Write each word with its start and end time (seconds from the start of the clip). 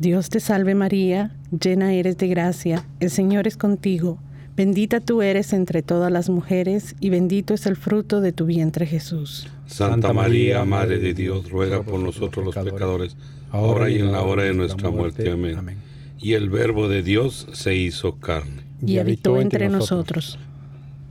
Dios 0.00 0.30
te 0.30 0.40
salve 0.40 0.74
María, 0.74 1.36
llena 1.50 1.92
eres 1.92 2.16
de 2.16 2.26
gracia, 2.26 2.86
el 3.00 3.10
Señor 3.10 3.46
es 3.46 3.58
contigo. 3.58 4.18
Bendita 4.56 5.00
tú 5.00 5.20
eres 5.20 5.52
entre 5.52 5.82
todas 5.82 6.10
las 6.10 6.30
mujeres 6.30 6.96
y 7.00 7.10
bendito 7.10 7.52
es 7.52 7.66
el 7.66 7.76
fruto 7.76 8.22
de 8.22 8.32
tu 8.32 8.46
vientre 8.46 8.86
Jesús. 8.86 9.46
Santa 9.66 10.14
María, 10.14 10.64
Madre 10.64 11.00
de 11.00 11.12
Dios, 11.12 11.50
ruega 11.50 11.82
por 11.82 12.00
nosotros 12.00 12.46
los 12.46 12.54
pecadores, 12.54 13.14
ahora 13.50 13.90
y 13.90 13.98
en 13.98 14.10
la 14.10 14.22
hora 14.22 14.44
de 14.44 14.54
nuestra 14.54 14.88
muerte. 14.88 15.30
Amén. 15.30 15.76
Y 16.18 16.32
el 16.32 16.48
Verbo 16.48 16.88
de 16.88 17.02
Dios 17.02 17.46
se 17.52 17.74
hizo 17.74 18.16
carne. 18.16 18.62
Y 18.80 18.96
habitó 19.00 19.38
entre 19.38 19.68
nosotros. 19.68 20.38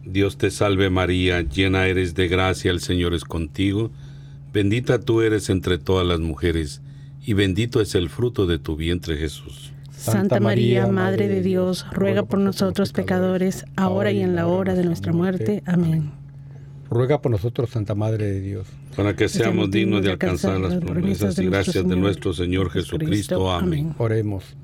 Dios 0.03 0.39
te 0.39 0.49
salve 0.49 0.89
María, 0.89 1.43
llena 1.43 1.85
eres 1.85 2.15
de 2.15 2.27
gracia, 2.27 2.71
el 2.71 2.79
Señor 2.79 3.13
es 3.13 3.23
contigo. 3.23 3.91
Bendita 4.51 4.99
tú 4.99 5.21
eres 5.21 5.51
entre 5.51 5.77
todas 5.77 6.07
las 6.07 6.19
mujeres 6.19 6.81
y 7.25 7.33
bendito 7.33 7.81
es 7.81 7.95
el 7.95 8.09
fruto 8.09 8.45
de 8.45 8.59
tu 8.59 8.75
vientre 8.75 9.17
Jesús. 9.17 9.73
Santa 9.91 10.39
María, 10.39 10.87
Madre 10.87 11.27
de 11.27 11.41
Dios, 11.41 11.85
ruega 11.91 12.23
por 12.23 12.39
nosotros 12.39 12.93
pecadores, 12.93 13.65
ahora 13.75 14.11
y 14.11 14.21
en 14.21 14.35
la 14.35 14.47
hora 14.47 14.73
de 14.73 14.85
nuestra 14.85 15.11
muerte. 15.11 15.61
Amén. 15.65 16.11
Ruega 16.89 17.21
por 17.21 17.31
nosotros, 17.31 17.69
Santa 17.69 17.95
Madre 17.95 18.25
de 18.25 18.41
Dios. 18.41 18.67
Para 18.95 19.15
que 19.15 19.27
seamos 19.27 19.69
dignos 19.69 20.01
de 20.03 20.11
alcanzar 20.11 20.59
las 20.59 20.75
promesas 20.75 21.37
y 21.37 21.45
gracias 21.45 21.87
de 21.87 21.95
nuestro 21.95 22.33
Señor 22.33 22.71
Jesucristo. 22.71 23.51
Amén. 23.51 23.93
Oremos. 23.97 24.55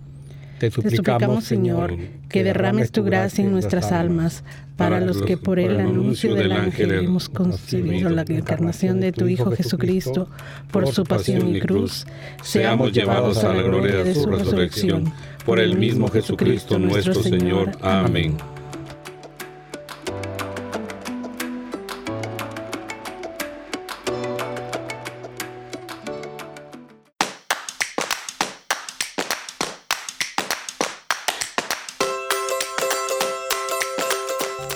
Te 0.59 0.71
suplicamos, 0.71 1.43
Señor, 1.43 1.95
que 2.29 2.43
derrames 2.43 2.91
tu 2.91 3.03
gracia 3.03 3.43
en 3.43 3.51
nuestras 3.51 3.91
almas, 3.91 4.43
para 4.77 4.99
los 4.99 5.21
que 5.21 5.37
por 5.37 5.59
el 5.59 5.79
anuncio 5.79 6.35
del 6.35 6.51
ángel 6.51 6.91
hemos 6.91 7.29
concebido 7.29 8.09
la 8.09 8.23
encarnación 8.27 8.99
de 8.99 9.11
tu 9.11 9.27
Hijo 9.27 9.51
Jesucristo, 9.51 10.29
por 10.71 10.87
su 10.87 11.03
pasión 11.03 11.55
y 11.55 11.59
cruz, 11.59 12.05
seamos 12.41 12.91
llevados 12.91 13.43
a 13.43 13.53
la 13.53 13.61
gloria 13.61 14.03
de 14.03 14.15
su 14.15 14.29
resurrección. 14.29 15.13
Por 15.45 15.59
el 15.59 15.77
mismo 15.77 16.07
Jesucristo 16.07 16.79
nuestro 16.79 17.21
Señor. 17.21 17.71
Amén. 17.81 18.35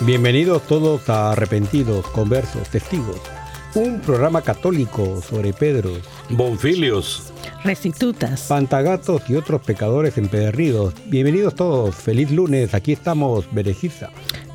Bienvenidos 0.10 0.64
todos 0.64 1.08
a 1.08 1.34
Arrepentidos, 1.34 2.04
Conversos, 2.08 2.68
Testigos, 2.70 3.22
un 3.76 4.00
programa 4.02 4.42
católico 4.42 5.22
sobre 5.22 5.54
Pedros, 5.54 6.00
Bonfilios, 6.32 7.32
Restitutas, 7.64 8.48
Pantagatos 8.48 9.22
y 9.30 9.36
otros 9.36 9.62
pecadores 9.62 10.18
empedernidos. 10.18 10.96
Bienvenidos 11.12 11.54
todos, 11.54 11.94
feliz 11.94 12.32
lunes, 12.32 12.74
aquí 12.74 12.92
estamos, 12.92 13.46
Berejiza. 13.54 14.10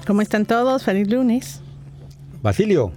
¿Cómo 0.09 0.23
están 0.23 0.45
todos? 0.45 0.83
Feliz 0.83 1.09
lunes. 1.09 1.61
Basilio. 2.43 2.91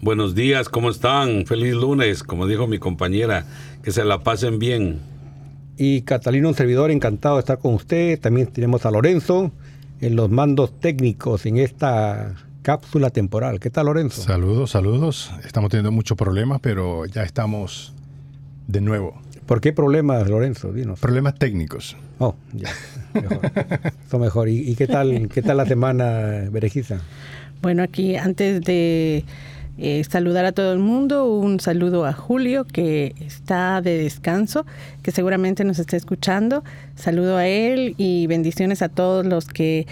Buenos 0.00 0.34
días, 0.34 0.70
¿cómo 0.70 0.88
están? 0.88 1.44
Feliz 1.44 1.74
lunes, 1.74 2.22
como 2.22 2.46
dijo 2.46 2.66
mi 2.66 2.78
compañera, 2.78 3.44
que 3.82 3.90
se 3.90 4.02
la 4.02 4.22
pasen 4.22 4.58
bien. 4.58 4.98
Y 5.76 6.00
Catalino, 6.02 6.48
un 6.48 6.54
servidor, 6.54 6.90
encantado 6.90 7.34
de 7.34 7.40
estar 7.40 7.58
con 7.58 7.74
usted. 7.74 8.18
También 8.18 8.46
tenemos 8.46 8.86
a 8.86 8.90
Lorenzo 8.90 9.52
en 10.00 10.16
los 10.16 10.30
mandos 10.30 10.78
técnicos 10.80 11.46
en 11.46 11.58
esta 11.58 12.34
cápsula 12.62 13.10
temporal. 13.10 13.60
¿Qué 13.60 13.70
tal, 13.70 13.86
Lorenzo? 13.86 14.22
Saludos, 14.22 14.70
saludos. 14.70 15.30
Estamos 15.44 15.70
teniendo 15.70 15.92
muchos 15.92 16.16
problemas, 16.16 16.60
pero 16.60 17.06
ya 17.06 17.22
estamos 17.22 17.94
de 18.66 18.80
nuevo. 18.80 19.20
¿Por 19.46 19.60
qué 19.60 19.72
problemas, 19.72 20.28
Lorenzo? 20.28 20.72
Dinos. 20.72 21.00
Problemas 21.00 21.34
técnicos. 21.34 21.96
Oh, 22.18 22.34
ya. 22.52 22.68
Mejor. 23.14 23.40
Eso 24.06 24.18
mejor. 24.18 24.48
¿Y, 24.50 24.74
qué 24.76 24.86
tal 24.86 25.28
qué 25.32 25.40
tal 25.40 25.56
la 25.56 25.64
semana, 25.64 26.48
Berejiza? 26.50 27.00
Bueno, 27.62 27.82
aquí 27.82 28.16
antes 28.16 28.60
de 28.60 29.24
eh, 29.80 30.02
saludar 30.02 30.44
a 30.44 30.50
todo 30.50 30.72
el 30.72 30.80
mundo, 30.80 31.26
un 31.26 31.60
saludo 31.60 32.04
a 32.04 32.12
Julio 32.12 32.64
que 32.64 33.14
está 33.20 33.80
de 33.80 33.96
descanso, 33.96 34.66
que 35.02 35.12
seguramente 35.12 35.62
nos 35.62 35.78
está 35.78 35.96
escuchando. 35.96 36.64
Saludo 36.96 37.36
a 37.36 37.46
él 37.46 37.94
y 37.96 38.26
bendiciones 38.26 38.82
a 38.82 38.88
todos 38.88 39.24
los 39.24 39.46
que 39.46 39.86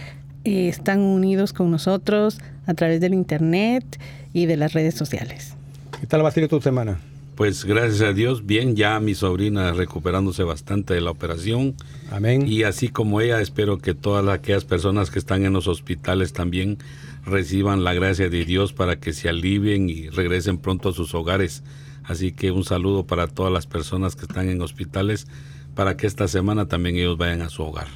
eh, 0.44 0.69
están 0.69 1.00
unidos 1.00 1.52
con 1.52 1.70
nosotros 1.70 2.41
a 2.66 2.75
través 2.75 3.00
del 3.00 3.14
internet 3.14 3.84
y 4.32 4.46
de 4.46 4.56
las 4.56 4.72
redes 4.72 4.96
sociales. 4.96 5.54
¿Qué 6.00 6.06
tal 6.08 6.25
va 6.25 6.30
a 6.30 6.32
ser 6.32 6.48
tu 6.48 6.60
semana? 6.60 6.98
Pues 7.36 7.64
gracias 7.64 8.00
a 8.00 8.12
Dios, 8.12 8.44
bien, 8.44 8.75
ya 8.76 8.98
mi 8.98 9.14
sobrina 9.14 9.72
recuperándose 9.72 10.42
bastante 10.42 10.94
de 10.94 11.00
la 11.00 11.10
operación. 11.10 11.75
Amén. 12.10 12.48
Y 12.48 12.64
así 12.64 12.88
como 12.88 13.20
ella, 13.20 13.41
espero 13.41 13.78
que 13.78 13.94
todas 13.94 14.26
aquellas 14.28 14.64
personas 14.64 15.10
que 15.10 15.19
están 15.19 15.44
en 15.44 15.52
los 15.52 15.69
hospitales 15.69 16.32
también 16.32 16.78
reciban 17.26 17.84
la 17.84 17.92
gracia 17.92 18.31
de 18.31 18.44
Dios 18.44 18.72
para 18.72 18.97
que 18.97 19.12
se 19.12 19.28
alivien 19.28 19.91
y 19.91 20.09
regresen 20.09 20.59
pronto 20.59 20.91
a 20.91 20.92
sus 20.92 21.14
hogares. 21.14 21.62
Así 22.04 22.32
que 22.32 22.53
un 22.53 22.64
saludo 22.64 23.06
para 23.06 23.26
todas 23.26 23.53
las 23.53 23.66
personas 23.66 24.14
que 24.14 24.22
están 24.22 24.48
en 24.48 24.62
hospitales 24.62 25.26
para 25.75 25.97
que 25.97 26.06
esta 26.06 26.28
semana 26.28 26.66
también 26.66 26.97
ellos 26.97 27.19
vayan 27.19 27.42
a 27.42 27.50
su 27.50 27.62
hogar. 27.62 27.88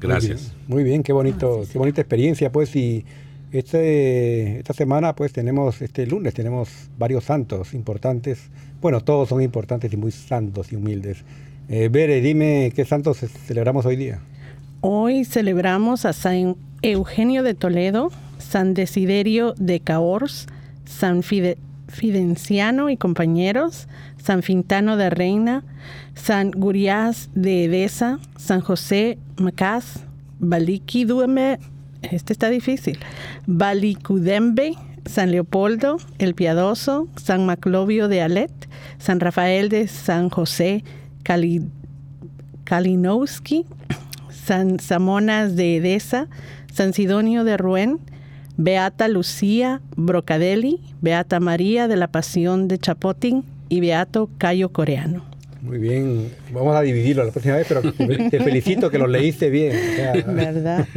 Gracias. 0.00 0.52
Muy 0.66 0.82
bien, 0.82 1.04
qué 1.04 1.12
bonito, 1.12 1.62
qué 1.70 1.78
bonita 1.78 2.00
experiencia, 2.00 2.50
pues 2.50 2.74
y 2.74 3.04
este, 3.52 4.58
esta 4.58 4.72
semana 4.72 5.14
pues 5.14 5.32
tenemos, 5.32 5.80
este 5.82 6.06
lunes 6.06 6.34
tenemos 6.34 6.68
varios 6.98 7.24
santos 7.24 7.74
importantes. 7.74 8.48
Bueno, 8.80 9.02
todos 9.02 9.28
son 9.28 9.40
importantes 9.42 9.92
y 9.92 9.96
muy 9.96 10.10
santos 10.10 10.72
y 10.72 10.76
humildes. 10.76 11.18
Eh, 11.68 11.88
Bere, 11.92 12.20
dime 12.20 12.72
qué 12.74 12.84
santos 12.84 13.18
celebramos 13.18 13.86
hoy 13.86 13.96
día. 13.96 14.20
Hoy 14.80 15.24
celebramos 15.24 16.04
a 16.04 16.12
San 16.12 16.56
Eugenio 16.82 17.44
de 17.44 17.54
Toledo, 17.54 18.10
San 18.52 18.74
Desiderio 18.74 19.54
de 19.56 19.80
Caors, 19.80 20.46
San 20.84 21.22
Fidenciano 21.22 22.90
y 22.90 22.98
compañeros, 22.98 23.88
San 24.22 24.42
Fintano 24.42 24.98
de 24.98 25.08
Reina, 25.08 25.64
San 26.14 26.50
Gurias 26.50 27.30
de 27.34 27.64
Edesa, 27.64 28.18
San 28.36 28.60
José 28.60 29.16
Macás, 29.38 30.00
Baliquidueme, 30.38 31.60
este 32.02 32.34
está 32.34 32.50
difícil, 32.50 32.98
Balicudembe, 33.46 34.74
San 35.06 35.30
Leopoldo 35.30 35.96
el 36.18 36.34
Piadoso, 36.34 37.08
San 37.16 37.46
Maclovio 37.46 38.08
de 38.08 38.20
Alet, 38.20 38.68
San 38.98 39.18
Rafael 39.18 39.70
de 39.70 39.88
San 39.88 40.28
José 40.28 40.84
Kalinowski, 42.64 43.64
San 44.28 44.78
Samonas 44.78 45.56
de 45.56 45.78
Edesa, 45.78 46.28
San 46.70 46.92
Sidonio 46.92 47.44
de 47.44 47.56
Ruén, 47.56 47.98
Beata 48.56 49.08
Lucía 49.08 49.80
Brocadelli, 49.96 50.80
Beata 51.00 51.40
María 51.40 51.88
de 51.88 51.96
la 51.96 52.08
Pasión 52.08 52.68
de 52.68 52.78
Chapotín 52.78 53.44
y 53.68 53.80
Beato 53.80 54.28
Cayo 54.38 54.70
Coreano. 54.70 55.32
Muy 55.62 55.78
bien, 55.78 56.28
vamos 56.52 56.74
a 56.74 56.82
dividirlo 56.82 57.24
la 57.24 57.30
próxima 57.30 57.54
vez, 57.54 57.66
pero 57.68 57.82
te 57.92 58.40
felicito 58.40 58.90
que 58.90 58.98
lo 58.98 59.06
leíste 59.06 59.48
bien. 59.48 59.72
¿Verdad? 60.26 60.88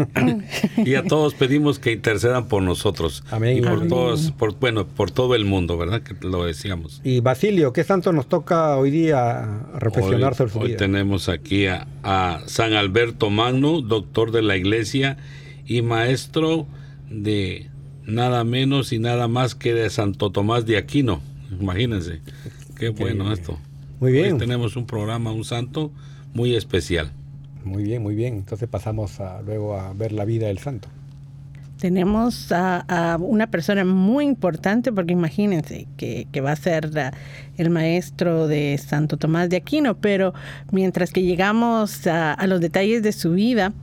y 0.77 0.95
a 0.95 1.03
todos 1.03 1.35
pedimos 1.35 1.77
que 1.77 1.91
intercedan 1.91 2.47
por 2.47 2.63
nosotros. 2.63 3.23
Amén. 3.29 3.59
Y 3.59 3.61
por 3.61 3.87
todos, 3.87 4.31
por, 4.31 4.59
bueno, 4.59 4.87
por 4.87 5.11
todo 5.11 5.35
el 5.35 5.45
mundo, 5.45 5.77
¿verdad? 5.77 6.01
Que 6.01 6.15
lo 6.25 6.45
decíamos. 6.45 6.99
Y 7.03 7.19
Basilio, 7.19 7.73
¿qué 7.73 7.83
santo 7.83 8.11
nos 8.11 8.27
toca 8.27 8.75
hoy 8.77 8.89
día 8.89 9.67
reflexionar 9.75 10.33
sobre 10.33 10.51
su 10.51 10.59
hoy 10.59 10.67
vida? 10.69 10.77
tenemos 10.77 11.29
aquí 11.29 11.67
a, 11.67 11.85
a 12.01 12.41
San 12.47 12.73
Alberto 12.73 13.29
Magno, 13.29 13.81
doctor 13.81 14.31
de 14.31 14.41
la 14.41 14.57
Iglesia 14.57 15.17
y 15.67 15.83
maestro 15.83 16.65
de 17.23 17.69
nada 18.05 18.43
menos 18.43 18.91
y 18.93 18.99
nada 18.99 19.27
más 19.27 19.55
que 19.55 19.73
de 19.73 19.89
Santo 19.89 20.31
Tomás 20.31 20.65
de 20.65 20.77
Aquino. 20.77 21.21
Imagínense, 21.59 22.21
qué 22.77 22.89
bueno 22.89 23.31
esto. 23.31 23.57
Muy 23.99 24.11
bien. 24.11 24.33
Hoy 24.33 24.39
tenemos 24.39 24.75
un 24.75 24.85
programa, 24.85 25.31
un 25.31 25.45
santo 25.45 25.91
muy 26.33 26.55
especial. 26.55 27.11
Muy 27.63 27.83
bien, 27.83 28.03
muy 28.03 28.15
bien. 28.15 28.35
Entonces 28.35 28.67
pasamos 28.69 29.19
a, 29.19 29.41
luego 29.41 29.79
a 29.79 29.93
ver 29.93 30.11
la 30.11 30.25
vida 30.25 30.47
del 30.47 30.59
santo. 30.59 30.87
Tenemos 31.79 32.51
a, 32.51 33.17
una 33.19 33.47
persona 33.47 33.83
muy 33.83 34.25
importante, 34.25 34.91
porque 34.91 35.13
imagínense 35.13 35.87
que, 35.97 36.27
va 36.41 36.51
a 36.51 36.55
ser 36.55 36.89
el 37.57 37.69
maestro 37.69 38.47
de 38.47 38.77
Santo 38.77 39.17
Tomás 39.17 39.49
de 39.49 39.57
Aquino, 39.57 39.95
pero 39.95 40.33
mientras 40.71 41.11
que 41.11 41.23
llegamos 41.23 42.07
a, 42.07 42.37
los 42.47 42.61
detalles 42.61 43.03
de 43.03 43.11
su 43.11 43.31
vida, 43.31 43.73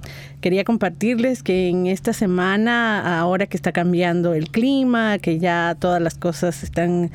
quería 0.40 0.64
compartirles 0.64 1.42
que 1.42 1.68
en 1.68 1.86
esta 1.86 2.12
semana, 2.12 3.20
ahora 3.20 3.46
que 3.46 3.56
está 3.56 3.72
cambiando 3.72 4.34
el 4.34 4.48
clima, 4.50 5.18
que 5.18 5.38
ya 5.38 5.76
todas 5.78 6.00
las 6.00 6.14
cosas 6.14 6.62
están 6.62 7.10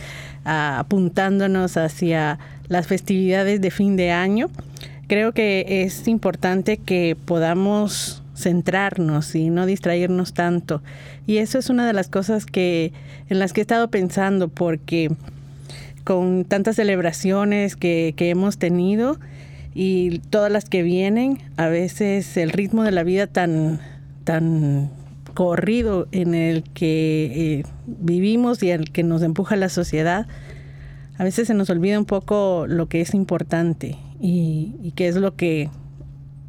ah, 0.46 0.80
apuntándonos 0.80 1.78
hacia 1.78 2.40
las 2.68 2.88
festividades 2.88 3.62
de 3.62 3.72
fin 3.72 3.96
de 3.96 4.12
año, 4.12 4.50
creo 5.08 5.32
que 5.32 5.84
es 5.84 6.08
importante 6.08 6.78
que 6.78 7.18
podamos 7.26 8.22
centrarnos 8.38 9.36
y 9.36 9.50
no 9.50 9.66
distraernos 9.66 10.34
tanto. 10.34 10.82
Y 11.26 11.38
eso 11.38 11.58
es 11.58 11.70
una 11.70 11.86
de 11.88 11.94
las 11.94 12.08
cosas 12.08 12.46
que 12.46 12.94
en 13.30 13.40
las 13.40 13.52
que 13.52 13.62
he 13.62 13.64
estado 13.64 13.90
pensando 13.90 14.48
porque 14.48 15.12
con 16.04 16.46
tantas 16.46 16.78
celebraciones 16.78 17.76
que, 17.76 18.14
que 18.16 18.30
hemos 18.30 18.58
tenido 18.58 19.20
y 19.74 20.20
todas 20.30 20.52
las 20.52 20.66
que 20.66 20.84
vienen, 20.84 21.40
a 21.58 21.68
veces 21.68 22.38
el 22.38 22.52
ritmo 22.52 22.84
de 22.84 22.92
la 22.92 23.04
vida 23.04 23.28
tan, 23.28 23.80
tan 24.24 24.90
corrido 25.34 26.08
en 26.12 26.34
el 26.34 26.64
que 26.64 27.60
eh, 27.60 27.64
vivimos 27.86 28.64
y 28.64 28.72
el 28.72 28.92
que 28.92 29.04
nos 29.04 29.22
empuja 29.22 29.56
la 29.56 29.70
sociedad, 29.70 30.28
a 31.18 31.24
veces 31.24 31.48
se 31.48 31.54
nos 31.54 31.70
olvida 31.70 32.00
un 32.00 32.06
poco 32.06 32.66
lo 32.68 32.88
que 32.88 33.02
es 33.02 33.14
importante 33.14 33.98
y, 34.20 34.76
y 34.82 34.92
qué 34.92 35.08
es 35.08 35.16
lo 35.16 35.36
que 35.36 35.70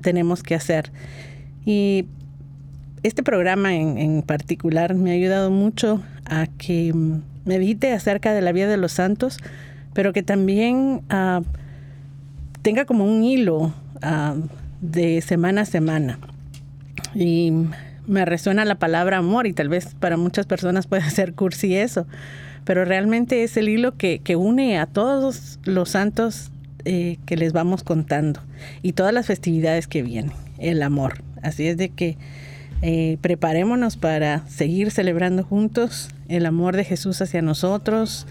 tenemos 0.00 0.42
que 0.42 0.54
hacer. 0.54 0.90
Y 1.68 2.06
este 3.02 3.22
programa 3.22 3.74
en, 3.74 4.22
particular 4.22 4.94
me 4.94 5.10
ha 5.10 5.12
ayudado 5.12 5.50
mucho 5.50 6.02
a 6.24 6.46
que 6.46 6.94
medite 7.44 7.92
acerca 7.92 8.32
de 8.32 8.40
la 8.40 8.52
vida 8.52 8.68
de 8.68 8.78
los 8.78 8.92
santos, 8.92 9.36
pero 9.92 10.14
que 10.14 10.22
también 10.22 11.02
ah, 11.10 11.42
tenga 12.62 12.86
como 12.86 13.04
un 13.04 13.22
hilo 13.22 13.74
ah, 14.00 14.36
de 14.80 15.20
semana 15.20 15.60
a 15.60 15.64
semana. 15.66 16.18
Y 17.14 17.52
me 18.06 18.24
resuena 18.24 18.64
la 18.64 18.76
palabra 18.76 19.18
amor 19.18 19.46
y 19.46 19.52
tal 19.52 19.68
vez 19.68 19.94
para 20.00 20.16
muchas 20.16 20.46
personas 20.46 20.86
puede 20.86 21.10
ser 21.10 21.34
cursi 21.34 21.76
eso, 21.76 22.06
pero 22.64 22.86
realmente 22.86 23.42
es 23.42 23.58
el 23.58 23.68
hilo 23.68 23.94
que, 23.94 24.22
une 24.36 24.78
a 24.78 24.86
todos 24.86 25.58
los 25.64 25.90
santos 25.90 26.50
eh, 26.86 27.18
que 27.26 27.36
les 27.36 27.52
vamos 27.52 27.82
contando 27.82 28.40
y 28.80 28.94
todas 28.94 29.12
las 29.12 29.26
festividades 29.26 29.86
que 29.86 30.02
vienen, 30.02 30.32
el 30.56 30.82
amor. 30.82 31.27
Así 31.42 31.66
es 31.66 31.76
de 31.76 31.90
que 31.90 32.16
eh, 32.82 33.18
preparémonos 33.20 33.96
para 33.96 34.46
seguir 34.48 34.90
celebrando 34.90 35.42
juntos 35.42 36.10
el 36.28 36.46
amor 36.46 36.76
de 36.76 36.84
Jesús 36.84 37.20
hacia 37.20 37.42
nosotros 37.42 38.26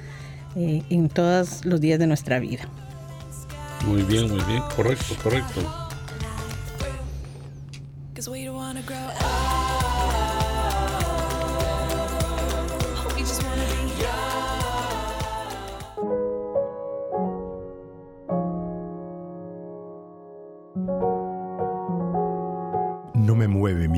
eh, 0.55 0.83
en 0.89 1.09
todos 1.09 1.65
los 1.65 1.81
días 1.81 1.99
de 1.99 2.07
nuestra 2.07 2.39
vida. 2.39 2.67
Muy 3.85 4.03
bien, 4.03 4.29
muy 4.29 4.43
bien, 4.45 4.63
correcto, 4.75 5.15
correcto. 5.21 5.86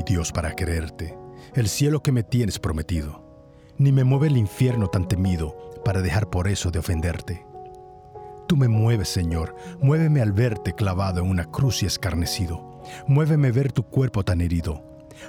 Dios 0.10 0.32
para 0.32 0.56
quererte, 0.56 1.16
el 1.54 1.68
cielo 1.68 2.02
que 2.02 2.12
me 2.12 2.24
tienes 2.24 2.58
prometido, 2.58 3.24
ni 3.78 3.92
me 3.92 4.04
mueve 4.04 4.28
el 4.28 4.38
infierno 4.38 4.88
tan 4.88 5.08
temido 5.08 5.56
para 5.86 6.02
dejar 6.02 6.30
por 6.30 6.48
eso 6.48 6.72
de 6.72 6.80
ofenderte. 6.80 7.46
Tú 8.48 8.58
me 8.58 8.68
mueves, 8.68 9.10
Señor, 9.10 9.56
muéveme 9.82 10.22
al 10.22 10.32
verte 10.32 10.74
clavado 10.74 11.22
en 11.22 11.30
una 11.30 11.46
cruz 11.46 11.84
y 11.84 11.86
escarnecido, 11.86 12.82
muéveme 13.08 13.52
ver 13.52 13.72
tu 13.72 13.84
cuerpo 13.84 14.24
tan 14.24 14.42
herido, 14.42 14.84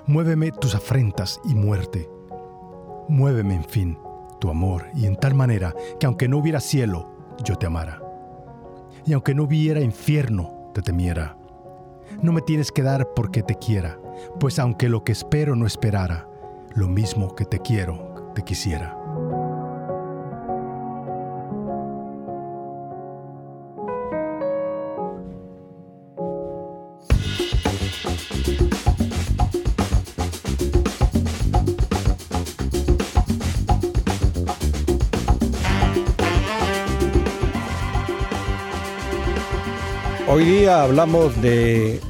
muéveme 0.06 0.50
tus 0.50 0.74
afrentas 0.74 1.38
y 1.44 1.54
muerte, 1.54 2.08
muéveme, 3.08 3.56
en 3.56 3.64
fin, 3.64 3.98
tu 4.40 4.48
amor, 4.48 4.86
y 4.94 5.04
en 5.06 5.16
tal 5.16 5.34
manera 5.34 5.74
que 5.98 6.06
aunque 6.06 6.28
no 6.28 6.38
hubiera 6.38 6.60
cielo, 6.60 7.36
yo 7.44 7.56
te 7.56 7.66
amara, 7.66 8.00
y 9.04 9.12
aunque 9.12 9.34
no 9.34 9.42
hubiera 9.44 9.80
infierno, 9.80 10.70
te 10.72 10.80
temiera. 10.80 11.39
No 12.22 12.32
me 12.32 12.42
tienes 12.42 12.70
que 12.70 12.82
dar 12.82 13.14
porque 13.14 13.42
te 13.42 13.54
quiera, 13.54 13.98
pues 14.38 14.58
aunque 14.58 14.90
lo 14.90 15.04
que 15.04 15.12
espero 15.12 15.56
no 15.56 15.66
esperara, 15.66 16.28
lo 16.74 16.86
mismo 16.86 17.34
que 17.34 17.46
te 17.46 17.60
quiero, 17.60 18.32
te 18.34 18.42
quisiera. 18.42 18.94
Hoy 40.28 40.44
día 40.44 40.82
hablamos 40.82 41.40
de 41.42 42.00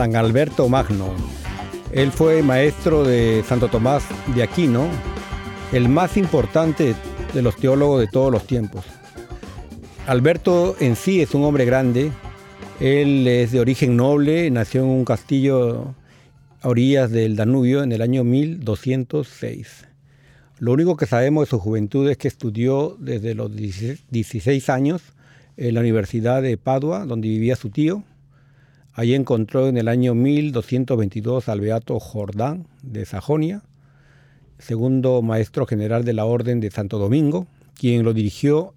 San 0.00 0.16
Alberto 0.16 0.66
Magno, 0.66 1.12
él 1.92 2.10
fue 2.10 2.42
maestro 2.42 3.04
de 3.04 3.44
Santo 3.46 3.68
Tomás 3.68 4.02
de 4.34 4.42
Aquino, 4.42 4.88
el 5.72 5.90
más 5.90 6.16
importante 6.16 6.94
de 7.34 7.42
los 7.42 7.54
teólogos 7.56 8.00
de 8.00 8.06
todos 8.06 8.32
los 8.32 8.46
tiempos. 8.46 8.86
Alberto 10.06 10.74
en 10.80 10.96
sí 10.96 11.20
es 11.20 11.34
un 11.34 11.44
hombre 11.44 11.66
grande, 11.66 12.12
él 12.80 13.28
es 13.28 13.52
de 13.52 13.60
origen 13.60 13.94
noble, 13.94 14.50
nació 14.50 14.84
en 14.84 14.88
un 14.88 15.04
castillo 15.04 15.94
a 16.62 16.68
orillas 16.68 17.10
del 17.10 17.36
Danubio 17.36 17.82
en 17.82 17.92
el 17.92 18.00
año 18.00 18.24
1206. 18.24 19.84
Lo 20.60 20.72
único 20.72 20.96
que 20.96 21.04
sabemos 21.04 21.44
de 21.44 21.50
su 21.50 21.58
juventud 21.58 22.08
es 22.08 22.16
que 22.16 22.28
estudió 22.28 22.96
desde 22.98 23.34
los 23.34 23.54
16 23.54 24.70
años 24.70 25.02
en 25.58 25.74
la 25.74 25.80
Universidad 25.80 26.40
de 26.40 26.56
Padua, 26.56 27.04
donde 27.04 27.28
vivía 27.28 27.54
su 27.54 27.68
tío, 27.68 28.02
Allí 29.00 29.14
encontró 29.14 29.66
en 29.66 29.78
el 29.78 29.88
año 29.88 30.14
1222 30.14 31.48
al 31.48 31.62
Beato 31.62 31.98
Jordán 31.98 32.66
de 32.82 33.06
Sajonia, 33.06 33.62
segundo 34.58 35.22
maestro 35.22 35.64
general 35.64 36.04
de 36.04 36.12
la 36.12 36.26
Orden 36.26 36.60
de 36.60 36.70
Santo 36.70 36.98
Domingo, 36.98 37.46
quien 37.72 38.04
lo 38.04 38.12
dirigió 38.12 38.74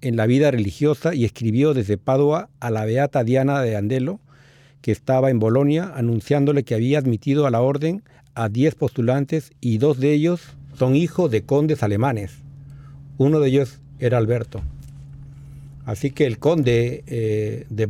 en 0.00 0.16
la 0.16 0.26
vida 0.26 0.50
religiosa 0.50 1.14
y 1.14 1.24
escribió 1.24 1.72
desde 1.72 1.98
Padua 1.98 2.48
a 2.58 2.72
la 2.72 2.84
Beata 2.84 3.22
Diana 3.22 3.60
de 3.60 3.76
Andelo, 3.76 4.18
que 4.82 4.90
estaba 4.90 5.30
en 5.30 5.38
Bolonia, 5.38 5.92
anunciándole 5.94 6.64
que 6.64 6.74
había 6.74 6.98
admitido 6.98 7.46
a 7.46 7.52
la 7.52 7.60
Orden 7.60 8.02
a 8.34 8.48
diez 8.48 8.74
postulantes 8.74 9.52
y 9.60 9.78
dos 9.78 10.00
de 10.00 10.12
ellos 10.12 10.40
son 10.76 10.96
hijos 10.96 11.30
de 11.30 11.42
condes 11.42 11.84
alemanes. 11.84 12.32
Uno 13.18 13.38
de 13.38 13.50
ellos 13.50 13.78
era 14.00 14.18
Alberto. 14.18 14.62
Así 15.84 16.10
que 16.10 16.26
el 16.26 16.40
conde 16.40 17.04
eh, 17.06 17.66
de 17.70 17.86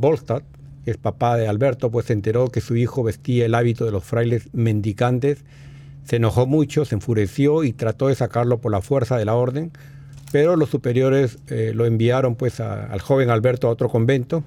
Es 0.90 0.96
papá 0.96 1.36
de 1.36 1.46
Alberto, 1.46 1.90
pues 1.90 2.06
se 2.06 2.12
enteró 2.12 2.48
que 2.48 2.60
su 2.60 2.74
hijo 2.74 3.04
vestía 3.04 3.46
el 3.46 3.54
hábito 3.54 3.84
de 3.84 3.92
los 3.92 4.02
frailes 4.02 4.48
mendicantes, 4.52 5.44
se 6.04 6.16
enojó 6.16 6.46
mucho, 6.46 6.84
se 6.84 6.96
enfureció 6.96 7.62
y 7.62 7.72
trató 7.72 8.08
de 8.08 8.16
sacarlo 8.16 8.58
por 8.58 8.72
la 8.72 8.80
fuerza 8.80 9.16
de 9.16 9.24
la 9.24 9.34
orden, 9.36 9.70
pero 10.32 10.56
los 10.56 10.68
superiores 10.68 11.38
eh, 11.46 11.70
lo 11.74 11.86
enviaron 11.86 12.34
pues 12.34 12.58
al 12.58 13.00
joven 13.00 13.30
Alberto 13.30 13.68
a 13.68 13.70
otro 13.70 13.88
convento, 13.88 14.42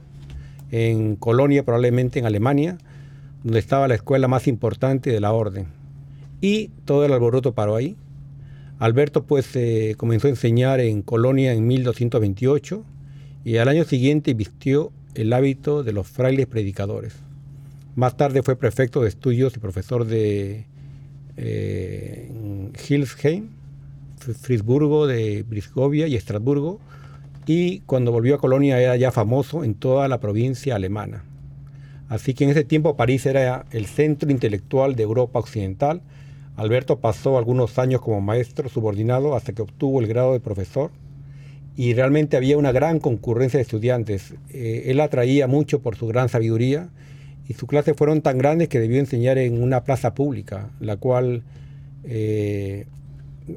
en 0.69 1.15
Colonia, 1.15 1.63
probablemente 1.63 2.19
en 2.19 2.25
Alemania, 2.25 2.77
donde 3.43 3.59
estaba 3.59 3.87
la 3.87 3.95
escuela 3.95 4.27
más 4.27 4.47
importante 4.47 5.11
de 5.11 5.21
la 5.21 5.31
orden. 5.31 5.67
Y 6.41 6.71
todo 6.83 7.05
el 7.05 7.13
alboroto 7.13 7.53
paró 7.53 7.77
ahí. 7.77 7.95
Alberto 8.79 9.23
pues 9.23 9.55
eh, 9.55 9.95
comenzó 9.95 10.27
a 10.27 10.31
enseñar 10.31 10.81
en 10.81 11.03
Colonia 11.03 11.53
en 11.53 11.65
1228 11.67 12.83
y 13.45 13.57
al 13.57 13.69
año 13.69 13.85
siguiente 13.85 14.33
vistió 14.33 14.91
el 15.15 15.33
hábito 15.33 15.83
de 15.83 15.93
los 15.93 16.07
frailes 16.07 16.47
predicadores. 16.47 17.13
Más 17.95 18.17
tarde 18.17 18.41
fue 18.41 18.55
prefecto 18.55 19.01
de 19.01 19.09
estudios 19.09 19.55
y 19.55 19.59
profesor 19.59 20.05
de 20.05 20.65
eh, 21.37 22.31
Hilsheim, 22.89 23.49
Frisburgo, 24.17 25.05
de 25.05 25.43
Brisgovia 25.43 26.07
y 26.07 26.15
Estrasburgo, 26.15 26.79
y 27.45 27.81
cuando 27.81 28.11
volvió 28.11 28.35
a 28.35 28.39
Colonia 28.39 28.81
era 28.81 28.95
ya 28.95 29.11
famoso 29.11 29.63
en 29.63 29.75
toda 29.75 30.07
la 30.07 30.19
provincia 30.19 30.75
alemana. 30.75 31.23
Así 32.09 32.33
que 32.33 32.45
en 32.45 32.51
ese 32.51 32.63
tiempo 32.63 32.95
París 32.95 33.25
era 33.25 33.65
el 33.71 33.85
centro 33.85 34.31
intelectual 34.31 34.95
de 34.95 35.03
Europa 35.03 35.39
Occidental. 35.39 36.01
Alberto 36.55 36.99
pasó 36.99 37.37
algunos 37.37 37.77
años 37.79 38.01
como 38.01 38.21
maestro 38.21 38.69
subordinado 38.69 39.35
hasta 39.35 39.53
que 39.53 39.61
obtuvo 39.61 39.99
el 39.99 40.07
grado 40.07 40.33
de 40.33 40.39
profesor 40.39 40.91
y 41.75 41.93
realmente 41.93 42.37
había 42.37 42.57
una 42.57 42.71
gran 42.71 42.99
concurrencia 42.99 43.57
de 43.57 43.63
estudiantes. 43.63 44.33
Eh, 44.49 44.83
él 44.87 44.99
atraía 44.99 45.47
mucho 45.47 45.81
por 45.81 45.95
su 45.95 46.07
gran 46.07 46.29
sabiduría 46.29 46.89
y 47.47 47.53
sus 47.53 47.67
clases 47.67 47.95
fueron 47.97 48.21
tan 48.21 48.37
grandes 48.37 48.69
que 48.69 48.79
debió 48.79 48.99
enseñar 48.99 49.37
en 49.37 49.61
una 49.61 49.83
plaza 49.83 50.13
pública, 50.13 50.69
la 50.79 50.97
cual 50.97 51.43
eh, 52.03 52.85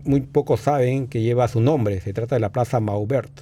muy 0.05 0.23
pocos 0.23 0.61
saben 0.61 1.07
que 1.07 1.23
lleva 1.23 1.47
su 1.49 1.61
nombre. 1.61 2.01
Se 2.01 2.13
trata 2.13 2.37
de 2.37 2.41
la 2.41 2.51
Plaza 2.51 2.81
Maubert, 2.81 3.33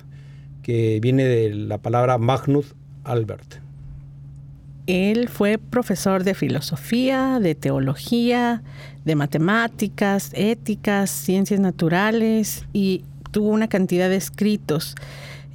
que 0.63 0.99
viene 1.01 1.25
de 1.25 1.55
la 1.55 1.79
palabra 1.79 2.19
Magnus 2.19 2.75
Albert. 3.05 3.61
Él 4.87 5.29
fue 5.29 5.57
profesor 5.57 6.25
de 6.25 6.35
filosofía, 6.35 7.39
de 7.41 7.55
teología, 7.55 8.63
de 9.07 9.15
matemáticas, 9.15 10.31
éticas, 10.35 11.11
ciencias 11.11 11.59
naturales 11.59 12.67
y 12.75 13.05
tuvo 13.35 13.49
una 13.49 13.67
cantidad 13.67 14.09
de 14.09 14.15
escritos. 14.15 14.95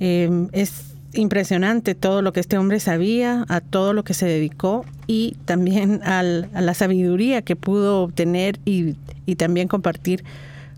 Em, 0.01 0.49
es 0.51 0.83
impresionante 1.13 1.95
todo 1.95 2.21
lo 2.21 2.33
que 2.33 2.41
este 2.41 2.57
hombre 2.57 2.81
sabía, 2.81 3.45
a 3.47 3.61
todo 3.61 3.93
lo 3.93 4.03
que 4.03 4.13
se 4.13 4.27
dedicó 4.27 4.85
y 5.07 5.37
también 5.45 6.01
a 6.03 6.21
la 6.21 6.73
sabiduría 6.73 7.41
que 7.41 7.55
pudo 7.55 8.03
obtener 8.03 8.59
y, 8.65 8.95
también 9.37 9.67
compartir 9.67 10.23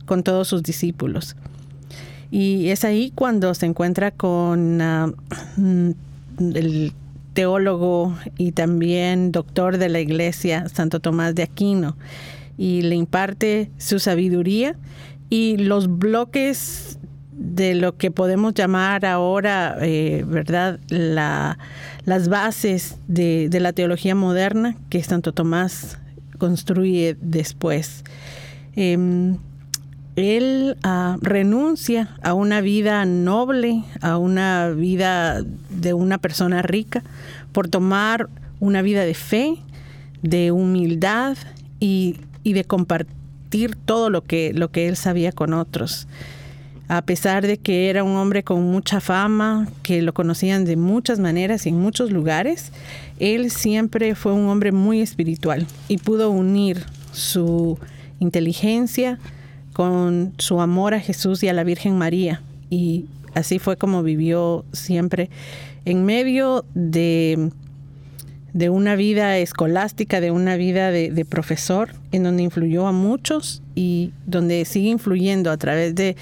con 0.06 0.24
todos 0.24 0.48
sus 0.48 0.62
discípulos. 0.62 1.36
Y 2.30 2.68
es 2.68 2.86
ahí 2.86 3.12
cuando 3.16 3.54
se 3.56 3.66
encuentra 3.66 4.12
con 4.12 4.82
ah, 4.82 5.12
mm, 5.58 5.92
el 6.54 6.94
teólogo 7.34 8.16
y 8.38 8.52
también 8.52 9.32
doctor 9.32 9.78
de 9.78 9.90
la 9.90 10.02
iglesia, 10.02 10.68
Santo 10.70 11.00
Tomás 11.00 11.34
de 11.34 11.44
Aquino, 11.44 11.96
y 12.58 12.84
le 12.84 12.96
imparte 12.96 13.72
su 13.78 14.00
sabiduría 14.00 14.76
y 15.32 15.56
los 15.56 15.98
bloques 15.98 17.00
de 17.32 17.74
lo 17.74 17.98
que 17.98 18.12
podemos 18.12 18.54
llamar 18.54 19.06
ahora, 19.06 19.78
eh, 19.82 20.26
¿verdad?, 20.28 20.80
las 20.90 22.28
bases 22.30 22.98
de, 23.08 23.50
la 23.60 23.72
teología 23.72 24.14
moderna 24.14 24.76
que 24.90 25.02
Santo 25.02 25.32
Tomás 25.32 25.98
construye 26.38 27.16
después. 27.22 28.04
Em, 28.76 29.38
él 30.18 30.76
ah, 30.84 31.18
renuncia 31.22 32.10
a 32.22 32.34
una 32.34 32.60
vida 32.60 33.06
noble, 33.06 33.86
a 34.02 34.18
una 34.18 34.70
vida 34.70 35.44
de 35.70 35.94
una 35.94 36.18
persona 36.18 36.62
rica, 36.62 37.04
por 37.54 37.70
tomar 37.70 38.28
una 38.60 38.82
vida 38.82 39.06
de 39.06 39.14
fe, 39.14 39.56
de 40.24 40.52
humildad 40.52 41.38
y, 41.80 42.18
de 42.44 42.66
compartir 42.66 43.21
todo 43.86 44.10
lo 44.10 44.24
que, 44.24 44.52
lo 44.54 44.72
que 44.72 44.88
él 44.88 44.96
sabía 44.96 45.32
con 45.32 45.54
otros. 45.54 46.08
A 46.88 47.04
pesar 47.04 47.46
de 47.46 47.58
que 47.58 47.90
era 47.90 48.04
un 48.04 48.18
hombre 48.18 48.44
con 48.44 48.64
mucha 48.64 49.00
fama, 49.00 49.68
que 49.84 50.02
lo 50.02 50.14
conocían 50.14 50.66
de 50.66 50.76
muchas 50.76 51.20
maneras 51.20 51.66
y 51.66 51.70
en 51.70 51.80
muchos 51.80 52.12
lugares, 52.12 52.72
él 53.20 53.52
siempre 53.52 54.16
fue 54.16 54.34
un 54.34 54.48
hombre 54.50 54.72
muy 54.72 55.00
espiritual 55.00 55.68
y 55.88 55.98
pudo 56.00 56.32
unir 56.32 56.84
su 57.14 57.78
inteligencia, 58.20 59.20
con 59.74 60.34
su 60.38 60.60
amor 60.60 60.94
a 60.94 61.00
Jesús 61.00 61.44
y 61.44 61.48
a 61.48 61.54
la 61.54 61.64
Virgen 61.64 61.98
María. 61.98 62.42
Y 62.70 63.06
así 63.34 63.60
fue 63.60 63.78
como 63.78 64.04
vivió 64.04 64.66
siempre 64.74 65.30
en 65.86 66.06
medio 66.06 66.66
de, 66.74 67.52
de 68.54 68.70
una 68.70 68.96
vida 68.96 69.38
escolástica, 69.38 70.22
de 70.22 70.32
una 70.32 70.56
vida 70.56 70.92
de, 70.92 71.26
profesor, 71.26 71.90
en 72.12 72.24
donde 72.24 72.44
influyó 72.44 72.88
a 72.88 72.92
muchos 72.92 73.62
y 73.76 74.12
donde 74.26 74.66
sigue 74.66 74.90
influyendo 74.90 75.52
a 75.52 75.58
través 75.58 75.96
de, 75.96 76.16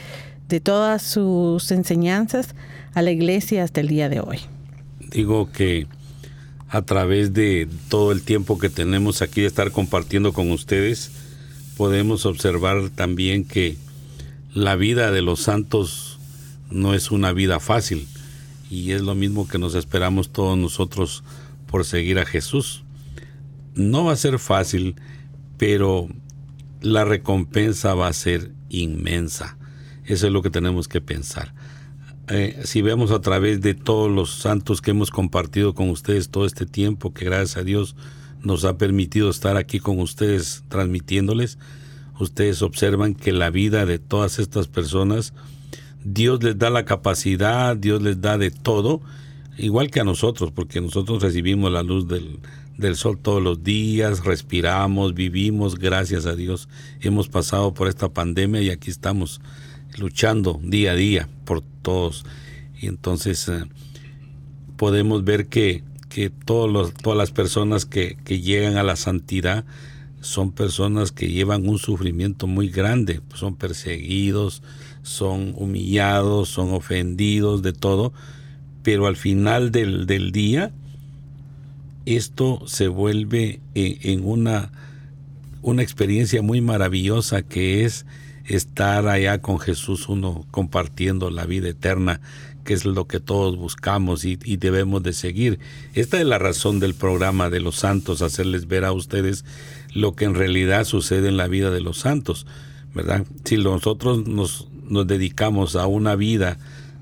de 0.47 0.59
todas 0.59 1.01
sus 1.01 1.71
enseñanzas 1.71 2.55
a 2.93 3.01
la 3.01 3.11
iglesia 3.11 3.63
hasta 3.63 3.81
el 3.81 3.87
día 3.87 4.09
de 4.09 4.19
hoy. 4.19 4.39
Digo 5.11 5.51
que 5.51 5.87
a 6.69 6.83
través 6.83 7.33
de 7.33 7.67
todo 7.89 8.11
el 8.11 8.21
tiempo 8.21 8.59
que 8.59 8.69
tenemos 8.69 9.21
aquí 9.21 9.41
de 9.41 9.47
estar 9.47 9.71
compartiendo 9.71 10.33
con 10.33 10.51
ustedes, 10.51 11.11
podemos 11.77 12.25
observar 12.25 12.89
también 12.89 13.43
que 13.43 13.77
la 14.53 14.75
vida 14.75 15.11
de 15.11 15.21
los 15.21 15.41
santos 15.41 16.19
no 16.69 16.93
es 16.93 17.11
una 17.11 17.31
vida 17.33 17.59
fácil 17.59 18.07
y 18.69 18.91
es 18.91 19.01
lo 19.01 19.15
mismo 19.15 19.47
que 19.47 19.57
nos 19.57 19.75
esperamos 19.75 20.29
todos 20.29 20.57
nosotros 20.57 21.23
por 21.65 21.85
seguir 21.85 22.19
a 22.19 22.25
Jesús. 22.25 22.83
No 23.75 24.05
va 24.05 24.13
a 24.13 24.17
ser 24.17 24.39
fácil, 24.39 24.95
pero 25.59 26.07
la 26.81 27.03
recompensa 27.03 27.93
va 27.93 28.07
a 28.07 28.13
ser 28.13 28.53
inmensa. 28.69 29.57
Eso 30.05 30.25
es 30.25 30.33
lo 30.33 30.41
que 30.41 30.49
tenemos 30.49 30.87
que 30.87 31.01
pensar. 31.01 31.53
Eh, 32.29 32.61
si 32.63 32.81
vemos 32.81 33.11
a 33.11 33.19
través 33.19 33.59
de 33.59 33.73
todos 33.73 34.09
los 34.09 34.31
santos 34.31 34.81
que 34.81 34.91
hemos 34.91 35.11
compartido 35.11 35.75
con 35.75 35.89
ustedes 35.89 36.29
todo 36.29 36.45
este 36.45 36.65
tiempo, 36.65 37.13
que 37.13 37.25
gracias 37.25 37.57
a 37.57 37.63
Dios 37.63 37.97
nos 38.41 38.63
ha 38.63 38.77
permitido 38.77 39.29
estar 39.29 39.57
aquí 39.57 39.79
con 39.79 39.99
ustedes 39.99 40.63
transmitiéndoles, 40.69 41.59
ustedes 42.19 42.61
observan 42.61 43.13
que 43.13 43.33
la 43.33 43.49
vida 43.49 43.85
de 43.85 43.99
todas 43.99 44.39
estas 44.39 44.67
personas, 44.67 45.33
Dios 46.05 46.41
les 46.41 46.57
da 46.57 46.69
la 46.69 46.85
capacidad, 46.85 47.75
Dios 47.75 48.01
les 48.01 48.21
da 48.21 48.37
de 48.37 48.51
todo, 48.51 49.01
igual 49.57 49.91
que 49.91 49.99
a 49.99 50.05
nosotros, 50.05 50.51
porque 50.53 50.79
nosotros 50.79 51.21
recibimos 51.21 51.69
la 51.69 51.83
luz 51.83 52.07
del, 52.07 52.39
del 52.79 52.95
sol 52.95 53.19
todos 53.19 53.41
los 53.41 53.63
días, 53.63 54.23
respiramos, 54.25 55.13
vivimos, 55.13 55.75
gracias 55.75 56.25
a 56.25 56.35
Dios. 56.35 56.69
Hemos 57.01 57.27
pasado 57.27 57.73
por 57.73 57.87
esta 57.87 58.09
pandemia 58.09 58.61
y 58.61 58.69
aquí 58.69 58.89
estamos 58.89 59.41
luchando 59.97 60.59
día 60.63 60.91
a 60.91 60.95
día 60.95 61.29
por 61.45 61.61
todos. 61.61 62.25
Y 62.81 62.87
entonces 62.87 63.47
eh, 63.49 63.65
podemos 64.77 65.23
ver 65.23 65.47
que 65.47 65.83
que 66.09 66.29
todos 66.29 66.69
los, 66.69 66.93
todas 66.93 67.17
las 67.17 67.31
personas 67.31 67.85
que, 67.85 68.17
que 68.25 68.41
llegan 68.41 68.77
a 68.77 68.83
la 68.83 68.95
santidad 68.95 69.63
son 70.21 70.51
personas 70.51 71.13
que 71.13 71.29
llevan 71.29 71.69
un 71.69 71.77
sufrimiento 71.77 72.45
muy 72.45 72.69
grande, 72.69 73.21
son 73.33 73.55
perseguidos, 73.55 74.61
son 75.01 75.53
humillados, 75.55 76.49
son 76.49 76.73
ofendidos, 76.73 77.61
de 77.61 77.71
todo, 77.71 78.11
pero 78.83 79.07
al 79.07 79.15
final 79.15 79.71
del, 79.71 80.07
del 80.07 80.31
día 80.33 80.73
esto 82.15 82.61
se 82.65 82.87
vuelve 82.87 83.59
en, 83.75 83.97
en, 84.01 84.25
una, 84.25 84.71
una 85.61 85.83
experiencia 85.83 86.41
muy 86.41 86.61
maravillosa 86.61 87.41
que 87.41 87.85
es 87.85 88.05
estar 88.45 89.07
allá 89.07 89.41
con 89.41 89.59
Jesús, 89.59 90.09
uno 90.09 90.45
compartiendo 90.51 91.29
la 91.29 91.45
vida 91.45 91.69
eterna 91.69 92.19
que 92.69 92.75
es 92.75 92.85
lo 92.85 93.07
que 93.07 93.19
todos 93.19 93.57
buscamos 93.57 94.25
y, 94.25 94.35
debemos 94.35 95.01
de 95.01 95.13
seguir. 95.13 95.57
Esta 95.95 96.19
es 96.19 96.25
la 96.27 96.37
razón 96.37 96.79
del 96.79 96.93
programa 96.93 97.49
de 97.49 97.59
los 97.59 97.77
santos, 97.77 98.21
hacerles 98.21 98.67
ver 98.67 98.85
a 98.85 98.91
ustedes 98.91 99.43
lo 99.95 100.15
que 100.15 100.25
en 100.25 100.35
realidad 100.35 100.83
sucede 100.83 101.29
en 101.29 101.37
la 101.37 101.47
vida 101.47 101.71
de 101.71 101.81
los 101.81 101.97
santos, 101.97 102.45
¿verdad? 102.93 103.25
Si 103.43 103.57
nosotros 103.57 104.27
nos, 104.27 104.67
nos 104.87 105.07
dedicamos 105.07 105.75
a 105.75 105.87
una 105.87 106.15
vida 106.15 106.59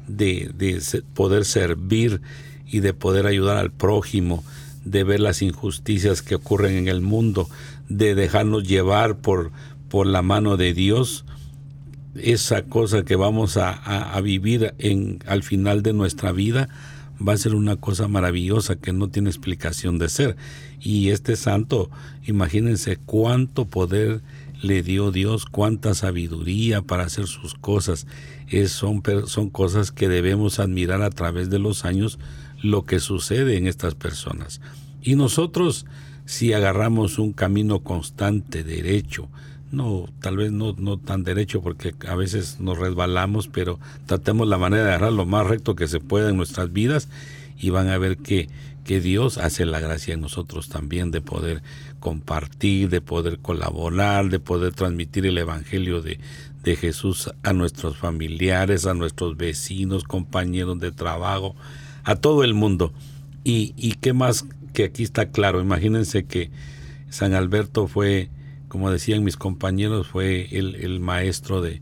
de, 0.08 0.52
de 0.56 0.82
poder 1.14 1.44
servir 1.44 2.22
y 2.66 2.80
de 2.80 2.94
poder 2.94 3.28
ayudar 3.28 3.58
al 3.58 3.72
prójimo, 3.72 4.46
de 4.92 5.04
ver 5.04 5.20
las 5.20 5.42
injusticias 5.42 6.22
que 6.22 6.36
ocurren 6.36 6.76
en 6.76 6.88
el 6.88 7.02
mundo, 7.02 7.50
de 7.90 8.16
dejarnos 8.16 8.64
llevar 8.64 9.18
por, 9.18 9.52
por 9.90 10.08
la 10.08 10.22
mano 10.22 10.58
de 10.58 10.74
Dios, 10.74 11.26
esa 12.16 12.64
cosa 12.64 13.04
que 13.04 13.16
vamos 13.16 13.58
a, 13.58 14.20
vivir 14.22 14.74
en, 14.80 15.20
al 15.28 15.44
final 15.44 15.84
de 15.84 15.94
nuestra 15.94 16.32
vida 16.32 16.68
va 17.26 17.34
a 17.34 17.38
ser 17.38 17.56
una 17.56 17.76
cosa 17.76 18.08
maravillosa 18.08 18.76
que 18.76 18.94
no 18.94 19.10
tiene 19.10 19.30
explicación 19.30 19.98
de 19.98 20.10
ser. 20.10 20.36
Y 20.80 21.10
este 21.10 21.36
santo, 21.36 21.90
imagínense 22.26 22.98
cuánto 22.98 23.66
poder 23.66 24.22
le 24.62 24.84
dio 24.84 25.12
Dios, 25.12 25.46
cuánta 25.46 25.94
sabiduría 25.94 26.82
para 26.82 27.04
hacer 27.04 27.28
sus 27.28 27.54
cosas. 27.56 28.08
Es, 28.48 28.72
son, 28.72 29.04
son 29.26 29.50
cosas 29.50 29.92
que 29.92 30.08
debemos 30.08 30.60
admirar 30.60 31.02
a 31.02 31.10
través 31.10 31.50
de 31.50 31.60
los 31.60 31.86
años 31.86 32.20
lo 32.62 32.86
que 32.86 33.00
sucede 33.00 33.58
en 33.58 33.68
estas 33.68 33.96
personas. 33.96 34.62
Y 35.02 35.16
nosotros, 35.16 35.86
si 36.26 36.54
agarramos 36.54 37.20
un 37.20 37.34
camino 37.34 37.80
constante, 37.80 38.64
derecho, 38.64 39.30
no, 39.72 40.08
tal 40.22 40.38
vez 40.38 40.52
no, 40.52 40.74
no 40.78 40.98
tan 40.98 41.24
derecho 41.24 41.62
porque 41.62 41.94
a 42.08 42.16
veces 42.16 42.60
nos 42.60 42.78
resbalamos, 42.78 43.48
pero 43.48 43.80
tratemos 44.06 44.48
la 44.48 44.58
manera 44.58 44.84
de 44.84 44.90
agarrar 44.90 45.14
lo 45.14 45.26
más 45.26 45.46
recto 45.46 45.76
que 45.76 45.88
se 45.88 46.00
pueda 46.00 46.30
en 46.30 46.38
nuestras 46.38 46.72
vidas 46.72 47.10
y 47.60 47.70
van 47.70 47.90
a 47.90 47.98
ver 47.98 48.18
que, 48.18 48.48
que 48.86 49.02
Dios 49.02 49.38
hace 49.38 49.66
la 49.66 49.80
gracia 49.80 50.14
en 50.14 50.22
nosotros 50.22 50.70
también 50.70 51.12
de 51.12 51.22
poder 51.22 51.64
compartir, 52.00 52.90
de 52.90 53.02
poder 53.02 53.40
colaborar, 53.40 54.30
de 54.30 54.40
poder 54.40 54.74
transmitir 54.74 55.26
el 55.26 55.38
Evangelio 55.38 56.02
de, 56.02 56.20
de 56.64 56.76
Jesús 56.76 57.30
a 57.44 57.54
nuestros 57.54 57.98
familiares, 57.98 58.86
a 58.86 58.94
nuestros 58.94 59.36
vecinos, 59.36 60.04
compañeros 60.04 60.80
de 60.80 60.92
trabajo, 60.92 61.56
a 62.08 62.16
todo 62.16 62.44
el 62.44 62.56
mundo. 62.56 62.92
Y, 63.44 63.74
y 63.78 63.94
qué 63.94 64.14
más 64.14 64.46
que 64.74 64.86
aquí 64.86 65.04
está 65.04 65.30
claro, 65.30 65.62
imagínense 65.62 66.26
que 66.26 66.50
San 67.10 67.34
Alberto 67.34 67.88
fue 67.88 68.30
como 68.68 68.92
decían 68.92 69.24
mis 69.24 69.38
compañeros, 69.38 70.08
fue 70.08 70.48
el, 70.52 71.00
maestro 71.00 71.62
de, 71.62 71.82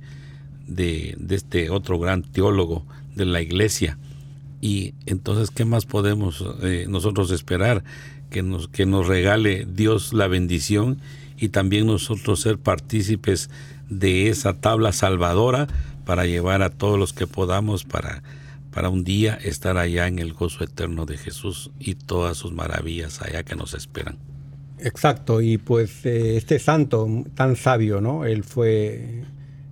de, 0.68 1.18
este 1.30 1.70
otro 1.70 2.00
gran 2.00 2.22
teólogo 2.22 2.86
de 3.16 3.26
la 3.26 3.42
iglesia. 3.42 3.98
Y 4.62 4.94
entonces, 5.06 5.52
¿qué 5.52 5.66
más 5.66 5.86
podemos 5.86 6.44
eh, 6.62 6.86
nosotros 6.88 7.32
esperar? 7.32 7.84
Que 8.30 8.44
nos, 8.44 8.68
que 8.68 8.86
nos 8.86 9.08
regale 9.08 9.66
Dios 9.66 10.14
la 10.14 10.28
bendición 10.28 11.00
y 11.38 11.50
también 11.50 11.88
nosotros 11.88 12.42
ser 12.42 12.58
partícipes 12.60 13.50
de 13.90 14.30
esa 14.30 14.54
tabla 14.54 14.92
salvadora 14.92 15.68
para 16.06 16.26
llevar 16.26 16.62
a 16.62 16.70
todos 16.70 17.00
los 17.00 17.14
que 17.14 17.28
podamos 17.28 17.84
para, 17.84 18.24
para 18.76 18.90
un 18.90 19.06
día 19.06 19.40
estar 19.42 19.78
allá 19.78 20.06
en 20.06 20.20
el 20.20 20.34
gozo 20.34 20.66
eterno 20.66 21.06
de 21.06 21.18
Jesús 21.18 21.72
y 21.80 21.96
todas 21.96 22.36
sus 22.36 22.52
maravillas 22.52 23.22
allá 23.22 23.44
que 23.44 23.56
nos 23.56 23.74
esperan. 23.74 24.18
Exacto, 24.80 25.40
y 25.40 25.58
pues 25.58 26.06
eh, 26.06 26.36
este 26.36 26.60
santo 26.60 27.08
tan 27.36 27.56
sabio, 27.56 28.02
¿no? 28.02 28.26
Él 28.26 28.44
fue 28.44 29.24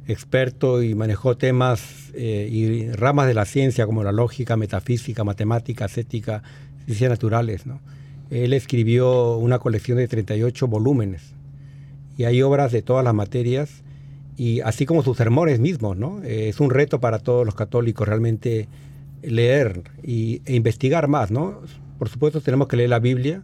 experto 0.07 0.81
y 0.81 0.95
manejó 0.95 1.35
temas 1.35 2.11
eh, 2.13 2.47
y 2.49 2.91
ramas 2.91 3.27
de 3.27 3.33
la 3.33 3.43
ciencia 3.43 3.85
como 3.85 4.05
la 4.05 4.13
lógica, 4.13 4.55
metafísica, 4.55 5.25
matemáticas, 5.25 5.97
ética, 5.97 6.41
ciencias 6.85 7.09
naturales, 7.09 7.65
¿no? 7.65 7.81
Él 8.29 8.53
escribió 8.53 9.35
una 9.35 9.59
colección 9.59 9.97
de 9.97 10.07
38 10.07 10.65
volúmenes 10.67 11.33
y 12.17 12.23
hay 12.23 12.41
obras 12.41 12.71
de 12.71 12.81
todas 12.81 13.03
las 13.03 13.13
materias 13.13 13.83
y 14.37 14.61
así 14.61 14.85
como 14.85 15.03
sus 15.03 15.17
sermones 15.17 15.59
mismos, 15.59 15.97
¿no? 15.97 16.23
Eh, 16.23 16.47
es 16.47 16.61
un 16.61 16.69
reto 16.69 17.01
para 17.01 17.19
todos 17.19 17.45
los 17.45 17.53
católicos 17.53 18.07
realmente 18.07 18.69
leer 19.23 19.83
y, 20.03 20.41
e 20.45 20.55
investigar 20.55 21.07
más, 21.07 21.31
¿no? 21.31 21.61
Por 21.97 22.09
supuesto 22.09 22.41
tenemos 22.41 22.67
que 22.67 22.77
leer 22.77 22.89
la 22.89 22.99
Biblia, 22.99 23.43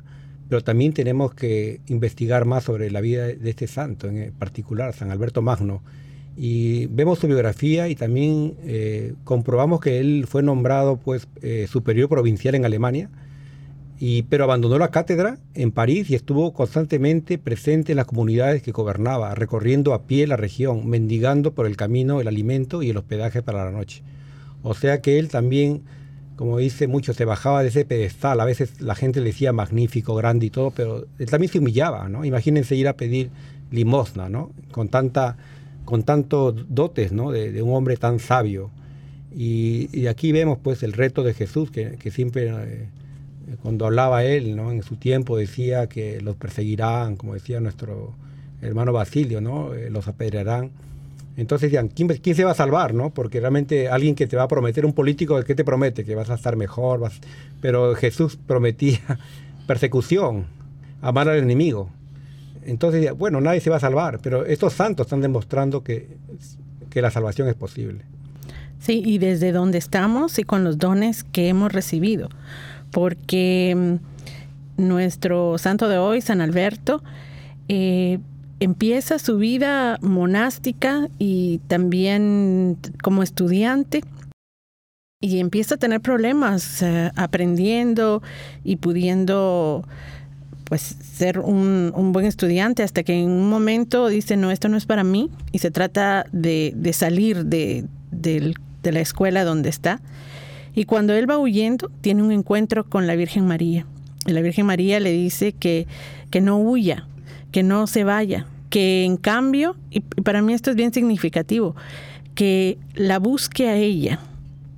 pero 0.50 0.64
también 0.64 0.94
tenemos 0.94 1.34
que 1.34 1.82
investigar 1.88 2.46
más 2.46 2.64
sobre 2.64 2.90
la 2.92 3.02
vida 3.02 3.28
de 3.28 3.50
este 3.50 3.68
santo, 3.68 4.08
en 4.08 4.34
particular, 4.34 4.94
San 4.94 5.12
Alberto 5.12 5.42
Magno. 5.42 5.82
Y 6.36 6.88
vemos 6.88 7.20
su 7.20 7.28
biografía 7.28 7.88
y 7.90 7.96
también 7.96 8.56
eh, 8.64 9.14
comprobamos 9.24 9.80
que 9.80 10.00
él 10.00 10.26
fue 10.28 10.42
nombrado 10.42 10.98
pues, 10.98 11.28
eh, 11.42 11.68
superior 11.70 12.10
provincial 12.10 12.56
en 12.56 12.66
Alemania, 12.66 13.10
y, 14.00 14.24
pero 14.24 14.46
abandonó 14.46 14.78
la 14.80 14.92
cátedra 14.92 15.38
en 15.54 15.72
París 15.72 16.10
y 16.10 16.16
estuvo 16.16 16.54
constantemente 16.54 17.38
presente 17.38 17.92
en 17.92 17.98
las 17.98 18.06
comunidades 18.06 18.64
que 18.64 18.72
gobernaba, 18.72 19.36
recorriendo 19.36 19.94
a 19.94 20.04
pie 20.04 20.26
la 20.26 20.38
región, 20.38 20.88
mendigando 20.88 21.54
por 21.54 21.66
el 21.66 21.76
camino 21.76 22.22
el 22.22 22.30
alimento 22.30 22.82
y 22.82 22.90
el 22.90 22.98
hospedaje 22.98 23.42
para 23.44 23.66
la 23.66 23.72
noche. 23.72 24.02
O 24.64 24.74
sea 24.74 25.02
que 25.02 25.20
él 25.20 25.30
también 25.30 25.84
como 26.40 26.58
dice 26.58 26.88
mucho, 26.88 27.14
se 27.14 27.26
bajaba 27.26 27.64
de 27.64 27.68
ese 27.68 27.84
pedestal. 27.84 28.40
A 28.40 28.46
veces 28.46 28.80
la 28.80 28.96
gente 28.96 29.20
le 29.20 29.26
decía 29.26 29.52
magnífico, 29.52 30.16
grande 30.16 30.46
y 30.46 30.50
todo, 30.50 30.72
pero 30.72 31.06
él 31.18 31.30
también 31.30 31.52
se 31.52 31.60
humillaba, 31.60 32.08
¿no? 32.08 32.24
Imagínense 32.24 32.78
ir 32.78 32.88
a 32.88 32.94
pedir 32.94 33.30
limosna, 33.72 34.30
¿no? 34.30 34.54
Con 34.72 34.88
tanta, 34.88 35.36
con 35.84 36.04
tantos 36.04 36.56
dotes, 36.70 37.12
¿no? 37.12 37.32
De, 37.32 37.62
un 37.62 37.76
hombre 37.76 37.98
tan 37.98 38.20
sabio. 38.20 38.72
Y, 39.36 40.08
aquí 40.08 40.32
vemos, 40.32 40.58
pues, 40.64 40.82
el 40.82 40.94
reto 40.94 41.24
de 41.24 41.34
Jesús, 41.34 41.72
que, 41.72 42.10
siempre, 42.10 42.48
eh, 42.48 42.88
cuando 43.62 43.86
hablaba 43.86 44.24
él, 44.24 44.56
¿no? 44.56 44.72
En 44.72 44.82
su 44.82 44.96
tiempo 44.96 45.36
decía 45.36 45.88
que 45.88 46.22
los 46.22 46.38
perseguirán, 46.38 47.18
como 47.18 47.34
decía 47.34 47.60
nuestro 47.60 48.14
hermano 48.62 48.94
Basilio, 48.94 49.42
¿no? 49.42 49.74
Eh, 49.74 49.90
los 49.90 50.08
apedrearán 50.08 50.72
entonces, 51.40 51.72
¿quién, 51.96 52.10
¿quién, 52.10 52.36
se 52.36 52.44
va 52.44 52.52
a 52.52 52.56
salvar? 52.56 52.94
¿no? 52.94 53.12
Porque 53.12 53.40
realmente 53.40 53.88
alguien 53.88 54.14
que 54.14 54.28
te 54.28 54.36
va 54.36 54.44
a 54.44 54.48
prometer, 54.48 54.86
un 54.86 54.94
político, 54.94 55.42
¿qué 55.44 55.56
te 55.56 55.64
promete? 55.64 56.04
Que 56.04 56.16
vas 56.16 56.30
a 56.30 56.36
estar 56.36 56.56
mejor, 56.56 57.10
pero 57.62 57.96
Jesús 57.96 58.36
prometía 58.36 59.00
persecución, 59.68 60.48
amar 61.02 61.30
al 61.30 61.38
enemigo. 61.38 61.90
Entonces, 62.66 63.18
bueno, 63.18 63.40
nadie 63.40 63.62
se 63.62 63.70
va 63.70 63.78
a 63.78 63.80
salvar, 63.80 64.20
pero 64.22 64.46
estos 64.46 64.74
santos 64.74 65.08
están 65.08 65.22
demostrando 65.22 65.82
que, 65.84 66.10
que 66.90 67.02
la 67.02 67.10
salvación 67.10 67.48
es 67.48 67.56
posible. 67.56 68.04
Sí, 68.80 69.02
y 69.06 69.18
desde 69.18 69.52
donde 69.52 69.78
estamos 69.78 70.40
y 70.40 70.44
con 70.44 70.64
los 70.64 70.78
dones 70.78 71.24
que 71.24 71.48
hemos 71.48 71.72
recibido, 71.72 72.30
porque 72.92 74.00
mm, 74.78 74.88
nuestro 74.88 75.58
santo 75.58 75.88
de 75.88 75.98
hoy, 75.98 76.22
San 76.22 76.42
Alberto, 76.42 77.02
eh, 77.70 78.20
empieza 78.60 79.20
su 79.20 79.38
vida 79.38 79.98
monástica 80.02 81.08
y 81.18 81.60
también 81.68 82.78
como 83.02 83.24
estudiante 83.24 84.04
y 85.22 85.40
empieza 85.40 85.76
a 85.76 85.78
tener 85.78 86.02
problemas 86.02 86.84
aprendiendo 87.16 88.22
y 88.64 88.78
pudiendo 88.78 89.86
pues 90.66 90.82
ser 90.82 91.40
un, 91.40 91.92
buen 92.14 92.26
estudiante 92.26 92.84
hasta 92.84 93.04
que 93.04 93.14
en 93.14 93.30
un 93.30 93.50
momento 93.50 94.08
dice 94.08 94.38
no 94.38 94.52
esto 94.52 94.70
no 94.70 94.78
es 94.78 94.86
para 94.86 95.04
mí 95.04 95.30
y 95.52 95.60
se 95.60 95.72
trata 95.72 96.26
de, 96.32 96.74
salir 96.94 97.46
de, 97.46 97.86
de, 98.12 98.54
la 98.84 99.00
escuela 99.02 99.44
donde 99.44 99.70
está. 99.70 100.00
Y 100.74 100.86
cuando 100.86 101.14
él 101.14 101.30
va 101.30 101.38
huyendo 101.38 101.92
tiene 102.02 102.24
un 102.24 102.32
encuentro 102.32 102.86
con 102.86 103.08
la 103.08 103.16
Virgen 103.16 103.46
María. 103.46 103.86
Y 104.26 104.32
la 104.32 104.42
Virgen 104.42 104.68
María 104.68 105.00
le 105.00 105.12
dice 105.12 105.54
que, 105.54 105.88
que 106.30 106.40
no 106.40 106.60
huya 106.60 107.09
que 107.52 107.64
no 107.64 107.88
se 107.88 108.04
vaya, 108.04 108.46
que 108.70 109.04
en 109.06 109.18
cambio, 109.18 109.76
y 109.90 110.02
para 110.02 110.42
mí 110.42 110.54
esto 110.54 110.70
es 110.70 110.76
bien 110.76 110.94
significativo, 110.94 111.76
que 112.36 112.78
la 112.96 113.20
busque 113.20 113.68
a 113.68 113.76
ella, 113.76 114.20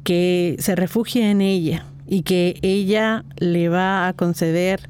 que 0.04 0.56
se 0.60 0.76
refugie 0.76 1.30
en 1.30 1.42
ella 1.42 1.86
y 2.08 2.24
que 2.24 2.58
ella 2.62 3.24
le 3.38 3.70
va 3.70 4.08
a 4.08 4.14
conceder 4.14 4.90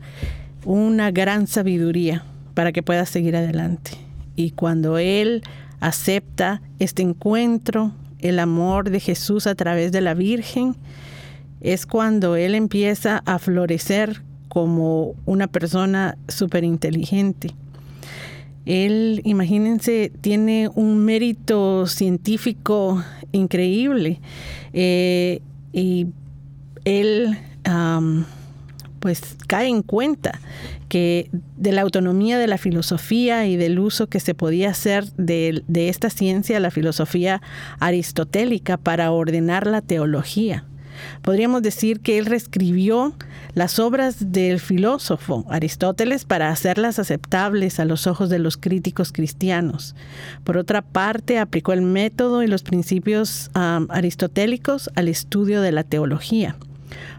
una 0.65 1.11
gran 1.11 1.47
sabiduría 1.47 2.23
para 2.53 2.71
que 2.71 2.83
pueda 2.83 3.05
seguir 3.05 3.35
adelante. 3.35 3.91
Y 4.35 4.51
cuando 4.51 4.97
él 4.97 5.43
acepta 5.79 6.61
este 6.79 7.01
encuentro, 7.01 7.91
el 8.19 8.39
amor 8.39 8.89
de 8.89 8.99
Jesús 8.99 9.47
a 9.47 9.55
través 9.55 9.91
de 9.91 10.01
la 10.01 10.13
Virgen, 10.13 10.75
es 11.61 11.85
cuando 11.85 12.35
él 12.35 12.55
empieza 12.55 13.21
a 13.25 13.39
florecer 13.39 14.21
como 14.47 15.15
una 15.25 15.47
persona 15.47 16.17
súper 16.27 16.63
inteligente. 16.63 17.51
Él, 18.65 19.21
imagínense, 19.23 20.11
tiene 20.21 20.69
un 20.75 21.03
mérito 21.03 21.87
científico 21.87 23.03
increíble. 23.31 24.19
Eh, 24.73 25.41
y 25.73 26.07
él 26.85 27.37
pues 28.99 29.35
cae 29.47 29.67
en 29.67 29.81
cuenta 29.81 30.39
que 30.89 31.29
de 31.57 31.71
la 31.71 31.81
autonomía 31.81 32.37
de 32.37 32.47
la 32.47 32.57
filosofía 32.57 33.47
y 33.47 33.55
del 33.55 33.79
uso 33.79 34.07
que 34.07 34.19
se 34.19 34.35
podía 34.35 34.69
hacer 34.69 35.05
de 35.13 35.63
esta 35.89 36.09
ciencia, 36.09 36.59
la 36.59 36.69
filosofía 36.69 37.41
aristotélica, 37.79 38.77
para 38.77 39.11
ordenar 39.11 39.67
la 39.67 39.81
teología. 39.81 40.65
Podríamos 41.21 41.61
decir 41.61 41.99
que 41.99 42.17
él 42.17 42.25
reescribió 42.25 43.13
las 43.53 43.79
obras 43.79 44.31
del 44.31 44.59
filósofo 44.59 45.45
Aristóteles 45.49 46.25
para 46.25 46.49
hacerlas 46.49 46.99
aceptables 46.99 47.79
a 47.79 47.85
los 47.85 48.07
ojos 48.07 48.29
de 48.29 48.39
los 48.39 48.57
críticos 48.57 49.11
cristianos. 49.11 49.95
Por 50.43 50.57
otra 50.57 50.81
parte, 50.81 51.37
aplicó 51.37 51.73
el 51.73 51.81
método 51.81 52.43
y 52.43 52.47
los 52.47 52.63
principios 52.63 53.51
aristotélicos 53.53 54.89
al 54.95 55.07
estudio 55.07 55.61
de 55.61 55.71
la 55.71 55.83
teología, 55.83 56.55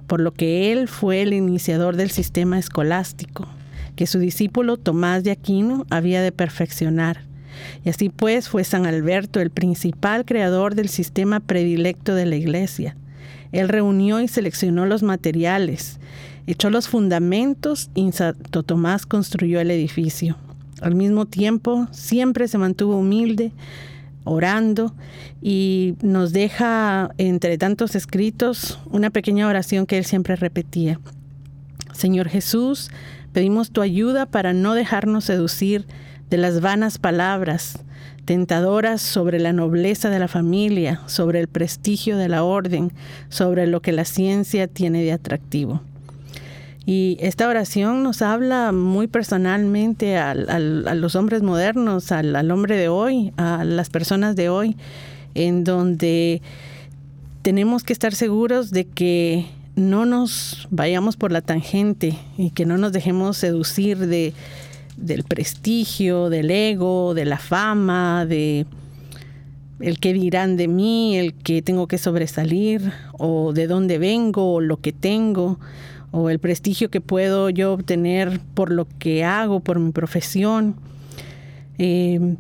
por 0.06 0.20
lo 0.20 0.32
que 0.32 0.72
él 0.72 0.88
fue 0.88 1.22
el 1.22 1.32
iniciador 1.32 1.96
del 1.96 2.10
sistema 2.10 2.58
escolástico, 2.58 3.46
que 3.96 4.06
su 4.06 4.18
discípulo 4.18 4.78
Tomás 4.78 5.22
de 5.24 5.30
Aquino 5.30 5.86
había 5.90 6.22
de 6.22 6.32
perfeccionar. 6.32 7.24
Y 7.84 7.90
así 7.90 8.08
pues 8.08 8.48
fue 8.48 8.64
San 8.64 8.86
Alberto 8.86 9.40
el 9.40 9.50
principal 9.50 10.24
creador 10.24 10.74
del 10.74 10.88
sistema 10.88 11.40
predilecto 11.40 12.14
de 12.14 12.26
la 12.26 12.36
Iglesia, 12.36 12.96
él 13.52 13.68
reunió 13.68 14.20
y 14.20 14.28
seleccionó 14.28 14.86
los 14.86 15.02
materiales, 15.02 16.00
echó 16.46 16.70
los 16.70 16.88
fundamentos 16.88 17.90
y 17.94 18.10
Santo 18.12 18.62
Tomás 18.62 19.06
construyó 19.06 19.60
el 19.60 19.70
edificio. 19.70 20.36
Al 20.80 20.94
mismo 20.94 21.26
tiempo, 21.26 21.86
siempre 21.92 22.48
se 22.48 22.58
mantuvo 22.58 22.96
humilde, 22.96 23.52
orando 24.24 24.94
y 25.40 25.94
nos 26.02 26.32
deja 26.32 27.10
entre 27.18 27.58
tantos 27.58 27.94
escritos 27.94 28.78
una 28.90 29.10
pequeña 29.10 29.48
oración 29.48 29.86
que 29.86 29.98
él 29.98 30.04
siempre 30.04 30.36
repetía. 30.36 30.98
Señor 31.92 32.28
Jesús, 32.28 32.90
pedimos 33.32 33.70
tu 33.70 33.80
ayuda 33.80 34.26
para 34.26 34.52
no 34.52 34.74
dejarnos 34.74 35.24
seducir 35.24 35.86
de 36.30 36.38
las 36.38 36.60
vanas 36.60 36.98
palabras, 36.98 37.78
tentadoras 38.24 39.00
sobre 39.00 39.40
la 39.40 39.52
nobleza 39.52 40.10
de 40.10 40.18
la 40.18 40.28
familia, 40.28 41.00
sobre 41.06 41.40
el 41.40 41.48
prestigio 41.48 42.16
de 42.16 42.28
la 42.28 42.44
orden, 42.44 42.92
sobre 43.28 43.66
lo 43.66 43.80
que 43.80 43.92
la 43.92 44.04
ciencia 44.04 44.68
tiene 44.68 45.02
de 45.02 45.12
atractivo. 45.12 45.82
Y 46.84 47.16
esta 47.20 47.48
oración 47.48 48.02
nos 48.02 48.22
habla 48.22 48.72
muy 48.72 49.06
personalmente 49.06 50.16
a, 50.16 50.34
los 50.34 51.14
hombres 51.14 51.42
modernos, 51.42 52.10
al, 52.10 52.50
hombre 52.50 52.76
de 52.76 52.88
hoy, 52.88 53.32
a 53.36 53.64
las 53.64 53.88
personas 53.88 54.34
de 54.34 54.48
hoy, 54.48 54.76
en 55.34 55.62
donde 55.62 56.42
tenemos 57.42 57.84
que 57.84 57.92
estar 57.92 58.14
seguros 58.14 58.70
de 58.70 58.84
que 58.84 59.46
no 59.76 60.06
nos 60.06 60.68
vayamos 60.70 61.16
por 61.16 61.32
la 61.32 61.40
tangente 61.40 62.18
y 62.36 62.50
que 62.50 62.66
no 62.66 62.78
nos 62.78 62.92
dejemos 62.92 63.36
seducir 63.36 63.98
de, 63.98 64.34
del 65.02 65.24
prestigio, 65.24 66.30
del 66.30 66.50
ego, 66.50 67.14
de 67.14 67.24
la 67.24 67.38
fama, 67.38 68.24
de 68.26 68.66
el 69.80 69.98
que 69.98 70.12
dirán 70.12 70.56
de 70.56 70.68
mí, 70.68 71.16
el 71.16 71.34
que 71.34 71.60
tengo 71.60 71.88
que 71.88 71.98
sobresalir, 71.98 72.92
o 73.18 73.52
de 73.52 73.66
dónde 73.66 73.98
vengo, 73.98 74.54
o 74.54 74.60
lo 74.60 74.76
que 74.78 74.92
tengo, 74.92 75.58
o 76.12 76.30
el 76.30 76.38
prestigio 76.38 76.90
que 76.90 77.00
puedo 77.00 77.50
yo 77.50 77.72
obtener 77.72 78.40
por 78.54 78.70
lo 78.70 78.86
que 78.98 79.24
hago, 79.24 79.60
por 79.60 79.78
mi 79.78 79.92
profesión. 79.92 80.76
eh, 81.78 82.36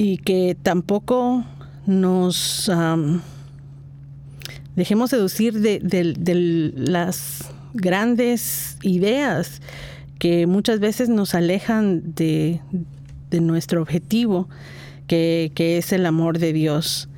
y 0.00 0.16
que 0.16 0.56
tampoco 0.62 1.44
nos 1.84 2.70
dejemos 4.74 5.10
seducir 5.10 5.60
de, 5.60 6.72
las 6.74 7.50
grandes 7.74 8.78
ideas 8.82 9.60
que 10.20 10.46
muchas 10.46 10.78
veces 10.80 11.08
nos 11.08 11.34
alejan 11.34 12.14
de, 12.14 12.60
nuestro 13.32 13.80
objetivo, 13.80 14.48
que, 15.08 15.50
es 15.56 15.92
el 15.92 16.06
amor 16.06 16.38
de 16.38 16.52
Dios. 16.52 17.08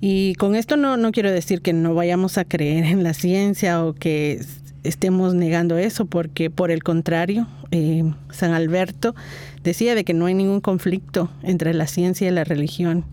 Y 0.00 0.34
con 0.36 0.56
esto 0.56 0.76
no, 0.76 0.96
no 0.96 1.12
quiero 1.12 1.30
decir 1.30 1.60
que 1.60 1.72
no 1.72 1.94
vayamos 1.94 2.38
a 2.38 2.44
creer 2.44 2.84
en 2.86 3.04
la 3.04 3.12
ciencia 3.12 3.84
o 3.84 3.92
que 3.92 4.40
estemos 4.82 5.34
negando 5.34 5.76
eso, 5.76 6.06
porque 6.06 6.48
por 6.48 6.70
el 6.70 6.82
contrario, 6.82 7.46
eh, 7.70 8.02
San 8.30 8.52
Alberto 8.52 9.14
decía 9.62 9.94
de 9.94 10.02
que 10.02 10.14
no 10.14 10.24
hay 10.26 10.34
ningún 10.34 10.62
conflicto 10.62 11.30
entre 11.42 11.74
la 11.74 11.86
ciencia 11.86 12.26
y 12.26 12.30
la 12.30 12.44
religión. 12.44 13.04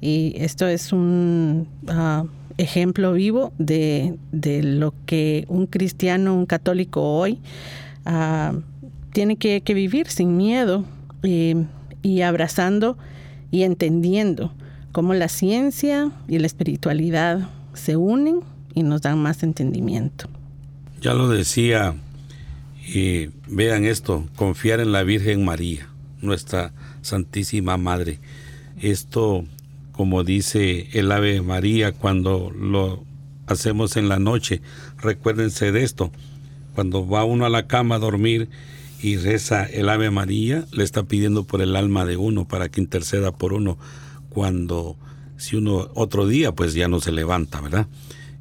Y 0.00 0.34
esto 0.38 0.66
es 0.66 0.90
un 0.90 1.68
ah, 1.88 2.24
ejemplo 2.56 3.12
vivo 3.12 3.52
de, 3.58 4.16
lo 4.32 4.94
que 5.04 5.44
un 5.48 5.66
cristiano, 5.66 6.34
un 6.34 6.46
católico 6.46 7.02
hoy 7.02 7.40
ah, 8.04 8.54
tiene 9.12 9.36
que, 9.36 9.62
vivir 9.74 10.08
sin 10.08 10.36
miedo 10.36 10.84
eh, 11.22 11.64
y 12.02 12.20
abrazando 12.22 12.98
y 13.50 13.62
entendiendo 13.62 14.52
cómo 14.92 15.14
la 15.14 15.28
ciencia 15.28 16.10
y 16.28 16.38
la 16.38 16.46
espiritualidad 16.46 17.48
se 17.72 17.96
unen 17.96 18.40
y 18.74 18.82
nos 18.82 19.02
dan 19.02 19.18
más 19.18 19.42
entendimiento. 19.42 20.28
Ya 21.00 21.14
lo 21.14 21.28
decía, 21.28 21.94
y 22.86 23.30
vean 23.48 23.84
esto, 23.84 24.26
confiar 24.36 24.80
en 24.80 24.92
la 24.92 25.02
Virgen 25.02 25.44
María, 25.44 25.88
nuestra 26.20 26.72
Santísima 27.02 27.76
Madre. 27.76 28.18
Esto, 28.80 29.44
como 29.92 30.24
dice 30.24 30.88
el 30.92 31.12
Ave 31.12 31.42
María 31.42 31.92
cuando 31.92 32.50
lo 32.50 33.04
hacemos 33.46 33.96
en 33.96 34.08
la 34.08 34.18
noche, 34.18 34.60
recuérdense 34.98 35.72
de 35.72 35.82
esto, 35.82 36.10
cuando 36.74 37.06
va 37.06 37.24
uno 37.24 37.46
a 37.46 37.50
la 37.50 37.66
cama 37.66 37.96
a 37.96 38.00
dormir 38.00 38.48
y 39.00 39.16
reza 39.16 39.64
el 39.64 39.88
Ave 39.88 40.10
María, 40.10 40.64
le 40.72 40.84
está 40.84 41.04
pidiendo 41.04 41.44
por 41.44 41.62
el 41.62 41.76
alma 41.76 42.04
de 42.04 42.16
uno 42.16 42.46
para 42.46 42.68
que 42.68 42.80
interceda 42.80 43.32
por 43.32 43.52
uno 43.52 43.78
cuando 44.28 44.96
si 45.36 45.56
uno 45.56 45.90
otro 45.94 46.26
día 46.26 46.52
pues 46.52 46.74
ya 46.74 46.88
no 46.88 47.00
se 47.00 47.12
levanta, 47.12 47.60
¿verdad? 47.60 47.86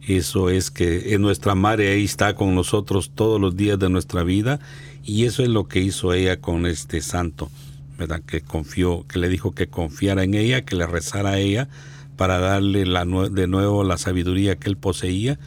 Eso 0.08 0.50
es 0.50 0.72
que 0.72 1.14
en 1.14 1.22
nuestra 1.22 1.56
madre 1.56 1.92
ahí 1.92 2.04
está 2.04 2.36
con 2.36 2.56
nosotros 2.56 3.12
todos 3.14 3.40
los 3.40 3.56
días 3.56 3.80
de 3.80 3.90
nuestra 3.90 4.24
vida 4.24 4.60
y 5.04 5.26
eso 5.26 5.44
es 5.44 5.50
lo 5.50 5.68
que 5.68 5.80
hizo 5.80 6.14
ella 6.14 6.40
con 6.40 6.66
este 6.66 7.02
santo, 7.02 7.50
¿verdad? 7.98 8.22
Que 8.26 8.42
confió, 8.42 9.06
que 9.08 9.20
le 9.20 9.30
dijo 9.30 9.52
que 9.52 9.68
confiara 9.68 10.24
en 10.24 10.34
ella, 10.34 10.66
que 10.66 10.76
le 10.76 10.88
rezara 10.88 11.32
a 11.32 11.40
ella 11.40 11.70
para 12.18 12.40
darle 12.40 12.86
la, 12.86 13.06
de 13.06 13.48
nuevo 13.48 13.84
la 13.84 13.98
sabiduría 13.98 14.56
que 14.56 14.70
él 14.70 14.78
poseía 14.78 15.40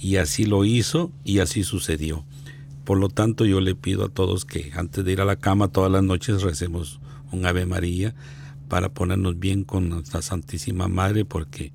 y 0.00 0.16
así 0.16 0.44
lo 0.44 0.64
hizo 0.64 1.10
y 1.24 1.40
así 1.40 1.64
sucedió. 1.64 2.24
Por 2.84 2.98
lo 2.98 3.08
tanto, 3.08 3.44
yo 3.44 3.60
le 3.60 3.74
pido 3.74 4.04
a 4.04 4.08
todos 4.08 4.44
que 4.44 4.72
antes 4.74 5.04
de 5.04 5.12
ir 5.12 5.20
a 5.20 5.26
la 5.26 5.36
cama 5.36 5.68
todas 5.68 5.92
las 5.92 6.02
noches 6.02 6.42
recemos 6.42 7.00
un 7.32 7.44
Ave 7.44 7.66
María 7.66 8.14
para 8.68 8.88
ponernos 8.88 9.38
bien 9.38 9.64
con 9.64 9.88
nuestra 9.88 10.22
Santísima 10.22 10.88
Madre, 10.88 11.24
porque 11.24 11.72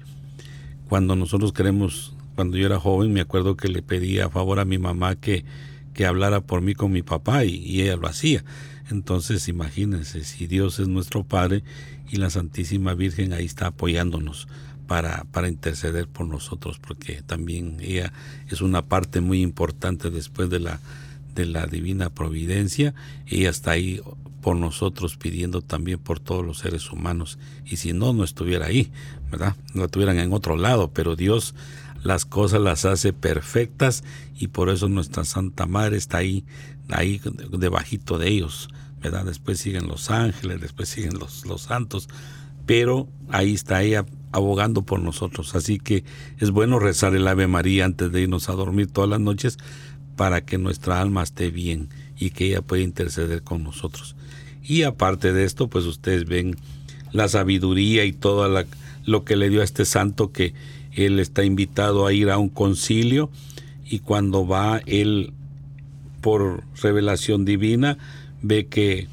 cuando 0.87 1.15
nosotros 1.15 1.53
queremos 1.53 2.15
cuando 2.35 2.57
yo 2.57 2.65
era 2.65 2.79
joven 2.79 3.13
me 3.13 3.21
acuerdo 3.21 3.55
que 3.55 3.67
le 3.67 3.81
pedía 3.81 4.25
a 4.25 4.29
favor 4.29 4.59
a 4.59 4.65
mi 4.65 4.77
mamá 4.77 5.15
que, 5.15 5.45
que 5.93 6.05
hablara 6.05 6.41
por 6.41 6.61
mí 6.61 6.73
con 6.73 6.91
mi 6.91 7.03
papá 7.03 7.45
y, 7.45 7.81
ella 7.81 7.95
lo 7.95 8.07
hacía. 8.07 8.43
Entonces 8.89 9.47
imagínense, 9.47 10.23
si 10.23 10.47
Dios 10.47 10.79
es 10.79 10.87
nuestro 10.87 11.23
Padre 11.23 11.63
y 12.09 12.17
la 12.17 12.29
Santísima 12.29 12.93
Virgen 12.93 13.33
ahí 13.33 13.45
está 13.45 13.67
apoyándonos 13.67 14.47
para, 14.87 15.25
para 15.31 15.47
interceder 15.47 16.07
por 16.07 16.27
nosotros, 16.27 16.79
porque 16.79 17.21
también 17.21 17.77
ella 17.81 18.13
es 18.49 18.61
una 18.61 18.83
parte 18.83 19.21
muy 19.21 19.41
importante 19.41 20.09
después 20.09 20.49
de 20.49 20.59
la, 20.59 20.79
de 21.35 21.45
la 21.45 21.65
divina 21.65 22.09
providencia, 22.09 22.93
ella 23.27 23.49
está 23.49 23.71
ahí 23.71 24.01
por 24.41 24.57
nosotros 24.57 25.15
pidiendo 25.15 25.61
también 25.61 25.99
por 25.99 26.19
todos 26.19 26.45
los 26.45 26.59
seres 26.59 26.91
humanos, 26.91 27.39
y 27.65 27.77
si 27.77 27.93
no, 27.93 28.13
no 28.13 28.23
estuviera 28.23 28.67
ahí, 28.67 28.91
¿verdad? 29.31 29.55
No 29.73 29.85
estuvieran 29.85 30.19
en 30.19 30.33
otro 30.33 30.57
lado, 30.57 30.91
pero 30.91 31.15
Dios 31.15 31.55
las 32.03 32.25
cosas 32.25 32.59
las 32.59 32.85
hace 32.85 33.13
perfectas 33.13 34.03
y 34.37 34.49
por 34.49 34.69
eso 34.69 34.89
nuestra 34.89 35.23
Santa 35.23 35.65
Madre 35.65 35.97
está 35.97 36.17
ahí, 36.17 36.43
ahí 36.89 37.21
debajito 37.51 38.17
de 38.17 38.27
ellos, 38.27 38.67
¿verdad? 39.01 39.25
Después 39.25 39.59
siguen 39.59 39.87
los 39.87 40.11
ángeles, 40.11 40.59
después 40.59 40.89
siguen 40.89 41.17
los, 41.17 41.45
los 41.45 41.61
santos, 41.61 42.09
pero 42.65 43.07
ahí 43.29 43.53
está 43.53 43.81
ella 43.81 44.05
abogando 44.33 44.81
por 44.81 44.99
nosotros. 44.99 45.55
Así 45.55 45.79
que 45.79 46.03
es 46.39 46.51
bueno 46.51 46.79
rezar 46.79 47.15
el 47.15 47.27
Ave 47.27 47.47
María 47.47 47.85
antes 47.85 48.11
de 48.11 48.21
irnos 48.21 48.49
a 48.49 48.53
dormir 48.53 48.87
todas 48.87 49.09
las 49.09 49.21
noches 49.21 49.57
para 50.17 50.43
que 50.43 50.57
nuestra 50.57 50.99
alma 50.99 51.23
esté 51.23 51.49
bien 51.49 51.89
y 52.19 52.31
que 52.31 52.47
ella 52.47 52.61
pueda 52.61 52.83
interceder 52.83 53.43
con 53.43 53.63
nosotros. 53.63 54.15
Y 54.63 54.83
aparte 54.83 55.33
de 55.33 55.45
esto, 55.45 55.69
pues 55.69 55.85
ustedes 55.85 56.25
ven 56.25 56.57
la 57.11 57.27
sabiduría 57.27 58.05
y 58.05 58.11
todo 58.11 58.65
lo 59.05 59.23
que 59.23 59.35
le 59.35 59.49
dio 59.49 59.61
a 59.61 59.63
este 59.63 59.85
santo 59.85 60.31
que 60.31 60.53
él 60.93 61.19
está 61.19 61.43
invitado 61.43 62.05
a 62.05 62.13
ir 62.13 62.29
a 62.29 62.37
un 62.37 62.49
concilio 62.49 63.29
y 63.85 63.99
cuando 63.99 64.47
va 64.47 64.81
él 64.85 65.33
por 66.21 66.63
revelación 66.81 67.45
divina 67.45 67.97
ve 68.41 68.67
que, 68.67 69.07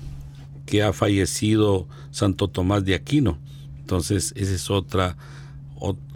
que 0.67 0.83
ha 0.83 0.93
fallecido 0.93 1.87
Santo 2.11 2.49
Tomás 2.49 2.85
de 2.85 2.95
Aquino. 2.95 3.39
Entonces 3.91 4.33
ese 4.37 4.55
es 4.55 4.71
otra, 4.71 5.17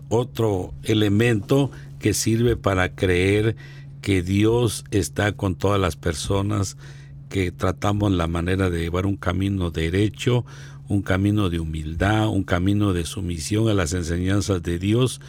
otro 0.09 0.75
elemento 0.85 1.73
que 1.99 2.15
sirve 2.15 2.57
para 2.57 2.95
creer 2.95 3.57
que 4.01 4.23
Dios 4.23 4.85
está 4.93 5.33
con 5.33 5.57
todas 5.57 5.81
las 5.81 5.97
personas, 5.97 6.77
que 7.29 7.51
tratamos 7.51 8.13
la 8.13 8.29
manera 8.29 8.71
de 8.71 8.83
llevar 8.83 9.07
un 9.07 9.17
camino 9.17 9.73
derecho, 9.73 10.45
un 10.87 11.03
camino 11.03 11.51
de 11.51 11.59
humildad, 11.59 12.29
un 12.29 12.45
camino 12.45 12.93
de 12.93 13.05
sumisión 13.05 13.69
a 13.69 13.75
las 13.75 13.93
enseñanzas 13.93 14.63
de 14.63 14.79
Dios 14.79 15.21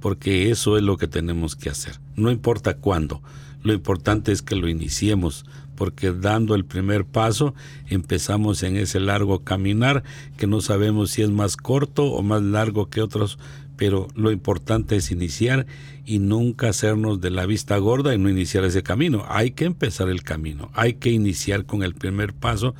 porque 0.00 0.50
eso 0.50 0.76
es 0.76 0.82
lo 0.82 0.96
que 0.96 1.06
tenemos 1.06 1.54
que 1.54 1.70
hacer. 1.70 2.00
No 2.16 2.32
importa 2.32 2.78
cuándo, 2.78 3.22
lo 3.62 3.72
importante 3.72 4.32
es 4.32 4.42
que 4.42 4.56
lo 4.56 4.68
iniciemos, 4.68 5.44
porque 5.82 6.12
dando 6.12 6.54
el 6.54 6.64
primer 6.64 7.04
paso 7.04 7.56
empezamos 7.88 8.62
en 8.62 8.76
ese 8.76 9.00
largo 9.00 9.40
caminar 9.40 10.04
que 10.36 10.46
no 10.46 10.60
sabemos 10.60 11.10
si 11.10 11.22
es 11.22 11.30
más 11.30 11.56
corto 11.56 12.04
o 12.04 12.22
más 12.22 12.40
largo 12.40 12.88
que 12.88 13.02
otros, 13.02 13.36
pero 13.76 14.06
lo 14.14 14.30
importante 14.30 14.94
es 14.94 15.10
iniciar 15.10 15.66
y 16.06 16.20
nunca 16.20 16.68
hacernos 16.68 17.20
de 17.20 17.30
la 17.30 17.46
vista 17.46 17.76
gorda 17.78 18.14
y 18.14 18.18
no 18.18 18.30
iniciar 18.30 18.64
ese 18.64 18.84
camino. 18.84 19.24
Hay 19.28 19.50
que 19.50 19.64
empezar 19.64 20.08
el 20.08 20.22
camino, 20.22 20.70
hay 20.72 20.94
que 20.94 21.10
iniciar 21.10 21.66
con 21.66 21.82
el 21.82 21.94
primer 21.94 22.32
paso 22.32 22.76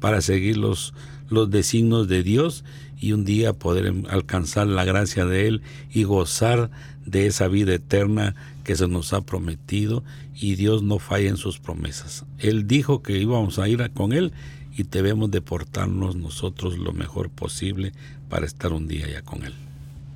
para 0.00 0.22
seguir 0.22 0.56
los, 0.56 0.94
los 1.28 1.50
designos 1.50 2.08
de 2.08 2.22
Dios 2.22 2.64
y 2.98 3.12
un 3.12 3.24
día 3.24 3.52
poder 3.52 3.92
alcanzar 4.08 4.66
la 4.66 4.84
gracia 4.84 5.24
de 5.24 5.48
Él 5.48 5.62
y 5.92 6.04
gozar 6.04 6.70
de 7.04 7.26
esa 7.26 7.48
vida 7.48 7.74
eterna 7.74 8.34
que 8.64 8.76
se 8.76 8.88
nos 8.88 9.12
ha 9.12 9.20
prometido 9.20 10.02
y 10.34 10.56
Dios 10.56 10.82
no 10.82 10.98
falla 10.98 11.28
en 11.28 11.36
sus 11.36 11.58
promesas. 11.58 12.24
Él 12.38 12.66
dijo 12.66 13.02
que 13.02 13.18
íbamos 13.18 13.58
a 13.58 13.68
ir 13.68 13.90
con 13.92 14.12
Él 14.12 14.32
y 14.76 14.82
debemos 14.82 15.30
de 15.30 15.40
portarnos 15.40 16.16
nosotros 16.16 16.78
lo 16.78 16.92
mejor 16.92 17.30
posible 17.30 17.92
para 18.28 18.46
estar 18.46 18.72
un 18.72 18.88
día 18.88 19.06
ya 19.08 19.22
con 19.22 19.44
Él. 19.44 19.54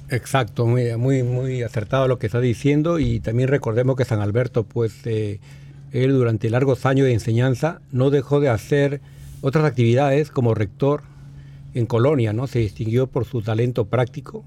Exacto, 0.09 0.67
muy, 0.67 0.97
muy, 0.97 1.23
muy 1.23 1.63
acertado 1.63 2.09
lo 2.09 2.19
que 2.19 2.27
está 2.27 2.41
diciendo 2.41 2.99
y 2.99 3.21
también 3.21 3.49
recordemos 3.49 3.97
que 3.97 4.05
San 4.05 4.21
Alberto, 4.21 4.65
pues 4.65 5.07
eh, 5.07 5.39
él 5.93 6.13
durante 6.13 6.51
largos 6.51 6.85
años 6.85 7.07
de 7.07 7.13
enseñanza 7.13 7.81
no 7.93 8.11
dejó 8.11 8.41
de 8.41 8.49
hacer 8.49 9.01
otras 9.41 9.65
actividades 9.65 10.31
como 10.31 10.55
rector 10.55 11.03
en 11.75 11.87
Colonia, 11.87 12.33
¿no? 12.33 12.47
Se 12.47 12.59
distinguió 12.59 13.07
por 13.07 13.25
su 13.25 13.43
talento 13.43 13.87
práctico. 13.87 14.45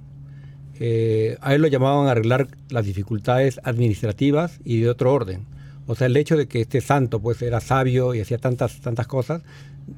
Eh, 0.79 1.37
a 1.41 1.53
él 1.53 1.61
lo 1.61 1.67
llamaban 1.67 2.07
a 2.07 2.11
arreglar 2.11 2.47
las 2.69 2.85
dificultades 2.85 3.59
administrativas 3.63 4.59
y 4.63 4.81
de 4.81 4.89
otro 4.89 5.13
orden. 5.13 5.45
O 5.85 5.95
sea, 5.95 6.07
el 6.07 6.17
hecho 6.17 6.37
de 6.37 6.47
que 6.47 6.61
este 6.61 6.81
santo 6.81 7.19
pues 7.19 7.41
era 7.41 7.59
sabio 7.59 8.15
y 8.15 8.21
hacía 8.21 8.37
tantas, 8.37 8.81
tantas 8.81 9.07
cosas, 9.07 9.41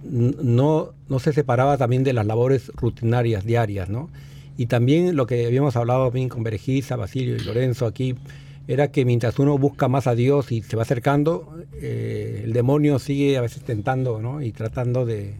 no, 0.03 0.93
no 1.07 1.19
se 1.19 1.31
separaba 1.31 1.77
también 1.77 2.03
de 2.03 2.13
las 2.13 2.25
labores 2.25 2.71
rutinarias 2.75 3.45
diarias, 3.45 3.89
¿no? 3.89 4.09
Y 4.57 4.67
también 4.67 5.15
lo 5.15 5.27
que 5.27 5.45
habíamos 5.45 5.75
hablado 5.75 6.09
bien 6.11 6.29
con 6.29 6.43
Berejiza, 6.43 6.95
Basilio 6.95 7.35
y 7.35 7.39
Lorenzo 7.39 7.85
aquí, 7.85 8.15
era 8.67 8.91
que 8.91 9.05
mientras 9.05 9.37
uno 9.37 9.57
busca 9.57 9.87
más 9.87 10.07
a 10.07 10.15
Dios 10.15 10.51
y 10.51 10.63
se 10.63 10.75
va 10.75 10.83
acercando, 10.83 11.55
eh, 11.81 12.41
el 12.45 12.53
demonio 12.53 12.97
sigue 12.97 13.37
a 13.37 13.41
veces 13.41 13.63
tentando 13.63 14.21
¿no? 14.21 14.41
y 14.41 14.51
tratando 14.51 15.05
de, 15.05 15.35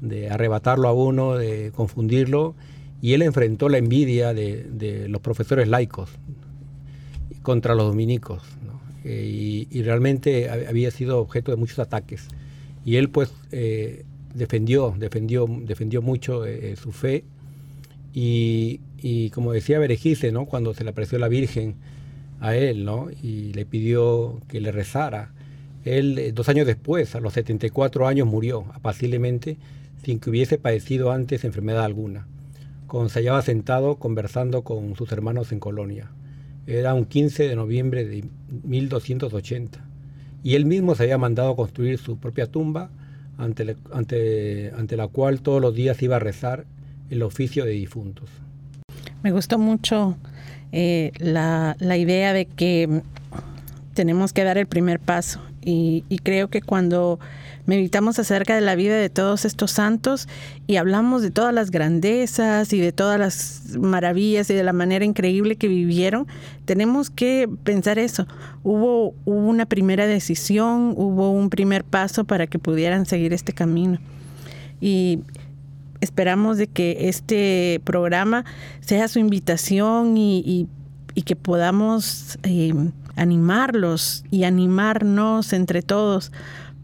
de 0.00 0.30
arrebatarlo 0.30 0.88
a 0.88 0.92
uno, 0.92 1.36
de 1.36 1.72
confundirlo, 1.74 2.54
y 3.00 3.12
él 3.12 3.22
enfrentó 3.22 3.68
la 3.68 3.78
envidia 3.78 4.34
de, 4.34 5.06
los 5.08 5.20
profesores 5.20 5.68
laicos 5.68 6.10
contra 7.42 7.74
los 7.74 7.86
dominicos, 7.86 8.42
eh, 9.04 9.66
y, 9.70 9.82
realmente 9.82 10.50
había 10.50 10.90
sido 10.90 11.18
objeto 11.20 11.50
de 11.50 11.56
muchos 11.56 11.78
ataques. 11.78 12.28
Y 12.84 12.96
él 12.96 13.10
pues 13.10 13.32
eh, 13.52 14.04
defendió, 14.34 14.94
defendió, 14.98 15.46
defendió 15.62 16.02
mucho 16.02 16.44
eh, 16.44 16.74
su 16.76 16.92
fe 16.92 17.24
y, 18.12 18.80
y, 19.00 19.30
como 19.30 19.52
decía 19.52 19.78
Berejice, 19.78 20.32
¿no? 20.32 20.46
cuando 20.46 20.74
se 20.74 20.84
le 20.84 20.90
apareció 20.90 21.18
la 21.18 21.28
Virgen 21.28 21.76
a 22.40 22.54
él 22.56 22.84
¿no? 22.84 23.08
y 23.22 23.52
le 23.52 23.66
pidió 23.66 24.40
que 24.48 24.60
le 24.60 24.72
rezara, 24.72 25.32
él 25.84 26.32
dos 26.34 26.48
años 26.48 26.66
después, 26.66 27.14
a 27.14 27.20
los 27.20 27.32
74 27.34 28.06
años, 28.06 28.26
murió 28.26 28.66
apaciblemente 28.74 29.56
sin 30.02 30.20
que 30.20 30.30
hubiese 30.30 30.58
padecido 30.58 31.12
antes 31.12 31.44
enfermedad 31.44 31.84
alguna, 31.84 32.26
cuando 32.86 33.08
se 33.08 33.20
hallaba 33.20 33.42
sentado 33.42 33.96
conversando 33.96 34.62
con 34.62 34.96
sus 34.96 35.12
hermanos 35.12 35.52
en 35.52 35.60
Colonia. 35.60 36.10
Era 36.66 36.94
un 36.94 37.04
15 37.04 37.48
de 37.48 37.56
noviembre 37.56 38.04
de 38.06 38.24
1280 38.64 39.84
y 40.42 40.54
él 40.54 40.66
mismo 40.66 40.94
se 40.94 41.04
había 41.04 41.18
mandado 41.18 41.56
construir 41.56 41.98
su 41.98 42.18
propia 42.18 42.46
tumba 42.46 42.90
ante 43.38 43.64
la, 43.64 45.08
cual 45.08 45.40
todos 45.40 45.62
los 45.62 45.74
días 45.74 46.02
iba 46.02 46.16
a 46.16 46.18
rezar 46.18 46.66
el 47.10 47.22
oficio 47.22 47.64
de 47.64 47.72
difuntos. 47.72 48.28
Me 49.22 49.30
gustó 49.30 49.58
mucho 49.58 50.16
eh, 50.72 51.12
la, 51.18 51.76
idea 51.80 52.32
de 52.32 52.46
que 52.46 53.02
tenemos 53.94 54.32
que 54.32 54.44
dar 54.44 54.58
el 54.58 54.66
primer 54.66 55.00
paso 55.00 55.40
y 55.62 56.02
creo 56.22 56.48
que 56.48 56.62
cuando 56.62 57.18
meditamos 57.68 58.18
acerca 58.18 58.54
de 58.54 58.62
la 58.62 58.74
vida 58.76 58.96
de 58.96 59.10
todos 59.10 59.44
estos 59.44 59.72
santos 59.72 60.26
y 60.66 60.76
hablamos 60.76 61.20
de 61.20 61.30
todas 61.30 61.52
las 61.52 61.70
grandezas 61.70 62.72
y 62.72 62.80
de 62.80 62.92
todas 62.92 63.20
las 63.20 63.76
maravillas 63.78 64.48
y 64.48 64.54
de 64.54 64.62
la 64.62 64.72
manera 64.72 65.04
increíble 65.04 65.56
que 65.56 65.68
vivieron, 65.68 66.26
tenemos 66.64 67.10
que 67.10 67.46
pensar 67.64 67.98
eso. 67.98 68.26
Hubo, 68.62 69.14
una 69.26 69.66
primera 69.66 70.06
decisión, 70.06 70.94
hubo 70.96 71.30
un 71.30 71.50
primer 71.50 71.84
paso 71.84 72.24
para 72.24 72.46
que 72.46 72.58
pudieran 72.58 73.04
seguir 73.04 73.34
este 73.34 73.52
camino. 73.52 73.98
Y 74.80 75.20
esperamos 76.00 76.56
de 76.56 76.68
que 76.68 77.10
este 77.10 77.82
programa 77.84 78.46
sea 78.80 79.08
su 79.08 79.18
invitación 79.18 80.16
y, 80.16 80.68
que 81.26 81.36
podamos 81.36 82.38
eh, 82.44 82.72
animarlos 83.16 84.24
y 84.30 84.44
animarnos 84.44 85.52
entre 85.52 85.82
todos 85.82 86.30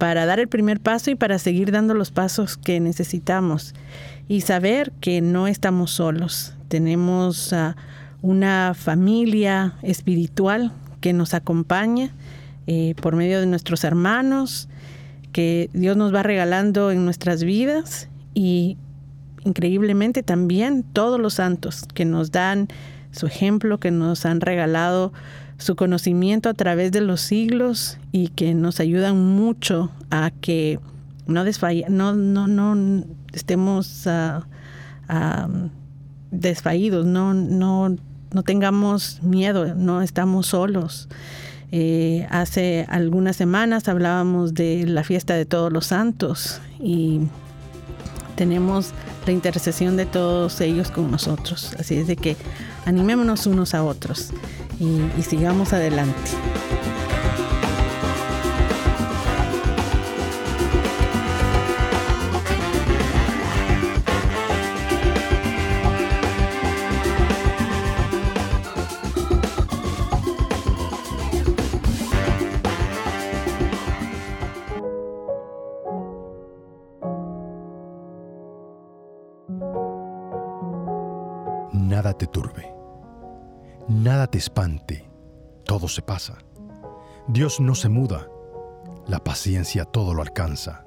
para 0.05 0.27
dar 0.27 0.38
el 0.38 0.49
primer 0.49 0.81
paso 0.81 1.11
y 1.11 1.14
para 1.14 1.38
seguir 1.38 1.73
dando 1.73 1.95
los 1.95 2.11
pasos 2.11 2.59
que 2.59 2.79
necesitamos 2.79 3.75
y 4.29 4.43
saber 4.43 4.93
que 5.01 5.23
no 5.23 5.47
estamos 5.47 5.93
solos. 5.93 6.53
Tenemos 6.69 7.55
una 8.21 8.75
familia 8.75 9.79
espiritual 9.81 10.73
que 11.01 11.14
nos 11.14 11.33
acompaña 11.33 12.11
eh, 12.67 12.95
por 13.01 13.17
medio 13.17 13.40
de 13.40 13.47
nuestros 13.47 13.83
hermanos, 13.83 14.69
que 15.33 15.71
Dios 15.73 15.97
nos 15.97 16.14
va 16.14 16.23
regalando 16.23 16.90
en 16.90 17.07
nuestras 17.07 17.43
vidas 17.43 18.11
y 18.35 18.77
increíblemente 19.43 20.23
también 20.23 20.83
todos 20.83 21.19
los 21.19 21.33
santos 21.33 21.87
que 21.95 22.05
nos 22.05 22.31
dan 22.31 22.69
su 23.11 23.27
ejemplo, 23.27 23.81
que 23.81 23.90
nos 23.90 24.27
han 24.27 24.43
regalado 24.43 25.14
su 25.64 25.77
conocimiento 25.77 26.50
a 26.50 26.55
través 26.55 26.92
de 26.92 27.00
los 27.00 27.22
siglos 27.22 27.96
y 28.12 28.29
que 28.29 28.53
nos 28.53 28.81
ayudan 28.81 29.16
mucho 29.35 29.90
a 30.11 30.31
que 30.31 30.79
no, 31.27 31.42
no, 31.88 32.14
no, 32.14 32.74
no 32.74 33.05
estemos 33.33 34.07
uh, 34.07 34.44
no, 37.05 37.35
no, 37.35 37.96
no 38.31 38.42
tengamos 38.42 39.22
miedo, 39.22 39.74
no 39.74 40.03
estamos 40.03 40.48
solos. 40.48 41.09
Eh, 41.72 42.27
hace 42.31 42.85
algunas 42.90 43.37
semanas 43.37 43.88
hablábamos 43.88 44.53
de 44.53 44.85
la 44.87 45.03
fiesta 45.03 45.33
de 45.33 45.46
todos 45.46 45.72
los 45.72 45.87
santos 45.87 46.61
y 46.79 47.20
tenemos 48.37 48.90
la 49.24 49.33
intercesión 49.33 49.96
de 49.96 50.05
todos 50.05 50.61
ellos 50.61 50.90
con 50.90 51.11
nosotros. 51.11 51.74
Así 51.79 51.94
es 51.94 52.07
de 52.07 52.16
que 52.16 52.37
animémonos 52.85 53.46
unos 53.46 53.72
a 53.72 53.83
otros 53.83 54.31
y, 54.81 55.23
sigamos 55.23 55.73
adelante. 55.73 56.31
Nada 84.05 84.27
te 84.27 84.37
espante, 84.37 85.11
todo 85.64 85.88
se 85.88 86.03
pasa. 86.03 86.37
Dios 87.27 87.59
no 87.59 87.75
se 87.75 87.88
muda, 87.88 88.29
la 89.07 89.19
paciencia 89.19 89.87
todo 89.87 90.12
lo 90.12 90.21
alcanza. 90.21 90.85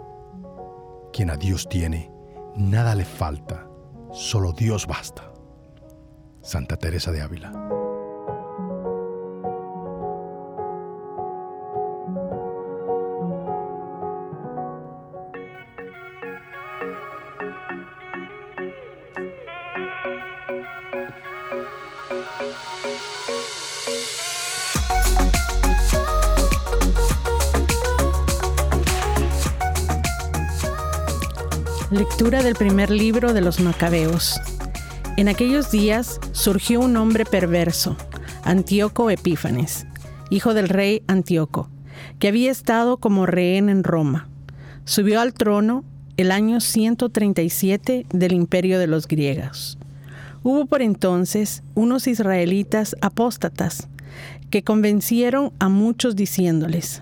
Quien 1.11 1.31
a 1.31 1.35
Dios 1.35 1.67
tiene, 1.67 2.11
nada 2.55 2.93
le 2.93 3.05
falta, 3.05 3.67
solo 4.11 4.51
Dios 4.51 4.85
basta. 4.85 5.33
Santa 6.43 6.77
Teresa 6.77 7.11
de 7.11 7.23
Ávila. 7.23 7.76
Lectura 31.89 32.43
del 32.43 32.55
primer 32.55 32.89
libro 32.89 33.31
de 33.31 33.39
los 33.39 33.61
Macabeos. 33.61 34.41
En 35.15 35.29
aquellos 35.29 35.71
días 35.71 36.19
surgió 36.33 36.81
un 36.81 36.97
hombre 36.97 37.23
perverso, 37.23 37.95
Antíoco 38.43 39.09
Epífanes, 39.09 39.87
hijo 40.29 40.53
del 40.53 40.67
rey 40.67 41.01
Antíoco, 41.07 41.69
que 42.19 42.27
había 42.27 42.51
estado 42.51 42.97
como 42.97 43.25
rehén 43.25 43.69
en 43.69 43.85
Roma. 43.85 44.27
Subió 44.83 45.21
al 45.21 45.33
trono 45.33 45.85
el 46.17 46.31
año 46.31 46.59
137 46.59 48.05
del 48.09 48.33
imperio 48.33 48.79
de 48.79 48.87
los 48.87 49.07
griegos. 49.07 49.77
Hubo 50.43 50.65
por 50.65 50.81
entonces 50.81 51.63
unos 51.73 52.07
israelitas 52.07 52.97
apóstatas 52.99 53.87
que 54.49 54.61
convencieron 54.61 55.53
a 55.59 55.69
muchos 55.69 56.17
diciéndoles, 56.17 57.01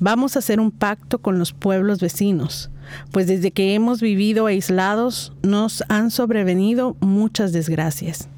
vamos 0.00 0.34
a 0.34 0.38
hacer 0.38 0.60
un 0.60 0.70
pacto 0.70 1.20
con 1.20 1.38
los 1.38 1.52
pueblos 1.52 2.00
vecinos 2.00 2.70
pues 3.10 3.26
desde 3.26 3.50
que 3.50 3.74
hemos 3.74 4.00
vivido 4.00 4.46
aislados 4.46 5.32
nos 5.42 5.84
han 5.88 6.10
sobrevenido 6.10 6.96
muchas 7.00 7.52
desgracias. 7.52 8.28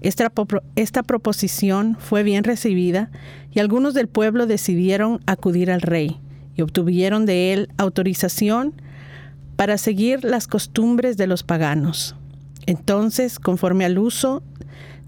Esta, 0.00 1.02
proposición 1.02 1.96
fue 1.98 2.22
bien 2.22 2.44
recibida 2.44 3.10
y 3.52 3.60
algunos 3.60 3.94
del 3.94 4.08
pueblo 4.08 4.46
decidieron 4.46 5.20
acudir 5.26 5.70
al 5.70 5.80
rey 5.80 6.20
y 6.54 6.62
obtuvieron 6.62 7.26
de 7.26 7.52
él 7.52 7.68
autorización 7.76 8.74
para 9.56 9.78
seguir 9.78 10.22
las 10.22 10.46
costumbres 10.46 11.16
de 11.16 11.26
los 11.26 11.42
paganos. 11.42 12.14
Entonces, 12.66 13.38
conforme 13.38 13.84
al 13.84 13.98
uso 13.98 14.42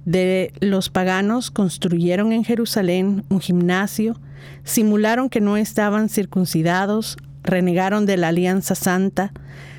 de 0.04 0.52
los 0.60 0.88
paganos, 0.88 1.50
construyeron 1.50 2.32
en 2.32 2.44
Jerusalén 2.44 3.24
un 3.28 3.40
gimnasio, 3.40 4.18
simularon 4.64 5.28
que 5.28 5.40
no 5.40 5.56
estaban 5.56 6.08
circuncidados, 6.08 7.18
renegaron 7.48 8.06
de 8.06 8.16
la 8.16 8.28
alianza 8.28 8.74
santa, 8.74 9.32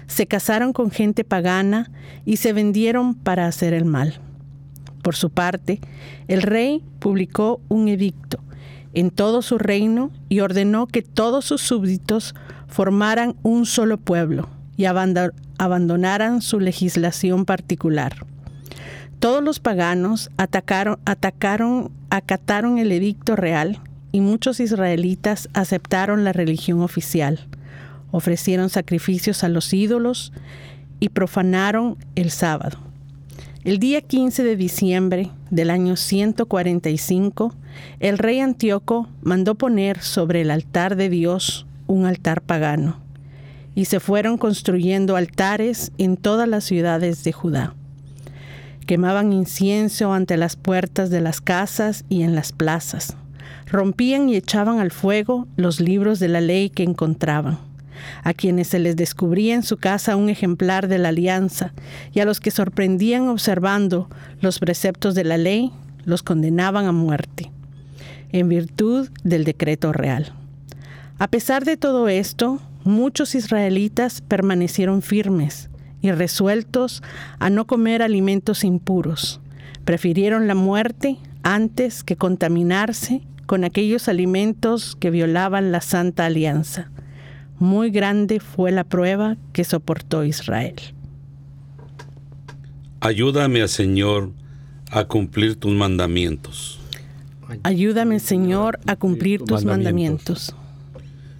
se 0.08 0.27
casaron 0.27 0.73
con 0.73 0.91
gente 0.91 1.23
pagana 1.23 1.91
y 2.25 2.38
se 2.38 2.51
vendieron 2.51 3.13
para 3.13 3.45
hacer 3.45 3.73
el 3.73 3.86
mal. 3.86 4.19
Por 5.01 5.15
su 5.15 5.29
parte, 5.29 5.79
el 6.27 6.41
rey 6.41 6.84
publicó 6.99 7.62
un 7.69 7.88
edicto 7.88 8.39
en 8.93 9.12
todo 9.12 9.41
su 9.41 9.58
reino 9.58 10.12
y 10.27 10.39
ordenó 10.39 10.88
que 10.88 11.03
todos 11.03 11.45
sus 11.45 11.62
súbditos 11.62 12.36
formaran 12.67 13.36
un 13.43 13.65
solo 13.65 13.97
pueblo 13.97 14.49
y 14.77 14.86
abandonaran 14.86 16.41
su 16.41 16.60
legislación 16.60 17.45
particular. 17.45 18.25
Todos 19.19 19.43
los 19.43 19.60
paganos 19.60 20.32
atacaron, 20.38 20.97
atacaron, 21.05 21.91
acataron 22.10 22.79
el 22.79 22.91
edicto 22.91 23.36
real 23.36 23.79
y 24.12 24.21
muchos 24.21 24.60
israelitas 24.60 25.49
aceptaron 25.53 26.23
la 26.23 26.34
religión 26.34 26.82
oficial 26.82 27.47
ofrecieron 28.12 28.69
sacrificios 28.69 29.43
a 29.43 29.50
los 29.50 29.74
ídolos 29.74 30.34
y 31.00 31.10
profanaron 31.10 31.98
el 32.15 32.32
sábado. 32.32 32.80
El 33.63 33.80
día 33.80 34.02
15 34.02 34.43
de 34.43 34.56
diciembre 34.56 35.32
del 35.50 35.69
año 35.69 35.95
145, 35.95 37.54
el 38.00 38.17
rey 38.17 38.39
Antíoco 38.39 39.10
mandó 39.22 39.56
poner 39.56 40.02
sobre 40.02 40.41
el 40.41 40.52
altar 40.52 40.95
de 40.95 41.10
Dios 41.10 41.65
un 41.88 42.06
altar 42.06 42.41
pagano 42.41 42.98
y 43.76 43.86
se 43.86 44.00
fueron 44.00 44.38
construyendo 44.38 45.15
altares 45.15 45.91
en 45.98 46.17
todas 46.17 46.48
las 46.48 46.63
ciudades 46.63 47.24
de 47.24 47.32
Judá. 47.32 47.76
Quemaban 48.86 49.34
incienso 49.34 50.13
ante 50.13 50.36
las 50.36 50.56
puertas 50.56 51.10
de 51.10 51.22
las 51.22 51.41
casas 51.41 52.06
y 52.10 52.24
en 52.24 52.36
las 52.36 52.52
plazas. 52.52 53.15
Rompían 53.67 54.30
y 54.30 54.36
echaban 54.36 54.80
al 54.80 54.91
fuego 54.91 55.48
los 55.58 55.80
libros 55.80 56.19
de 56.19 56.28
la 56.28 56.41
ley 56.41 56.69
que 56.69 56.84
encontraban. 56.84 57.68
A 58.23 58.33
quienes 58.33 58.67
se 58.67 58.79
les 58.79 58.95
descubría 58.95 59.55
en 59.55 59.63
su 59.63 59.77
casa 59.77 60.15
un 60.15 60.29
ejemplar 60.29 60.88
de 60.88 60.97
la 60.97 61.09
alianza 61.09 61.73
y 62.13 62.19
a 62.19 62.25
los 62.25 62.39
que 62.39 62.51
sorprendían 62.51 63.27
observando 63.27 64.09
los 64.41 64.59
preceptos 64.59 65.15
de 65.15 65.23
la 65.23 65.38
ley, 65.38 65.71
los 66.05 66.23
condenaban 66.23 66.85
a 66.85 66.91
muerte, 66.91 67.51
en 68.31 68.49
virtud 68.49 69.09
del 69.23 69.43
decreto 69.43 69.93
real. 69.93 70.33
A 71.17 71.27
pesar 71.27 71.65
de 71.65 71.77
todo 71.77 72.07
esto, 72.07 72.59
muchos 72.83 73.35
israelitas 73.35 74.21
permanecieron 74.21 75.01
firmes 75.01 75.69
y 76.01 76.12
resueltos 76.12 77.03
a 77.39 77.49
no 77.49 77.67
comer 77.67 78.01
alimentos 78.01 78.63
impuros. 78.63 79.41
Prefirieron 79.85 80.47
la 80.47 80.55
muerte 80.55 81.17
antes 81.43 82.03
que 82.03 82.15
contaminarse 82.15 83.21
con 83.45 83.63
aquellos 83.63 84.07
alimentos 84.07 84.95
que 84.95 85.09
violaban 85.09 85.71
la 85.71 85.81
santa 85.81 86.25
alianza. 86.25 86.89
Muy 87.60 87.91
grande 87.91 88.39
fue 88.39 88.72
la 88.72 88.86
prueba 88.86 89.36
que 89.52 89.63
soportó 89.63 90.24
Israel. 90.24 90.76
Ayúdame, 93.02 93.67
Señor, 93.67 94.32
a 94.91 95.06
cumplir 95.06 95.56
tus 95.58 95.74
mandamientos. 95.74 96.80
Ayúdame, 97.63 98.19
Señor, 98.19 98.80
a 98.86 98.95
cumplir 98.95 99.41
tus 99.43 99.65
mandamientos. 99.65 100.56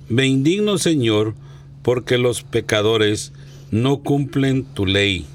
Me 0.10 0.26
indigno, 0.26 0.78
Señor, 0.78 1.36
porque 1.84 2.18
los 2.18 2.44
pecadores 2.44 3.32
no 3.72 4.00
cumplen 4.00 4.66
tu 4.66 4.86
ley. 4.86 5.26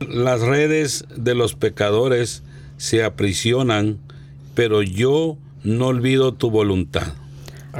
Las 0.00 0.40
redes 0.40 1.04
de 1.16 1.34
los 1.34 1.54
pecadores 1.54 2.42
se 2.76 3.02
aprisionan, 3.02 3.98
pero 4.54 4.82
yo 4.82 5.36
no 5.64 5.88
olvido 5.88 6.32
tu 6.34 6.50
voluntad. 6.50 7.14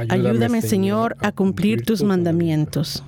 Ayúdame, 0.09 0.61
Señor, 0.61 1.17
a 1.19 1.31
cumplir 1.31 1.83
tus 1.83 2.03
mandamientos. 2.03 3.03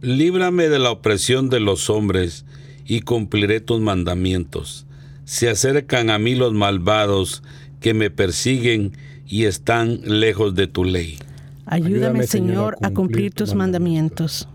Líbrame 0.00 0.68
de 0.68 0.78
la 0.78 0.90
opresión 0.90 1.48
de 1.50 1.60
los 1.60 1.90
hombres 1.90 2.44
y 2.84 3.00
cumpliré 3.00 3.60
tus 3.60 3.80
mandamientos. 3.80 4.86
Se 5.24 5.48
acercan 5.48 6.10
a 6.10 6.18
mí 6.18 6.34
los 6.34 6.52
malvados 6.52 7.42
que 7.80 7.94
me 7.94 8.10
persiguen 8.10 8.92
y 9.26 9.44
están 9.44 10.00
lejos 10.04 10.54
de 10.54 10.68
tu 10.68 10.84
ley. 10.84 11.18
Ayúdame, 11.64 12.26
Señor, 12.26 12.76
a 12.82 12.90
cumplir 12.90 13.32
tus 13.32 13.54
mandamientos. 13.54 14.48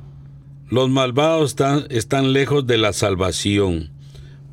Los 0.69 0.89
malvados 0.89 1.51
están, 1.51 1.83
están 1.89 2.31
lejos 2.31 2.65
de 2.65 2.77
la 2.77 2.93
salvación, 2.93 3.89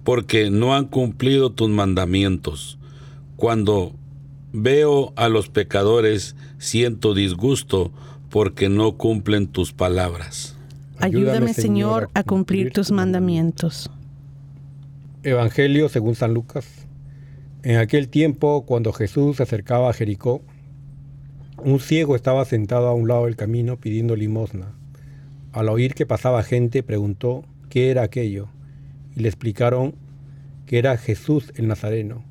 porque 0.03 0.51
no 0.51 0.75
han 0.75 0.87
cumplido 0.87 1.53
tus 1.53 1.69
mandamientos. 1.69 2.79
Cuando 3.37 3.95
veo 4.53 5.13
a 5.17 5.29
los 5.29 5.49
pecadores, 5.49 6.37
siento 6.59 7.15
disgusto, 7.15 7.93
porque 8.31 8.69
no 8.69 8.97
cumplen 8.97 9.47
tus 9.47 9.73
palabras. 9.73 10.57
Ayúdame, 10.99 11.55
Señor, 11.55 12.11
a 12.15 12.23
cumplir 12.23 12.73
tus 12.73 12.91
mandamientos. 12.91 13.91
Evangelio 15.23 15.89
según 15.89 16.15
San 16.15 16.35
Lucas. 16.35 16.67
En 17.63 17.77
aquel 17.77 18.09
tiempo, 18.09 18.65
cuando 18.67 18.93
Jesús 18.93 19.37
se 19.37 19.43
acercaba 19.43 19.91
a 19.91 19.93
Jericó, 19.93 20.43
un 21.63 21.81
ciego 21.81 22.17
estaba 22.17 22.45
sentado 22.45 22.89
a 22.89 22.95
un 22.95 23.09
lado 23.09 23.27
del 23.27 23.37
camino 23.37 23.77
pidiendo 23.77 24.17
limosna. 24.17 24.73
Al 25.53 25.69
oír 25.69 25.95
que 25.95 26.07
pasaba 26.07 26.43
gente, 26.43 26.83
preguntó 26.83 27.45
qué 27.69 27.91
era 27.91 28.03
aquello, 28.03 28.49
y 29.17 29.21
le 29.21 29.29
explicaron 29.29 29.95
que 30.67 30.79
era 30.79 30.97
Jesús 30.97 31.53
el 31.57 31.67
Nazareno, 31.67 32.23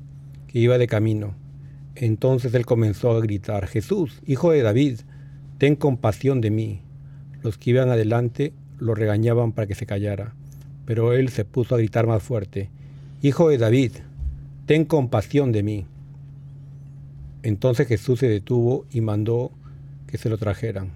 que 0.46 0.58
iba 0.60 0.78
de 0.78 0.86
camino. 0.86 1.34
Entonces 2.00 2.54
él 2.54 2.64
comenzó 2.64 3.10
a 3.10 3.20
gritar, 3.20 3.66
Jesús, 3.66 4.22
hijo 4.24 4.52
de 4.52 4.62
David, 4.62 5.00
ten 5.58 5.74
compasión 5.74 6.40
de 6.40 6.50
mí. 6.50 6.82
Los 7.42 7.58
que 7.58 7.70
iban 7.70 7.90
adelante 7.90 8.52
lo 8.78 8.94
regañaban 8.94 9.52
para 9.52 9.66
que 9.66 9.74
se 9.74 9.84
callara, 9.84 10.34
pero 10.86 11.12
él 11.12 11.28
se 11.28 11.44
puso 11.44 11.74
a 11.74 11.78
gritar 11.78 12.06
más 12.06 12.22
fuerte, 12.22 12.70
Hijo 13.20 13.48
de 13.48 13.58
David, 13.58 13.94
ten 14.66 14.84
compasión 14.84 15.50
de 15.50 15.64
mí. 15.64 15.86
Entonces 17.42 17.88
Jesús 17.88 18.20
se 18.20 18.28
detuvo 18.28 18.86
y 18.92 19.00
mandó 19.00 19.50
que 20.06 20.18
se 20.18 20.28
lo 20.28 20.38
trajeran. 20.38 20.92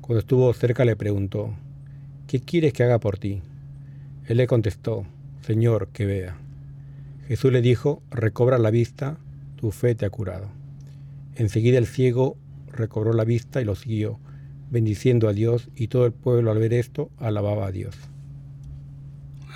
Cuando 0.00 0.20
estuvo 0.20 0.52
cerca 0.52 0.84
le 0.84 0.94
preguntó, 0.94 1.56
¿qué 2.28 2.38
quieres 2.38 2.72
que 2.72 2.84
haga 2.84 3.00
por 3.00 3.18
ti? 3.18 3.42
Él 4.26 4.36
le 4.36 4.46
contestó, 4.46 5.06
Señor, 5.40 5.88
que 5.88 6.06
vea. 6.06 6.36
Jesús 7.26 7.50
le 7.50 7.62
dijo, 7.62 8.00
recobra 8.12 8.58
la 8.58 8.70
vista, 8.70 9.18
tu 9.66 9.72
fe 9.72 9.96
te 9.96 10.06
ha 10.06 10.10
curado. 10.10 10.48
Enseguida 11.34 11.76
el 11.78 11.88
ciego 11.88 12.36
recobró 12.68 13.12
la 13.12 13.24
vista 13.24 13.60
y 13.60 13.64
lo 13.64 13.74
siguió, 13.74 14.20
bendiciendo 14.70 15.28
a 15.28 15.32
Dios, 15.32 15.70
y 15.74 15.88
todo 15.88 16.06
el 16.06 16.12
pueblo 16.12 16.52
al 16.52 16.58
ver 16.60 16.72
esto 16.72 17.10
alababa 17.18 17.66
a 17.66 17.72
Dios. 17.72 17.96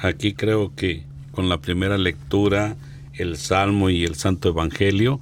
Aquí 0.03 0.33
creo 0.33 0.75
que 0.75 1.05
con 1.31 1.49
la 1.49 1.61
primera 1.61 1.96
lectura, 1.96 2.75
el 3.12 3.37
Salmo 3.37 3.88
y 3.88 4.03
el 4.03 4.16
Santo 4.16 4.49
Evangelio, 4.49 5.20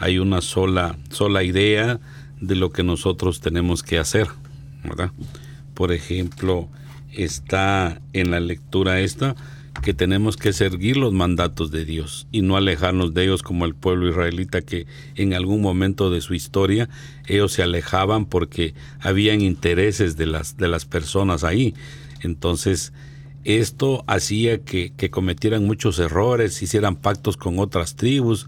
hay 0.00 0.18
una 0.18 0.40
sola, 0.40 0.98
sola 1.10 1.44
idea 1.44 2.00
de 2.40 2.56
lo 2.56 2.72
que 2.72 2.82
nosotros 2.82 3.40
tenemos 3.40 3.84
que 3.84 4.00
hacer. 4.00 4.26
Por 5.74 5.92
ejemplo, 5.92 6.68
está 7.12 8.00
en 8.12 8.32
la 8.32 8.40
lectura 8.40 8.98
esta 8.98 9.36
que 9.82 9.94
tenemos 9.94 10.36
que 10.36 10.52
seguir 10.52 10.96
los 10.96 11.12
mandatos 11.12 11.70
de 11.70 11.84
Dios 11.84 12.26
y 12.32 12.42
no 12.42 12.56
alejarnos 12.56 13.14
de 13.14 13.24
ellos 13.24 13.42
como 13.42 13.64
el 13.64 13.74
pueblo 13.74 14.08
israelita 14.08 14.62
que 14.62 14.86
en 15.14 15.34
algún 15.34 15.60
momento 15.60 16.10
de 16.10 16.20
su 16.20 16.34
historia 16.34 16.88
ellos 17.26 17.52
se 17.52 17.62
alejaban 17.62 18.26
porque 18.26 18.74
habían 19.00 19.40
intereses 19.40 20.16
de 20.16 20.26
las, 20.26 20.56
de 20.56 20.68
las 20.68 20.84
personas 20.84 21.44
ahí. 21.44 21.74
Entonces, 22.22 22.92
esto 23.44 24.04
hacía 24.06 24.58
que, 24.58 24.92
que 24.96 25.10
cometieran 25.10 25.64
muchos 25.64 25.98
errores, 25.98 26.62
hicieran 26.62 26.96
pactos 26.96 27.36
con 27.36 27.58
otras 27.58 27.96
tribus, 27.96 28.46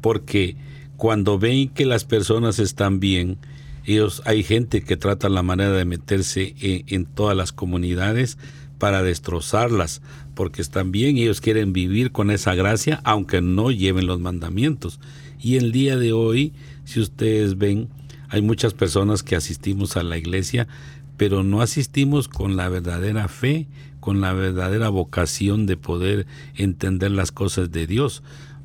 porque 0.00 0.56
cuando 0.96 1.38
ven 1.38 1.68
que 1.68 1.86
las 1.86 2.04
personas 2.04 2.58
están 2.58 3.00
bien, 3.00 3.38
ellos 3.86 4.22
hay 4.24 4.42
gente 4.42 4.82
que 4.82 4.96
trata 4.96 5.28
la 5.28 5.42
manera 5.42 5.70
de 5.70 5.84
meterse 5.84 6.54
en, 6.60 7.06
todas 7.06 7.36
las 7.36 7.52
comunidades 7.52 8.36
para 8.78 9.02
destrozarlas, 9.02 10.02
porque 10.36 10.60
están 10.60 10.92
bien 10.92 11.16
y 11.16 11.22
ellos 11.22 11.40
quieren 11.40 11.72
vivir 11.72 12.12
con 12.12 12.30
esa 12.30 12.54
gracia, 12.54 13.00
aunque 13.04 13.40
no 13.40 13.70
lleven 13.70 14.06
los 14.06 14.20
mandamientos. 14.20 15.00
Y 15.40 15.56
el 15.56 15.72
día 15.72 15.96
de 15.96 16.12
hoy, 16.12 16.52
si 16.84 17.00
ustedes 17.00 17.56
ven, 17.56 17.88
hay 18.28 18.42
muchas 18.42 18.74
personas 18.74 19.22
que 19.22 19.34
asistimos 19.34 19.96
a 19.96 20.02
la 20.02 20.18
iglesia, 20.18 20.68
pero 21.16 21.42
no 21.42 21.62
asistimos 21.62 22.28
con 22.28 22.54
la 22.54 22.68
verdadera 22.68 23.28
fe, 23.28 23.66
con 23.98 24.20
la 24.20 24.34
verdadera 24.34 24.90
vocación 24.90 25.64
de 25.64 25.78
poder 25.78 26.26
entender 26.54 27.12
las 27.12 27.32
cosas 27.32 27.72
de 27.72 27.86
Dios, 27.86 28.22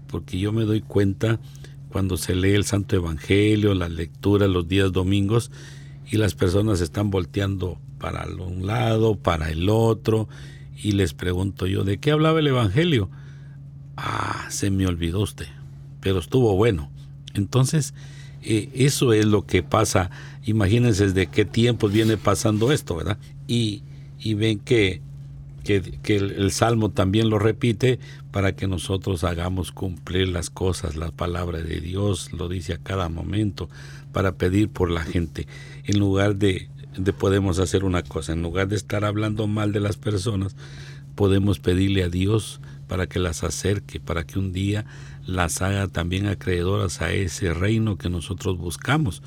porque 0.08 0.40
yo 0.40 0.52
me 0.52 0.66
doy 0.66 0.82
cuenta 0.82 1.40
cuando 1.88 2.18
se 2.18 2.36
lee 2.36 2.52
el 2.52 2.66
Santo 2.66 2.98
Evangelio, 2.98 3.74
la 3.76 3.88
lectura 3.88 4.46
los 4.50 4.68
días 4.68 4.92
domingos 4.92 5.52
y 6.12 6.18
las 6.18 6.36
personas 6.36 6.82
están 6.82 7.12
volteando 7.12 7.80
para 7.98 8.26
un 8.26 8.68
lado, 8.68 9.16
para 9.16 9.52
el 9.52 9.70
otro 9.70 10.28
y 10.82 10.94
les 10.94 11.14
pregunto 11.14 11.68
yo, 11.68 11.84
¿de 11.84 11.98
qué 11.98 12.12
hablaba 12.12 12.40
el 12.40 12.48
Evangelio? 12.48 13.10
Ah, 13.98 14.48
se 14.50 14.72
me 14.72 14.88
olvidó 14.88 15.22
usted, 15.22 15.48
pero 16.00 16.20
estuvo 16.20 16.56
bueno. 16.56 16.90
Entonces, 17.34 17.94
eh, 18.42 18.70
eso 18.74 19.14
es 19.14 19.26
lo 19.26 19.46
que 19.46 19.64
pasa. 19.64 20.10
Imagínense 20.44 21.12
de 21.12 21.28
qué 21.28 21.46
tiempos 21.46 21.92
viene 21.92 22.18
pasando 22.18 22.72
esto, 22.72 22.96
¿verdad? 22.96 23.18
Y, 23.48 23.84
y 24.20 24.34
ven 24.34 24.60
que 24.60 25.02
que, 25.64 26.16
el, 26.16 26.52
Salmo 26.52 26.90
también 26.90 27.30
lo 27.30 27.40
repite 27.40 28.00
para 28.32 28.56
que 28.56 28.68
nosotros 28.68 29.24
hagamos 29.24 29.72
cumplir 29.72 30.28
las 30.30 30.50
cosas, 30.50 30.96
la 30.96 31.12
palabra 31.12 31.62
de 31.62 31.80
Dios 31.80 32.34
lo 32.34 32.50
dice 32.50 32.74
a 32.74 32.78
cada 32.78 33.10
momento, 33.10 33.70
para 34.12 34.34
pedir 34.34 34.70
por 34.70 34.90
la 34.90 35.04
gente, 35.04 35.48
en 35.86 36.00
lugar 36.00 36.36
de 36.36 36.70
podemos 37.18 37.60
hacer 37.60 37.84
una 37.84 38.04
cosa, 38.04 38.34
en 38.34 38.42
lugar 38.42 38.68
de 38.68 38.76
estar 38.76 39.06
hablando 39.06 39.48
mal 39.48 39.72
de 39.72 39.80
las 39.80 39.98
personas, 39.98 40.56
podemos 41.16 41.60
pedirle 41.60 42.04
a 42.04 42.10
Dios 42.10 42.62
para 42.88 43.08
que 43.08 43.20
las 43.20 43.44
acerque, 43.44 44.00
para 44.00 44.26
que 44.26 44.40
un 44.40 44.52
día 44.52 44.86
las 45.26 45.62
haga 45.62 45.88
también 45.88 46.28
acreedoras 46.28 47.02
a 47.02 47.12
ese 47.12 47.54
reino 47.54 47.98
que 47.98 48.10
nosotros 48.10 48.58
buscamos, 48.58 49.22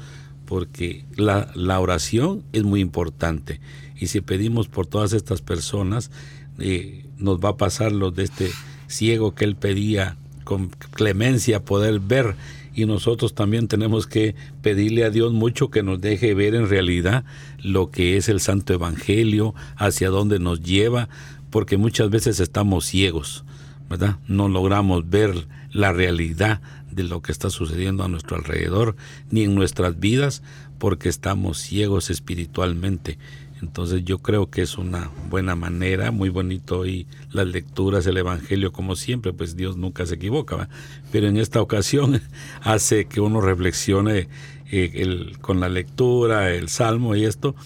porque 0.45 1.05
la, 1.17 1.51
la 1.55 1.81
oración 1.81 2.45
es 2.53 2.65
muy 2.65 2.81
importante. 2.81 3.61
Y 3.97 4.09
si 4.09 4.21
pedimos 4.21 4.69
por 4.69 4.87
todas 4.87 5.12
estas 5.12 5.41
personas, 5.41 6.11
eh, 6.59 7.07
nos 7.17 7.39
va 7.39 7.51
a 7.51 7.57
pasar 7.57 7.93
lo 7.93 8.11
de 8.11 8.25
este 8.25 8.51
ciego 8.87 9.35
que 9.35 9.45
él 9.45 9.57
pedía 9.57 10.17
con 10.45 10.69
clemencia 10.69 11.65
poder 11.65 12.01
ver 12.01 12.37
y 12.75 12.87
nosotros 12.87 13.35
también 13.35 13.68
tenemos 13.68 14.07
que 14.07 14.35
pedirle 14.62 15.05
a 15.05 15.11
Dios 15.11 15.33
mucho 15.33 15.70
que 15.70 15.83
nos 15.83 16.01
deje 16.01 16.35
ver 16.35 16.55
en 16.55 16.68
realidad 16.68 17.25
lo 17.62 17.91
que 17.91 18.16
es 18.16 18.29
el 18.29 18.41
Santo 18.41 18.75
Evangelio, 18.75 19.55
hacia 19.77 20.11
dónde 20.11 20.39
nos 20.39 20.61
lleva, 20.61 21.09
porque 21.51 21.77
muchas 21.77 22.11
veces 22.11 22.41
estamos 22.41 22.85
ciegos, 22.85 23.45
¿verdad? 23.89 24.18
No 24.27 24.49
logramos 24.49 25.09
ver 25.09 25.47
la 25.72 25.93
realidad 25.93 26.61
de 26.91 27.05
lo 27.05 27.22
que 27.22 27.33
está 27.33 27.51
sucediendo 27.51 28.05
a 28.05 28.09
nuestro 28.09 28.37
alrededor, 28.37 28.97
ni 29.31 29.43
en 29.45 29.55
nuestras 29.55 29.99
vidas, 29.99 30.43
porque 30.79 31.09
estamos 31.09 31.59
ciegos 31.59 32.11
espiritualmente. 32.11 33.18
Entonces 33.65 34.05
yo 34.05 34.19
creo 34.19 34.51
que 34.51 34.61
es 34.61 34.77
una 34.77 35.11
buena 35.31 35.57
manera, 35.57 36.11
muy 36.11 36.29
bonito 36.29 36.85
y 36.85 37.07
las 37.33 37.47
lecturas, 37.47 38.07
el 38.07 38.19
Evangelio 38.19 38.73
como 38.73 38.95
siempre, 38.95 39.33
pues 39.33 39.57
Dios 39.57 39.79
nunca 39.79 40.05
se 40.05 40.17
equivoca, 40.17 40.69
pero 41.11 41.29
en 41.29 41.39
esta 41.39 41.62
ocasión 41.62 42.21
hace 42.61 43.07
que 43.07 43.23
uno 43.23 43.41
reflexione 43.41 44.29
eh, 44.71 45.33
con 45.41 45.61
la 45.61 45.71
lectura, 45.71 46.53
el 46.53 46.69
Salmo 46.69 47.17
y 47.17 47.25
esto, 47.25 47.57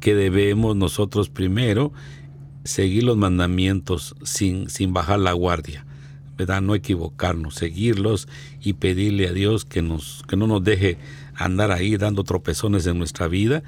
que 0.00 0.14
debemos 0.14 0.74
nosotros 0.74 1.28
primero 1.28 1.92
seguir 2.64 3.04
los 3.04 3.18
mandamientos 3.18 4.14
sin, 4.22 4.70
sin 4.70 4.94
bajar 4.94 5.18
la 5.18 5.32
guardia. 5.32 5.84
¿verdad? 6.38 6.62
No 6.62 6.74
equivocarnos, 6.74 7.56
seguirlos 7.56 8.26
y 8.62 8.72
pedirle 8.72 9.28
a 9.28 9.32
Dios 9.32 9.66
que, 9.66 9.82
nos, 9.82 10.24
que 10.26 10.36
no 10.36 10.46
nos 10.46 10.64
deje 10.64 10.96
andar 11.44 11.72
ahí 11.72 11.96
dando 11.96 12.24
tropezones 12.24 12.86
en 12.86 12.98
nuestra 12.98 13.28
vida 13.28 13.62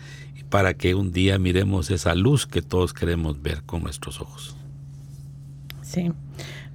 para 0.49 0.75
que 0.75 0.95
un 0.95 1.13
día 1.13 1.39
miremos 1.39 1.91
esa 1.91 2.15
luz 2.15 2.47
que 2.47 2.63
todos 2.63 2.93
queremos 2.93 3.43
ver 3.43 3.63
con 3.65 3.83
nuestros 3.83 4.21
ojos. 4.21 4.57
Sí, 5.83 6.13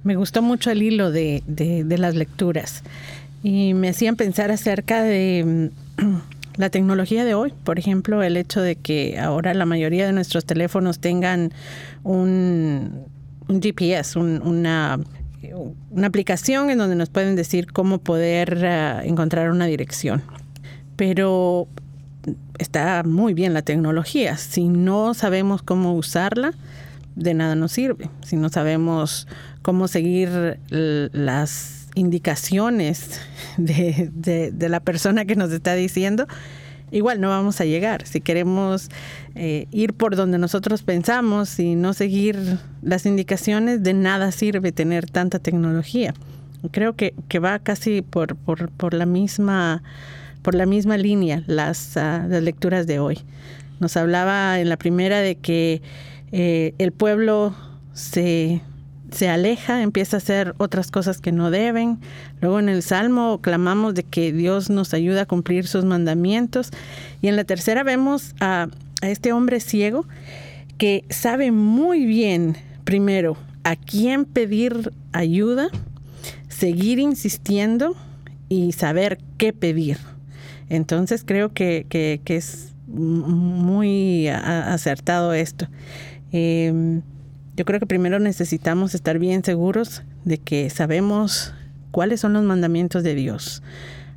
me 0.02 0.16
gustó 0.16 0.42
mucho 0.42 0.70
el 0.70 0.82
hilo 0.82 1.10
de, 1.10 1.42
de, 1.46 1.98
las 1.98 2.14
lecturas 2.14 2.82
y 3.42 3.74
me 3.74 3.88
hacían 3.88 4.16
pensar 4.16 4.50
acerca 4.50 5.02
de 5.02 5.70
mm, 5.96 6.16
la 6.56 6.70
tecnología 6.70 7.24
de 7.24 7.34
hoy. 7.34 7.52
Por 7.64 7.78
ejemplo, 7.78 8.22
el 8.22 8.36
hecho 8.36 8.60
de 8.60 8.76
que 8.76 9.18
ahora 9.18 9.54
la 9.54 9.66
mayoría 9.66 10.06
de 10.06 10.12
nuestros 10.12 10.44
teléfonos 10.44 10.98
tengan 10.98 11.52
un, 12.02 13.06
un 13.48 13.62
GPS, 13.62 14.18
una, 14.18 15.00
una 15.90 16.06
aplicación 16.06 16.70
en 16.70 16.78
donde 16.78 16.96
nos 16.96 17.08
pueden 17.08 17.36
decir 17.36 17.72
cómo 17.72 17.98
poder 17.98 18.58
uh, 18.58 19.06
encontrar 19.06 19.50
una 19.50 19.66
dirección. 19.66 20.22
Pero 21.00 21.66
está 22.58 23.02
muy 23.04 23.32
bien 23.32 23.54
la 23.54 23.62
tecnología. 23.62 24.36
Si 24.36 24.68
no 24.68 25.14
sabemos 25.14 25.62
cómo 25.62 25.94
usarla, 25.94 26.52
de 27.16 27.32
nada 27.32 27.54
nos 27.54 27.72
sirve. 27.72 28.10
Si 28.22 28.36
no 28.36 28.50
sabemos 28.50 29.26
cómo 29.62 29.88
seguir 29.88 30.58
las 30.68 31.88
indicaciones 31.94 33.18
de, 33.56 34.52
la 34.58 34.80
persona 34.80 35.24
que 35.24 35.36
nos 35.36 35.50
está 35.52 35.74
diciendo, 35.74 36.26
igual 36.90 37.18
no 37.22 37.30
vamos 37.30 37.62
a 37.62 37.64
llegar. 37.64 38.06
Si 38.06 38.20
queremos 38.20 38.90
eh, 39.34 39.68
ir 39.70 39.94
por 39.94 40.16
donde 40.16 40.36
nosotros 40.36 40.82
pensamos 40.82 41.58
y 41.58 41.76
no 41.76 41.94
seguir 41.94 42.58
las 42.82 43.06
indicaciones, 43.06 43.82
de 43.82 43.94
nada 43.94 44.32
sirve 44.32 44.70
tener 44.70 45.08
tanta 45.08 45.38
tecnología. 45.38 46.12
Creo 46.72 46.94
que, 46.94 47.14
va 47.42 47.58
casi 47.58 48.02
por, 48.02 48.36
por 48.36 48.92
la 48.92 49.06
misma 49.06 49.82
por 50.42 50.54
la 50.54 50.66
misma 50.66 50.96
línea 50.96 51.42
las, 51.46 51.96
ah, 51.96 52.26
las 52.28 52.42
lecturas 52.42 52.86
de 52.86 52.98
hoy. 52.98 53.18
Nos 53.78 53.96
hablaba 53.96 54.60
en 54.60 54.68
la 54.68 54.76
primera 54.76 55.20
de 55.20 55.36
que 55.36 55.82
eh, 56.32 56.74
el 56.78 56.92
pueblo 56.92 57.54
se, 57.92 58.60
se 59.10 59.28
aleja, 59.28 59.82
empieza 59.82 60.16
a 60.16 60.18
hacer 60.18 60.54
otras 60.58 60.90
cosas 60.90 61.20
que 61.20 61.32
no 61.32 61.50
deben. 61.50 61.98
Luego 62.40 62.58
en 62.58 62.68
el 62.68 62.82
Salmo 62.82 63.40
clamamos 63.40 63.94
de 63.94 64.02
que 64.02 64.32
Dios 64.32 64.70
nos 64.70 64.94
ayuda 64.94 65.22
a 65.22 65.26
cumplir 65.26 65.66
sus 65.66 65.84
mandamientos. 65.84 66.70
Y 67.22 67.28
en 67.28 67.36
la 67.36 67.44
tercera 67.44 67.82
vemos 67.82 68.34
a, 68.40 68.68
a 69.02 69.08
este 69.08 69.32
hombre 69.32 69.60
ciego 69.60 70.06
que 70.78 71.04
sabe 71.10 71.50
muy 71.52 72.06
bien, 72.06 72.56
primero, 72.84 73.36
a 73.64 73.76
quién 73.76 74.24
pedir 74.24 74.92
ayuda, 75.12 75.68
seguir 76.48 76.98
insistiendo 76.98 77.96
y 78.48 78.72
saber 78.72 79.18
qué 79.38 79.52
pedir. 79.52 79.98
Entonces 80.70 81.24
creo 81.26 81.52
que, 81.52 82.20
es 82.24 82.72
muy 82.86 84.28
acertado 84.28 85.34
esto. 85.34 85.66
Em, 86.32 87.02
yo 87.56 87.64
creo 87.64 87.78
que 87.78 87.86
primero 87.86 88.18
necesitamos 88.18 88.94
estar 88.94 89.18
bien 89.18 89.44
seguros 89.44 90.02
de 90.24 90.38
que 90.38 90.70
sabemos 90.70 91.52
cuáles 91.90 92.20
son 92.20 92.32
los 92.32 92.44
mandamientos 92.44 93.02
de 93.02 93.14
Dios. 93.14 93.62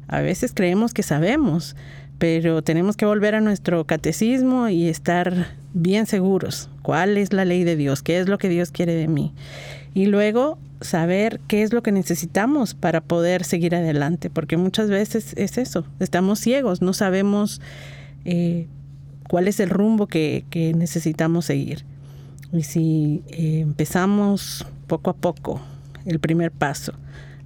A 0.07 0.21
veces 0.21 0.53
creemos 0.53 0.93
que 0.93 1.03
sabemos, 1.03 1.75
pero 2.19 2.61
tenemos 2.61 2.95
que 2.95 3.05
volver 3.05 3.35
a 3.35 3.41
nuestro 3.41 3.85
catecismo 3.85 4.69
y 4.69 4.87
estar 4.87 5.47
bien 5.73 6.05
seguros. 6.05 6.69
¿Cuál 6.83 7.17
es 7.17 7.33
la 7.33 7.45
ley 7.45 7.63
de 7.63 7.75
Dios? 7.75 8.03
¿Qué 8.03 8.19
es 8.19 8.29
lo 8.29 8.37
que 8.37 8.49
Dios 8.49 8.71
quiere 8.71 8.93
de 8.93 9.07
mí? 9.07 9.33
Y 9.93 10.05
luego 10.05 10.59
saber 10.83 11.39
qué 11.47 11.63
es 11.63 11.73
lo 11.73 11.81
que 11.81 11.91
necesitamos 11.91 12.73
para 12.73 13.01
poder 13.01 13.43
seguir 13.43 13.75
adelante, 13.75 14.29
porque 14.29 14.57
muchas 14.57 14.89
veces 14.89 15.33
es 15.37 15.57
eso, 15.57 15.85
estamos 15.99 16.39
ciegos, 16.39 16.81
no 16.81 16.93
sabemos 16.93 17.61
eh, 18.25 18.67
cuál 19.27 19.47
es 19.47 19.59
el 19.59 19.69
rumbo 19.69 20.07
que, 20.07 20.45
necesitamos 20.75 21.45
seguir. 21.45 21.85
Y 22.51 22.63
si 22.63 23.23
eh, 23.29 23.61
empezamos 23.61 24.65
poco 24.87 25.09
a 25.09 25.15
poco, 25.15 25.61
el 26.05 26.19
primer 26.19 26.51
paso, 26.51 26.93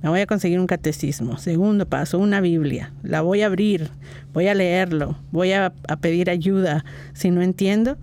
me 0.02 0.10
voy 0.10 0.20
a 0.20 0.28
conseguir 0.28 0.60
un 0.60 0.68
catecismo, 0.68 1.38
segundo 1.38 1.88
paso, 1.88 2.20
una 2.20 2.42
Biblia, 2.42 2.92
la 3.04 3.22
voy 3.22 3.42
a 3.42 3.48
abrir, 3.48 3.90
voy 4.34 4.48
a 4.48 4.54
leerlo, 4.54 5.18
voy 5.32 5.54
a 5.54 5.72
pedir 6.02 6.30
ayuda 6.30 6.86
si 7.14 7.32
no 7.32 7.42
entiendo 7.42 7.98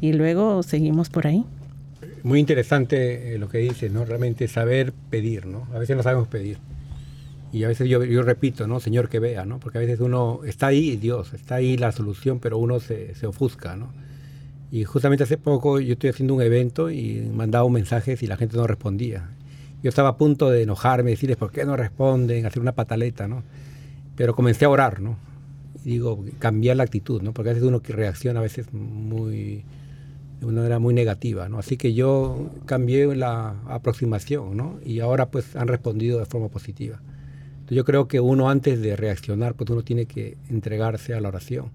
y 0.00 0.12
luego 0.12 0.62
seguimos 0.62 1.08
por 1.08 1.26
ahí. 1.26 1.44
Muy 2.22 2.38
interesante 2.38 3.34
eh, 3.34 3.38
lo 3.38 3.48
que 3.48 3.58
dices, 3.58 3.90
¿no? 3.90 4.04
Realmente 4.04 4.46
saber 4.48 4.92
pedir, 5.10 5.46
¿no? 5.46 5.66
A 5.74 5.78
veces 5.78 5.96
no 5.96 6.02
sabemos 6.02 6.28
pedir. 6.28 6.58
Y 7.52 7.64
a 7.64 7.68
veces 7.68 7.88
yo, 7.88 8.04
yo 8.04 8.22
repito, 8.22 8.66
¿no? 8.66 8.80
Señor 8.80 9.08
que 9.08 9.18
vea, 9.18 9.44
¿no? 9.44 9.58
Porque 9.58 9.78
a 9.78 9.80
veces 9.80 10.00
uno 10.00 10.40
está 10.44 10.68
ahí, 10.68 10.96
Dios, 10.96 11.34
está 11.34 11.56
ahí 11.56 11.76
la 11.76 11.92
solución, 11.92 12.38
pero 12.38 12.58
uno 12.58 12.80
se, 12.80 13.14
se 13.14 13.26
ofusca, 13.26 13.76
¿no? 13.76 13.92
Y 14.70 14.84
justamente 14.84 15.24
hace 15.24 15.36
poco 15.36 15.80
yo 15.80 15.92
estoy 15.92 16.10
haciendo 16.10 16.32
un 16.32 16.40
evento 16.40 16.90
y 16.90 17.20
mandaba 17.34 17.64
un 17.64 17.74
mensaje 17.74 18.16
y 18.18 18.26
la 18.26 18.38
gente 18.38 18.56
no 18.56 18.66
respondía. 18.66 19.28
Yo 19.82 19.88
estaba 19.88 20.10
a 20.10 20.16
punto 20.16 20.48
de 20.48 20.62
enojarme, 20.62 21.10
decirles 21.10 21.36
por 21.36 21.52
qué 21.52 21.66
no 21.66 21.76
responden, 21.76 22.46
hacer 22.46 22.62
una 22.62 22.72
pataleta, 22.72 23.28
¿no? 23.28 23.42
Pero 24.16 24.34
comencé 24.34 24.64
a 24.64 24.70
orar, 24.70 25.00
¿no? 25.00 25.18
Y 25.84 25.90
digo, 25.90 26.24
cambiar 26.38 26.76
la 26.76 26.84
actitud, 26.84 27.20
¿no? 27.20 27.32
Porque 27.34 27.50
a 27.50 27.52
veces 27.52 27.68
uno 27.68 27.80
que 27.82 27.92
reacciona 27.92 28.38
a 28.38 28.42
veces 28.42 28.72
muy, 28.72 29.64
de 30.42 30.48
una 30.48 30.62
manera 30.62 30.78
muy 30.80 30.92
negativa, 30.92 31.48
¿no? 31.48 31.58
Así 31.58 31.76
que 31.76 31.94
yo 31.94 32.50
cambié 32.66 33.14
la 33.14 33.54
aproximación, 33.68 34.56
¿no? 34.56 34.80
Y 34.84 34.98
ahora 34.98 35.30
pues 35.30 35.54
han 35.54 35.68
respondido 35.68 36.18
de 36.18 36.26
forma 36.26 36.48
positiva. 36.48 37.00
Yo 37.68 37.84
creo 37.84 38.08
que 38.08 38.18
uno 38.18 38.50
antes 38.50 38.82
de 38.82 38.96
reaccionar, 38.96 39.54
pues 39.54 39.70
uno 39.70 39.82
tiene 39.82 40.06
que 40.06 40.36
entregarse 40.50 41.14
a 41.14 41.20
la 41.20 41.28
oración. 41.28 41.70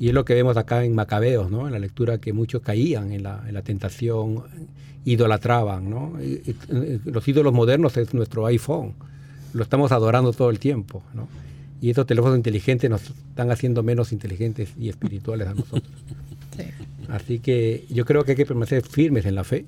Y 0.00 0.08
es 0.08 0.14
lo 0.14 0.24
que 0.24 0.34
vemos 0.34 0.56
acá 0.56 0.84
en 0.84 0.94
Macabeos, 0.94 1.50
¿no? 1.50 1.66
En 1.66 1.72
la 1.72 1.78
lectura 1.78 2.18
que 2.18 2.32
muchos 2.32 2.62
caían 2.62 3.12
en 3.12 3.24
la, 3.24 3.44
en 3.46 3.52
la 3.52 3.62
tentación, 3.62 4.42
idolatraban, 5.04 5.88
¿no? 5.88 6.14
los 7.04 7.26
ídolos 7.28 7.52
modernos 7.52 7.96
es 7.96 8.14
nuestro 8.14 8.46
iPhone. 8.46 8.94
Lo 9.52 9.62
estamos 9.62 9.92
adorando 9.92 10.32
todo 10.32 10.50
el 10.50 10.58
tiempo, 10.58 11.02
¿no? 11.14 11.28
Y 11.80 11.90
estos 11.90 12.06
teléfonos 12.06 12.36
inteligentes 12.36 12.90
nos 12.90 13.02
están 13.02 13.50
haciendo 13.50 13.82
menos 13.82 14.12
inteligentes 14.12 14.70
y 14.78 14.88
espirituales 14.88 15.46
a 15.46 15.54
nosotros. 15.54 15.92
Sí. 16.58 16.64
Así 17.08 17.38
que 17.38 17.86
yo 17.88 18.04
creo 18.04 18.24
que 18.24 18.32
hay 18.32 18.36
que 18.36 18.46
permanecer 18.46 18.82
firmes 18.82 19.24
en 19.24 19.34
la 19.34 19.44
fe. 19.44 19.64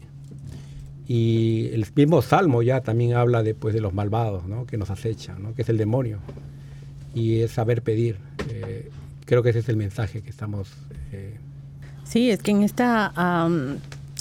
Y 1.09 1.70
el 1.72 1.86
mismo 1.97 2.22
Salmo 2.22 2.62
ya 2.62 2.82
también 2.82 3.14
habla 3.14 3.43
de, 3.43 3.55
pues, 3.55 3.74
de 3.74 3.80
los 3.80 3.93
malvados 3.93 4.47
¿no? 4.47 4.64
que 4.66 4.76
nos 4.76 4.91
acechan, 4.91 5.43
¿no? 5.43 5.55
que 5.55 5.62
es 5.62 5.68
el 5.68 5.76
demonio. 5.76 6.18
Y 7.14 7.41
es 7.41 7.51
saber 7.51 7.82
pedir. 7.82 8.18
Eh, 8.49 8.91
creo 9.24 9.43
que 9.43 9.51
ese 9.51 9.59
es 9.59 9.68
el 9.68 9.76
mensaje 9.76 10.22
que 10.22 10.30
estamos... 10.30 10.68
Eh, 11.12 11.34
sí, 12.05 12.30
es 12.30 12.41
que 12.41 12.53
en 12.53 12.62
esta, 12.62 13.12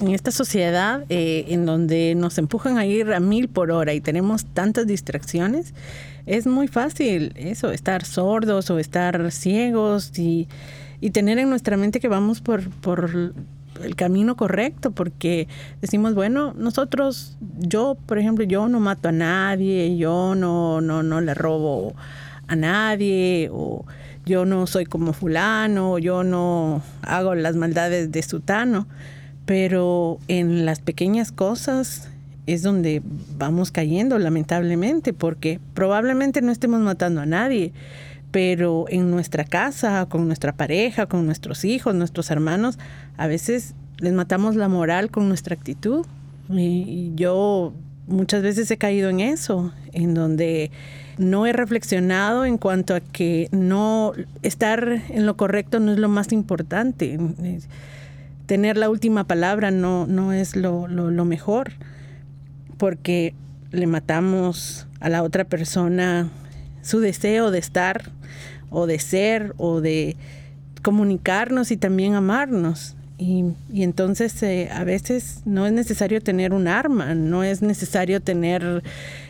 en 0.02 0.10
esta 0.10 0.32
sociedad 0.32 1.06
eh, 1.10 1.46
en 1.50 1.68
donde 1.68 2.16
nos 2.16 2.38
empujan 2.40 2.78
a 2.78 2.86
ir 2.86 3.14
a 3.14 3.20
mil 3.20 3.50
por 3.50 3.70
hora 3.70 3.94
y 3.94 4.02
tenemos 4.02 4.46
tantas 4.46 4.88
distracciones, 4.88 5.76
es 6.26 6.48
muy 6.48 6.68
fácil 6.68 7.34
eso, 7.36 7.72
estar 7.72 8.06
sordos 8.06 8.70
o 8.70 8.80
estar 8.80 9.32
ciegos 9.32 10.18
y 10.18 10.48
y 11.02 11.12
tener 11.12 11.40
en 11.40 11.50
nuestra 11.50 11.78
mente 11.78 12.00
que 12.00 12.08
vamos 12.08 12.42
por, 12.42 12.70
por 12.70 13.34
el 13.84 13.96
camino 13.96 14.36
correcto, 14.36 14.92
porque 14.92 15.48
decimos, 15.82 16.14
bueno, 16.14 16.54
nosotros, 16.58 17.38
yo, 17.58 17.98
por 18.06 18.20
ejemplo, 18.20 18.44
yo 18.46 18.68
no 18.68 18.80
mato 18.80 19.10
a 19.10 19.14
nadie, 19.14 19.98
yo 19.98 20.36
no, 20.36 20.82
no, 20.82 21.04
no 21.04 21.22
le 21.22 21.34
robo 21.34 21.94
a 22.48 22.56
nadie, 22.56 23.50
o 23.52 23.86
yo 24.26 24.46
no 24.46 24.68
soy 24.68 24.86
como 24.86 25.14
fulano, 25.14 25.98
yo 26.00 26.24
no 26.24 26.82
hago 27.02 27.36
las 27.36 27.56
maldades 27.56 28.12
de 28.12 28.22
sutano, 28.24 28.88
pero 29.46 30.20
en 30.28 30.66
las 30.66 30.80
pequeñas 30.80 31.32
cosas 31.32 32.10
es 32.46 32.64
donde 32.64 33.02
vamos 33.38 33.72
cayendo 33.72 34.18
lamentablemente, 34.18 35.14
porque 35.14 35.60
probablemente 35.74 36.42
no 36.42 36.52
estemos 36.52 36.82
matando 36.82 37.22
a 37.22 37.26
nadie, 37.26 37.74
pero 38.32 38.86
en 38.90 39.10
nuestra 39.10 39.44
casa, 39.44 40.06
con 40.08 40.28
nuestra 40.28 40.54
pareja, 40.54 41.08
con 41.08 41.26
nuestros 41.26 41.66
hijos, 41.66 41.96
nuestros 41.96 42.30
hermanos, 42.32 42.78
a 43.18 43.28
veces 43.28 43.74
les 43.98 44.14
matamos 44.14 44.56
la 44.56 44.68
moral 44.68 45.10
con 45.10 45.28
nuestra 45.28 45.56
actitud. 45.56 46.06
Y 46.50 47.12
yo 47.16 47.74
muchas 48.08 48.42
veces 48.42 48.70
he 48.72 48.78
caído 48.78 49.10
en 49.10 49.20
eso, 49.20 49.72
en 49.94 50.14
donde 50.14 50.72
no 51.18 51.46
he 51.46 51.54
reflexionado 51.54 52.46
en 52.46 52.58
cuanto 52.58 52.96
a 52.96 53.02
que 53.02 53.50
no 53.52 54.14
estar 54.42 55.02
en 55.10 55.26
lo 55.26 55.36
correcto 55.36 55.80
no 55.80 55.92
es 55.92 56.00
lo 56.00 56.10
más 56.10 56.32
importante. 56.32 57.20
Tener 58.46 58.78
la 58.78 58.90
última 58.90 59.26
palabra 59.26 59.70
no, 59.70 60.08
no 60.08 60.34
es 60.34 60.56
lo, 60.56 60.88
lo 60.88 61.26
mejor, 61.26 61.74
porque 62.78 63.36
le 63.72 63.86
matamos 63.86 64.88
a 65.00 65.10
la 65.10 65.22
otra 65.22 65.44
persona 65.44 66.30
su 66.82 67.00
deseo 67.00 67.52
de 67.52 67.60
estar 67.60 68.12
o 68.70 68.88
de 68.88 69.00
ser 69.00 69.54
o 69.58 69.82
de 69.82 70.16
comunicarnos 70.82 71.72
y 71.72 71.78
también 71.78 72.16
amarnos. 72.16 72.96
Y, 73.18 73.54
entonces 73.74 74.42
eh, 74.44 74.70
a 74.72 74.86
veces 74.86 75.42
no 75.44 75.66
es 75.66 75.74
necesario 75.74 76.22
tener 76.22 76.54
un 76.54 76.70
arma, 76.70 77.16
no 77.16 77.44
es 77.44 77.62
necesario 77.62 78.22
tener 78.22 78.82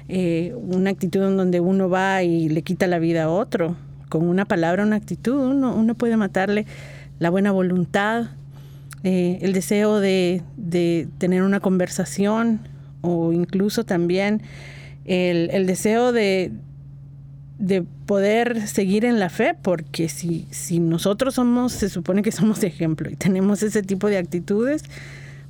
eh, 0.08 0.54
una 0.56 0.92
actitud 0.92 1.24
en 1.24 1.38
donde 1.38 1.60
uno 1.60 1.90
va 1.90 2.22
y 2.22 2.50
le 2.50 2.62
quita 2.62 2.86
la 2.86 3.00
vida 3.00 3.24
a 3.24 3.30
otro. 3.30 3.76
Con 4.08 4.28
una 4.28 4.46
palabra, 4.46 4.84
una 4.84 4.96
actitud, 4.96 5.40
uno, 5.40 5.76
uno 5.76 5.96
puede 5.96 6.18
matarle 6.18 6.68
la 7.18 7.32
buena 7.32 7.52
voluntad, 7.52 8.28
eh, 9.04 9.40
el 9.42 9.54
deseo 9.54 10.00
de, 10.00 10.44
de, 10.56 11.08
tener 11.18 11.42
una 11.42 11.60
conversación 11.60 12.60
o 13.02 13.34
incluso 13.34 13.86
también 13.86 14.42
el, 15.06 15.50
el 15.52 15.66
deseo 15.66 16.12
de, 16.12 16.52
de 17.60 17.84
poder 18.06 18.68
seguir 18.68 19.04
en 19.04 19.20
la 19.20 19.30
fe, 19.30 19.54
porque 19.62 20.08
si, 20.08 20.48
si 20.50 20.80
nosotros 20.80 21.36
somos, 21.36 21.74
se 21.74 21.90
supone 21.90 22.24
que 22.24 22.32
somos 22.32 22.64
ejemplo 22.64 23.10
y 23.10 23.16
tenemos 23.16 23.62
ese 23.62 23.84
tipo 23.84 24.08
de 24.08 24.18
actitudes, 24.18 24.84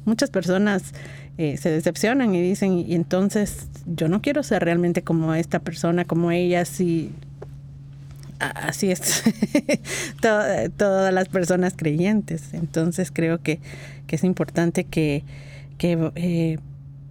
muchas 0.05 0.31
personas 0.31 0.93
eh, 1.37 1.57
se 1.57 1.69
decepcionan 1.69 2.33
y 2.33 2.41
dicen, 2.41 2.79
y 2.79 2.95
entonces 2.95 3.67
yo 3.85 4.09
no 4.09 4.21
quiero 4.21 4.41
ser 4.41 4.63
realmente 4.63 5.03
como 5.03 5.35
esta 5.35 5.59
persona, 5.59 6.03
como 6.03 6.31
ella, 6.31 6.65
si 6.65 7.11
así 8.39 8.89
es 8.89 9.23
todas 10.21 11.13
las 11.13 11.29
personas 11.29 11.75
creyentes. 11.77 12.53
Entonces 12.53 13.11
creo 13.11 13.41
que, 13.41 13.59
que 14.07 14.15
es 14.15 14.23
importante 14.23 14.83
que, 14.83 15.23
que 15.77 16.11
eh, 16.15 16.57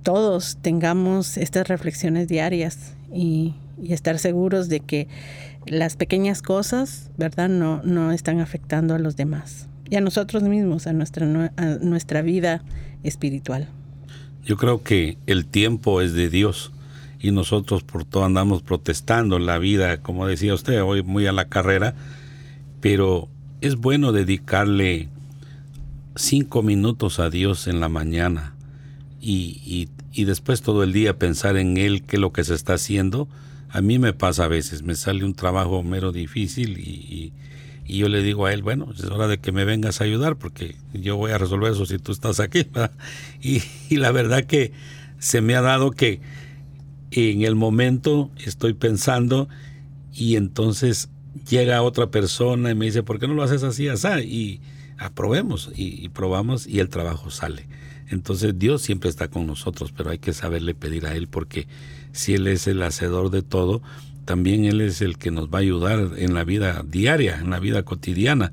todos 0.02 0.58
tengamos 0.60 1.36
estas 1.36 1.68
reflexiones 1.68 2.26
diarias 2.26 2.94
y, 3.14 3.54
y 3.82 3.92
estar 3.92 4.18
seguros 4.18 4.68
de 4.68 4.80
que 4.80 5.08
las 5.66 5.96
pequeñas 5.96 6.42
cosas, 6.42 7.10
¿verdad?, 7.16 7.48
no, 7.48 7.82
no 7.84 8.12
están 8.12 8.40
afectando 8.40 8.94
a 8.94 8.98
los 8.98 9.16
demás 9.16 9.68
y 9.90 9.96
a 9.96 10.00
nosotros 10.00 10.42
mismos, 10.42 10.86
a 10.86 10.92
nuestra, 10.92 11.26
nuestra 11.80 12.22
vida 12.22 12.62
espiritual. 13.02 13.68
Yo 14.44 14.56
creo 14.56 14.82
que 14.82 15.18
el 15.26 15.46
tiempo 15.46 16.00
es 16.00 16.14
de 16.14 16.28
Dios 16.28 16.72
y 17.20 17.32
nosotros 17.32 17.82
por 17.82 18.04
todo 18.04 18.24
andamos 18.24 18.62
protestando 18.62 19.38
la 19.38 19.58
vida, 19.58 19.98
como 19.98 20.26
decía 20.26 20.54
usted, 20.54 20.82
hoy 20.82 21.02
muy 21.02 21.26
a 21.26 21.32
la 21.32 21.46
carrera, 21.46 21.94
pero 22.80 23.28
es 23.60 23.76
bueno 23.76 24.12
dedicarle 24.12 25.08
cinco 26.14 26.62
minutos 26.62 27.18
a 27.18 27.30
Dios 27.30 27.66
en 27.66 27.80
la 27.80 27.88
mañana 27.88 28.54
y, 29.20 29.60
y, 29.64 29.88
y 30.12 30.24
después 30.24 30.62
todo 30.62 30.82
el 30.82 30.92
día 30.92 31.18
pensar 31.18 31.56
en 31.56 31.76
Él, 31.76 32.02
qué 32.02 32.16
es 32.16 32.20
lo 32.20 32.32
que 32.32 32.44
se 32.44 32.54
está 32.54 32.74
haciendo 32.74 33.28
a 33.70 33.80
mí 33.80 33.98
me 33.98 34.12
pasa 34.12 34.44
a 34.44 34.48
veces, 34.48 34.82
me 34.82 34.94
sale 34.94 35.24
un 35.24 35.34
trabajo 35.34 35.82
mero 35.82 36.12
difícil 36.12 36.78
y, 36.78 37.32
yo 37.86 38.10
le 38.10 38.22
digo 38.22 38.44
a 38.44 38.52
él, 38.52 38.62
bueno, 38.62 38.92
es 38.94 39.02
hora 39.04 39.28
de 39.28 39.38
que 39.38 39.50
me 39.50 39.64
vengas 39.64 40.02
a 40.02 40.04
ayudar 40.04 40.36
porque 40.36 40.76
yo 40.92 41.16
voy 41.16 41.30
a 41.30 41.38
resolver 41.38 41.72
eso 41.72 41.86
si 41.86 41.98
tú 41.98 42.12
estás 42.12 42.38
aquí. 42.38 42.66
Y, 43.40 43.62
y 43.88 43.96
la 43.96 44.12
verdad 44.12 44.44
que 44.44 44.72
se 45.18 45.40
me 45.40 45.54
ha 45.54 45.62
dado 45.62 45.90
que 45.90 46.20
en 47.10 47.42
el 47.42 47.54
momento 47.54 48.30
estoy 48.44 48.74
pensando 48.74 49.48
y 50.12 50.36
entonces 50.36 51.08
llega 51.48 51.80
otra 51.80 52.10
persona 52.10 52.70
y 52.70 52.74
me 52.74 52.84
dice, 52.84 53.02
¿por 53.02 53.18
qué 53.18 53.26
no 53.26 53.34
lo 53.34 53.42
haces 53.42 53.62
así, 53.62 53.88
así? 53.88 54.08
Y 54.24 54.60
aprobemos 54.98 55.70
y, 55.74 56.08
probamos 56.08 56.66
y 56.66 56.80
el 56.80 56.88
trabajo 56.88 57.30
sale. 57.30 57.66
Entonces 58.08 58.58
Dios 58.58 58.82
siempre 58.82 59.10
está 59.10 59.28
con 59.28 59.46
nosotros, 59.46 59.92
pero 59.96 60.10
hay 60.10 60.18
que 60.18 60.32
saberle 60.32 60.74
pedir 60.74 61.06
a 61.06 61.14
Él 61.14 61.28
porque 61.28 61.66
si 62.12 62.34
Él 62.34 62.46
es 62.46 62.66
el 62.66 62.82
hacedor 62.82 63.30
de 63.30 63.42
todo, 63.42 63.82
también 64.24 64.64
Él 64.64 64.80
es 64.80 65.00
el 65.00 65.18
que 65.18 65.30
nos 65.30 65.48
va 65.48 65.58
a 65.58 65.62
ayudar 65.62 66.10
en 66.16 66.34
la 66.34 66.44
vida 66.44 66.84
diaria, 66.86 67.38
en 67.38 67.50
la 67.50 67.60
vida 67.60 67.82
cotidiana. 67.82 68.52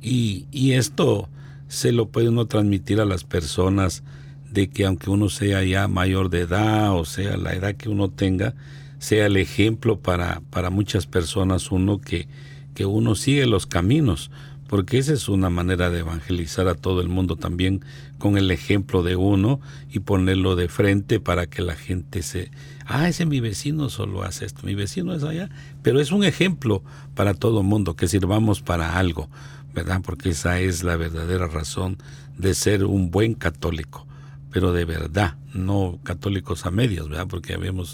Y, 0.00 0.46
y 0.50 0.72
esto 0.72 1.28
se 1.68 1.92
lo 1.92 2.08
puede 2.08 2.28
uno 2.28 2.46
transmitir 2.46 3.00
a 3.00 3.04
las 3.04 3.24
personas 3.24 4.02
de 4.50 4.68
que 4.68 4.86
aunque 4.86 5.10
uno 5.10 5.28
sea 5.28 5.62
ya 5.64 5.88
mayor 5.88 6.30
de 6.30 6.40
edad 6.40 6.96
o 6.96 7.04
sea 7.04 7.36
la 7.36 7.54
edad 7.54 7.74
que 7.74 7.88
uno 7.88 8.08
tenga, 8.08 8.54
sea 8.98 9.26
el 9.26 9.36
ejemplo 9.36 9.98
para, 9.98 10.42
para 10.50 10.70
muchas 10.70 11.06
personas 11.06 11.70
uno 11.70 12.00
que, 12.00 12.28
que 12.74 12.86
uno 12.86 13.14
sigue 13.14 13.46
los 13.46 13.66
caminos, 13.66 14.30
porque 14.68 14.98
esa 14.98 15.12
es 15.12 15.28
una 15.28 15.50
manera 15.50 15.90
de 15.90 16.00
evangelizar 16.00 16.68
a 16.68 16.74
todo 16.74 17.00
el 17.00 17.08
mundo 17.08 17.36
también 17.36 17.84
con 18.18 18.36
el 18.36 18.50
ejemplo 18.50 19.02
de 19.02 19.16
uno 19.16 19.60
y 19.90 20.00
ponerlo 20.00 20.56
de 20.56 20.68
frente 20.68 21.20
para 21.20 21.46
que 21.46 21.62
la 21.62 21.74
gente 21.74 22.22
se, 22.22 22.50
ah, 22.86 23.08
ese 23.08 23.26
mi 23.26 23.40
vecino 23.40 23.88
solo 23.88 24.22
hace 24.22 24.44
esto, 24.44 24.66
mi 24.66 24.74
vecino 24.74 25.14
es 25.14 25.22
allá, 25.22 25.50
pero 25.82 26.00
es 26.00 26.10
un 26.12 26.24
ejemplo 26.24 26.82
para 27.14 27.34
todo 27.34 27.60
el 27.60 27.66
mundo, 27.66 27.94
que 27.94 28.08
sirvamos 28.08 28.62
para 28.62 28.98
algo, 28.98 29.28
¿verdad? 29.74 30.00
Porque 30.04 30.30
esa 30.30 30.58
es 30.60 30.82
la 30.82 30.96
verdadera 30.96 31.46
razón 31.46 31.98
de 32.36 32.54
ser 32.54 32.84
un 32.84 33.10
buen 33.10 33.34
católico, 33.34 34.06
pero 34.50 34.72
de 34.72 34.84
verdad, 34.84 35.36
no 35.54 35.98
católicos 36.02 36.66
a 36.66 36.70
medias, 36.70 37.08
¿verdad? 37.08 37.26
Porque 37.28 37.56
un 37.56 37.86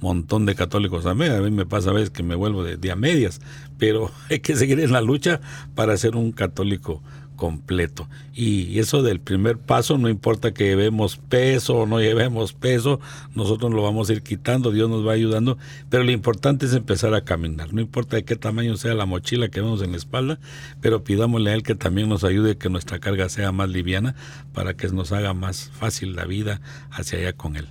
montón 0.00 0.46
de 0.46 0.54
católicos 0.54 1.06
a 1.06 1.14
medias, 1.14 1.38
a 1.38 1.42
mí 1.42 1.50
me 1.50 1.66
pasa 1.66 1.90
a 1.90 1.94
veces 1.94 2.10
que 2.10 2.22
me 2.22 2.34
vuelvo 2.34 2.62
de, 2.62 2.76
de 2.76 2.90
a 2.90 2.96
medias, 2.96 3.40
pero 3.78 4.10
hay 4.30 4.40
que 4.40 4.56
seguir 4.56 4.80
en 4.80 4.92
la 4.92 5.00
lucha 5.00 5.40
para 5.74 5.96
ser 5.96 6.16
un 6.16 6.32
católico 6.32 7.02
completo. 7.36 8.08
Y 8.34 8.78
eso 8.80 9.02
del 9.02 9.20
primer 9.20 9.58
paso, 9.58 9.96
no 9.98 10.08
importa 10.08 10.52
que 10.52 10.64
llevemos 10.64 11.16
peso 11.16 11.76
o 11.76 11.86
no 11.86 12.00
llevemos 12.00 12.52
peso, 12.52 12.98
nosotros 13.34 13.72
lo 13.72 13.82
vamos 13.82 14.10
a 14.10 14.14
ir 14.14 14.22
quitando, 14.22 14.72
Dios 14.72 14.90
nos 14.90 15.06
va 15.06 15.12
ayudando, 15.12 15.56
pero 15.88 16.02
lo 16.02 16.10
importante 16.10 16.66
es 16.66 16.74
empezar 16.74 17.14
a 17.14 17.22
caminar. 17.22 17.72
No 17.72 17.80
importa 17.80 18.16
de 18.16 18.24
qué 18.24 18.34
tamaño 18.36 18.76
sea 18.76 18.94
la 18.94 19.06
mochila 19.06 19.48
que 19.48 19.60
vemos 19.60 19.82
en 19.82 19.92
la 19.92 19.98
espalda, 19.98 20.40
pero 20.80 21.04
pidámosle 21.04 21.50
a 21.50 21.54
Él 21.54 21.62
que 21.62 21.74
también 21.74 22.08
nos 22.08 22.24
ayude, 22.24 22.56
que 22.56 22.68
nuestra 22.68 22.98
carga 22.98 23.28
sea 23.28 23.52
más 23.52 23.68
liviana 23.68 24.16
para 24.52 24.74
que 24.74 24.88
nos 24.88 25.12
haga 25.12 25.34
más 25.34 25.70
fácil 25.70 26.16
la 26.16 26.24
vida 26.24 26.60
hacia 26.90 27.18
allá 27.18 27.32
con 27.34 27.56
Él. 27.56 27.68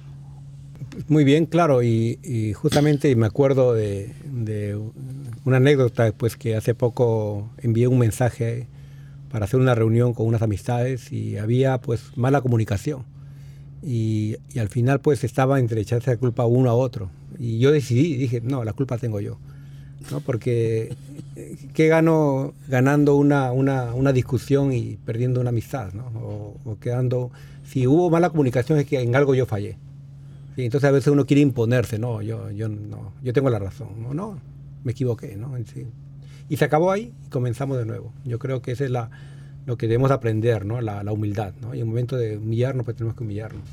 Muy 1.08 1.24
bien, 1.24 1.46
claro, 1.46 1.84
y, 1.84 2.54
justamente 2.54 3.16
me 3.16 3.26
acuerdo 3.26 3.74
de, 3.74 4.14
una 5.44 5.58
anécdota, 5.58 6.12
pues 6.12 6.36
que 6.36 6.56
hace 6.56 6.74
poco 6.74 7.50
envié 7.62 7.88
un 7.88 8.00
mensaje 8.00 8.68
para 9.32 9.46
hacer 9.46 9.60
una 9.60 9.76
reunión 9.76 10.14
con 10.14 10.28
unas 10.28 10.42
amistades 10.42 11.12
y 11.12 11.38
había 11.38 11.80
pues 11.80 12.12
mala 12.16 12.42
comunicación. 12.42 13.04
Y, 13.84 14.38
al 14.58 14.70
final 14.70 15.02
pues 15.02 15.24
estaba 15.24 15.60
entre 15.60 15.82
echarse 15.82 16.12
la 16.12 16.18
culpa 16.18 16.46
uno 16.46 16.70
a 16.70 16.74
otro. 16.74 17.10
Y 17.38 17.60
yo 17.60 17.72
decidí, 17.72 18.16
dije, 18.16 18.42
no, 18.42 18.64
la 18.64 18.74
culpa 18.74 18.98
tengo 18.98 19.20
yo. 19.20 19.38
¿no? 20.12 20.22
Porque 20.22 20.96
¿qué 21.74 21.88
gano 21.88 22.54
ganando 22.68 23.16
una, 23.16 23.52
una, 23.52 23.94
una 23.94 24.14
discusión 24.14 24.72
y 24.74 24.98
perdiendo 25.06 25.42
una 25.42 25.50
amistad? 25.50 25.94
¿no? 25.94 26.06
O, 26.64 26.78
quedando... 26.80 27.32
Si 27.66 27.88
hubo 27.88 28.12
mala 28.12 28.30
comunicación 28.30 28.78
es 28.78 28.86
que 28.86 29.02
en 29.02 29.16
algo 29.16 29.34
yo 29.34 29.48
fallé. 29.48 29.78
Entonces 30.64 30.88
a 30.88 30.92
veces 30.92 31.12
uno 31.12 31.26
quiere 31.26 31.42
imponerse, 31.42 32.00
no, 32.00 32.22
yo, 32.22 32.50
yo, 32.52 32.70
no, 32.70 33.12
yo 33.22 33.34
tengo 33.34 33.50
la 33.50 33.60
razón. 33.60 34.02
No, 34.02 34.14
no 34.14 34.40
me 34.86 34.94
equivoqué. 34.94 35.36
¿no? 35.36 35.58
Sí. 35.66 35.86
Y 36.48 36.56
se 36.56 36.64
acabó 36.64 36.92
ahí 36.92 37.12
y 37.26 37.30
comenzamos 37.30 37.78
de 37.78 37.86
nuevo. 37.86 38.14
Yo 38.24 38.40
creo 38.40 38.62
que 38.62 38.72
ese 38.72 38.86
es 38.86 38.92
la, 38.92 39.10
lo 39.66 39.78
que 39.78 39.88
debemos 39.88 40.12
aprender, 40.12 40.66
¿no? 40.66 40.80
la, 40.80 41.04
la 41.04 41.12
humildad. 41.12 41.54
¿no? 41.60 41.76
Y 41.76 41.80
en 41.80 41.84
un 41.84 41.90
momento 41.90 42.16
de 42.16 42.38
humillarnos, 42.38 42.86
pues 42.86 42.96
tenemos 42.96 43.18
que 43.18 43.24
humillarnos. 43.24 43.68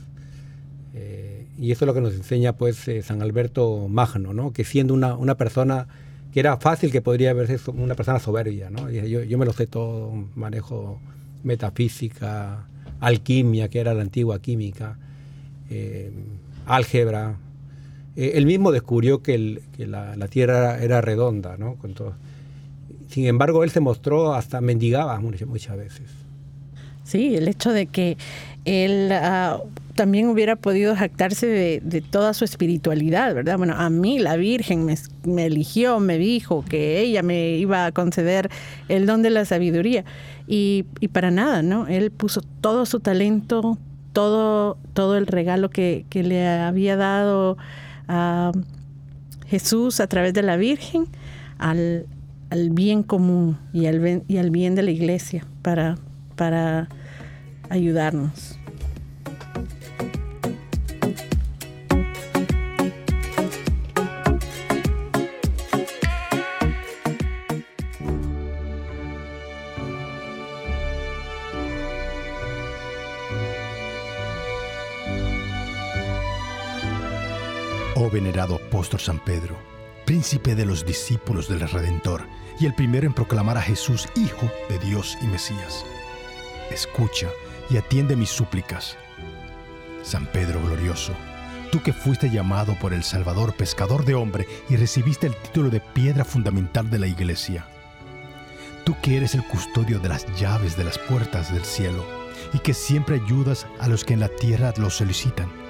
Eh, 0.94 1.46
y 1.58 1.70
eso 1.70 1.84
es 1.84 1.86
lo 1.86 1.94
que 1.94 2.00
nos 2.00 2.14
enseña 2.14 2.54
pues 2.54 2.88
eh, 2.88 3.02
San 3.02 3.22
Alberto 3.22 3.86
Magno, 3.88 4.34
¿no? 4.34 4.52
que 4.52 4.64
siendo 4.64 4.94
una, 4.94 5.14
una 5.14 5.36
persona 5.36 5.86
que 6.32 6.40
era 6.40 6.56
fácil 6.56 6.90
que 6.90 7.02
podría 7.02 7.32
verse 7.34 7.58
una 7.70 7.94
persona 7.94 8.18
soberbia, 8.18 8.70
¿no? 8.70 8.90
yo, 8.90 9.22
yo 9.22 9.38
me 9.38 9.44
lo 9.44 9.52
sé 9.52 9.66
todo, 9.66 10.12
manejo 10.34 10.98
metafísica, 11.44 12.66
alquimia, 13.00 13.68
que 13.68 13.80
era 13.80 13.92
la 13.92 14.00
antigua 14.00 14.40
química, 14.40 14.96
eh, 15.68 16.10
álgebra. 16.66 17.36
él 18.16 18.46
mismo 18.46 18.72
descubrió 18.72 19.22
que, 19.22 19.60
la, 19.78 20.28
Tierra 20.28 20.78
era, 20.82 21.00
redonda, 21.00 21.56
¿no? 21.56 21.76
Sin 23.08 23.26
embargo, 23.26 23.62
él 23.62 23.70
se 23.70 23.80
mostró 23.80 24.34
hasta 24.34 24.60
mendigaba 24.60 25.20
muchas, 25.20 25.76
veces. 25.76 26.10
Sí, 27.04 27.36
el 27.36 27.48
hecho 27.48 27.72
de 27.72 27.86
que 27.86 28.16
él 28.64 29.10
uh, 29.12 29.66
también 29.94 30.28
hubiera 30.28 30.56
podido 30.56 30.96
jactarse 30.96 31.80
de, 31.82 32.00
toda 32.00 32.34
su 32.34 32.44
espiritualidad, 32.44 33.34
¿verdad? 33.34 33.58
Bueno, 33.58 33.74
a 33.76 33.90
mí 33.90 34.18
la 34.18 34.36
Virgen 34.36 34.86
me, 34.86 35.44
eligió, 35.44 36.00
me 36.00 36.18
dijo 36.18 36.64
que 36.66 37.00
ella 37.00 37.22
me 37.22 37.56
iba 37.56 37.86
a 37.86 37.92
conceder 37.92 38.50
el 38.88 39.06
don 39.06 39.22
de 39.22 39.30
la 39.30 39.44
sabiduría. 39.44 40.04
Y, 40.46 40.84
para 41.12 41.30
nada, 41.30 41.62
¿no? 41.62 41.86
Él 41.86 42.10
puso 42.10 42.42
todo 42.60 42.86
su 42.86 43.00
talento, 43.00 43.78
todo, 44.12 44.78
todo 44.92 45.16
el 45.16 45.26
regalo 45.26 45.70
que, 45.70 46.04
le 46.12 46.48
había 46.48 46.96
dado 46.96 47.56
a 48.08 48.52
Jesús 49.46 50.00
a 50.00 50.06
través 50.06 50.34
de 50.34 50.42
la 50.42 50.56
Virgen 50.56 51.06
al, 51.58 52.06
bien 52.70 53.02
común 53.02 53.58
y 53.72 53.86
al, 53.86 54.22
y 54.28 54.36
al 54.36 54.50
bien 54.50 54.74
de 54.74 54.82
la 54.82 54.90
iglesia 54.90 55.46
para, 55.62 55.96
para 56.36 56.88
ayudarnos. 57.70 58.58
Venerado 78.12 78.56
apóstol 78.56 79.00
San 79.00 79.18
Pedro, 79.18 79.56
príncipe 80.04 80.54
de 80.54 80.66
los 80.66 80.84
discípulos 80.84 81.48
del 81.48 81.60
Redentor 81.60 82.26
y 82.60 82.66
el 82.66 82.74
primero 82.74 83.06
en 83.06 83.14
proclamar 83.14 83.56
a 83.56 83.62
Jesús 83.62 84.06
Hijo 84.14 84.50
de 84.68 84.78
Dios 84.78 85.16
y 85.22 85.26
Mesías, 85.26 85.84
escucha 86.70 87.28
y 87.70 87.78
atiende 87.78 88.14
mis 88.14 88.28
súplicas. 88.28 88.96
San 90.02 90.26
Pedro 90.26 90.60
glorioso, 90.62 91.14
tú 91.70 91.82
que 91.82 91.92
fuiste 91.92 92.28
llamado 92.28 92.76
por 92.78 92.92
el 92.92 93.02
Salvador 93.02 93.54
pescador 93.54 94.04
de 94.04 94.14
hombre 94.14 94.46
y 94.68 94.76
recibiste 94.76 95.26
el 95.26 95.34
título 95.34 95.70
de 95.70 95.80
piedra 95.80 96.24
fundamental 96.24 96.90
de 96.90 96.98
la 96.98 97.06
iglesia, 97.06 97.66
tú 98.84 98.94
que 99.00 99.16
eres 99.16 99.34
el 99.34 99.44
custodio 99.44 99.98
de 99.98 100.10
las 100.10 100.26
llaves 100.38 100.76
de 100.76 100.84
las 100.84 100.98
puertas 100.98 101.52
del 101.52 101.64
cielo 101.64 102.04
y 102.52 102.58
que 102.58 102.74
siempre 102.74 103.20
ayudas 103.24 103.66
a 103.80 103.88
los 103.88 104.04
que 104.04 104.12
en 104.12 104.20
la 104.20 104.28
tierra 104.28 104.74
lo 104.76 104.90
solicitan 104.90 105.61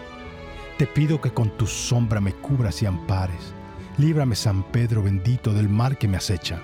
te 0.83 0.89
pido 0.89 1.20
que 1.20 1.33
con 1.33 1.49
tu 1.57 1.68
sombra 1.68 2.20
me 2.20 2.33
cubras 2.33 2.83
y 2.83 2.87
ampares. 2.87 3.55
Líbrame, 3.99 4.35
San 4.35 4.64
Pedro 4.64 5.01
bendito, 5.01 5.53
del 5.53 5.68
mal 5.68 5.97
que 5.97 6.09
me 6.09 6.16
acecha. 6.16 6.61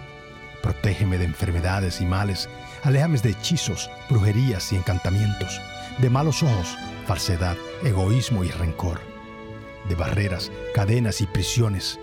Protégeme 0.60 1.18
de 1.18 1.24
enfermedades 1.24 2.00
y 2.00 2.04
males. 2.04 2.48
Aléjame 2.82 3.20
de 3.20 3.30
hechizos, 3.30 3.88
brujerías 4.10 4.72
y 4.72 4.76
encantamientos, 4.76 5.60
de 5.98 6.10
malos 6.10 6.42
ojos, 6.42 6.76
falsedad, 7.06 7.56
egoísmo 7.84 8.42
y 8.42 8.50
rencor, 8.50 8.98
de 9.88 9.94
barreras, 9.94 10.50
cadenas 10.74 11.20
y 11.20 11.26
prisiones. 11.26 12.00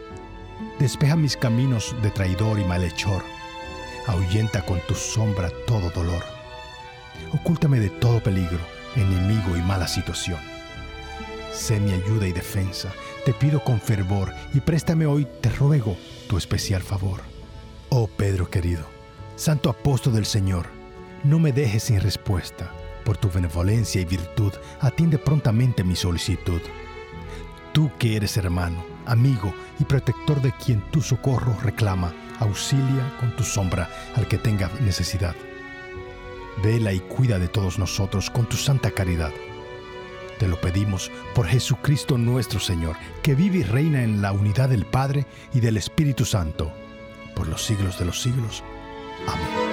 Despeja 0.80 1.18
mis 1.18 1.36
caminos 1.36 1.93
de 2.01 2.11
traidor 2.11 2.59
y 2.59 2.63
malhechor. 2.63 3.24
Ahuyenta 4.07 4.61
con 4.61 4.80
tu 4.88 4.95
sombra 4.95 5.49
todo 5.68 5.89
dolor. 5.89 6.24
Ocúltame 7.34 7.82
de 7.82 7.89
todo 7.89 8.24
peligro, 8.24 8.61
enemigo 8.95 9.57
y 9.57 9.61
mala 9.61 9.89
situación 9.89 10.54
sé 11.55 11.79
mi 11.79 11.93
ayuda 11.93 12.27
y 12.27 12.33
defensa. 12.33 12.93
Te 13.25 13.33
pido 13.33 13.63
con 13.63 13.79
fervor 13.79 14.33
y 14.53 14.59
préstame 14.59 15.05
hoy, 15.05 15.25
te 15.41 15.49
ruego, 15.49 15.97
tu 16.27 16.37
especial 16.37 16.83
favor. 16.83 17.21
Oh 17.89 18.07
Pedro 18.07 18.49
querido, 18.49 18.85
santo 19.35 19.69
apóstol 19.69 20.13
del 20.13 20.25
Señor, 20.25 20.67
no 21.23 21.39
me 21.39 21.51
dejes 21.51 21.83
sin 21.83 22.01
respuesta. 22.01 22.71
Por 23.05 23.17
tu 23.17 23.29
benevolencia 23.29 24.01
y 24.01 24.05
virtud, 24.05 24.51
atiende 24.81 25.17
prontamente 25.17 25.83
mi 25.83 25.95
solicitud. 25.95 26.61
Tú 27.71 27.91
que 27.99 28.15
eres 28.15 28.35
hermano, 28.37 28.83
amigo 29.05 29.53
y 29.79 29.85
protector 29.85 30.41
de 30.41 30.51
quien 30.53 30.81
tu 30.91 31.01
socorro 31.01 31.55
reclama, 31.63 32.13
auxilia 32.39 33.15
con 33.19 33.35
tu 33.35 33.43
sombra 33.43 33.89
al 34.15 34.27
que 34.27 34.37
tenga 34.37 34.69
necesidad. 34.81 35.35
Vela 36.63 36.93
y 36.93 36.99
cuida 36.99 37.37
de 37.37 37.47
todos 37.47 37.77
nosotros 37.77 38.29
con 38.29 38.47
tu 38.47 38.57
santa 38.57 38.91
caridad 38.91 39.31
te 40.38 40.47
lo 40.47 40.59
pedimos 40.59 41.11
por 41.33 41.47
Jesucristo 41.47 42.17
nuestro 42.17 42.59
Señor, 42.59 42.95
que 43.23 43.36
vive 43.36 43.59
y 43.59 43.63
reina 43.63 44.03
en 44.03 44.21
la 44.21 44.31
unidad 44.31 44.69
del 44.69 44.86
Padre 44.86 45.25
y 45.53 45.59
del 45.59 45.77
Espíritu 45.77 46.25
Santo, 46.25 46.71
por 47.36 47.47
los 47.47 47.65
siglos 47.65 47.97
de 47.99 48.05
los 48.05 48.21
siglos. 48.21 48.63
Amén. 49.27 49.64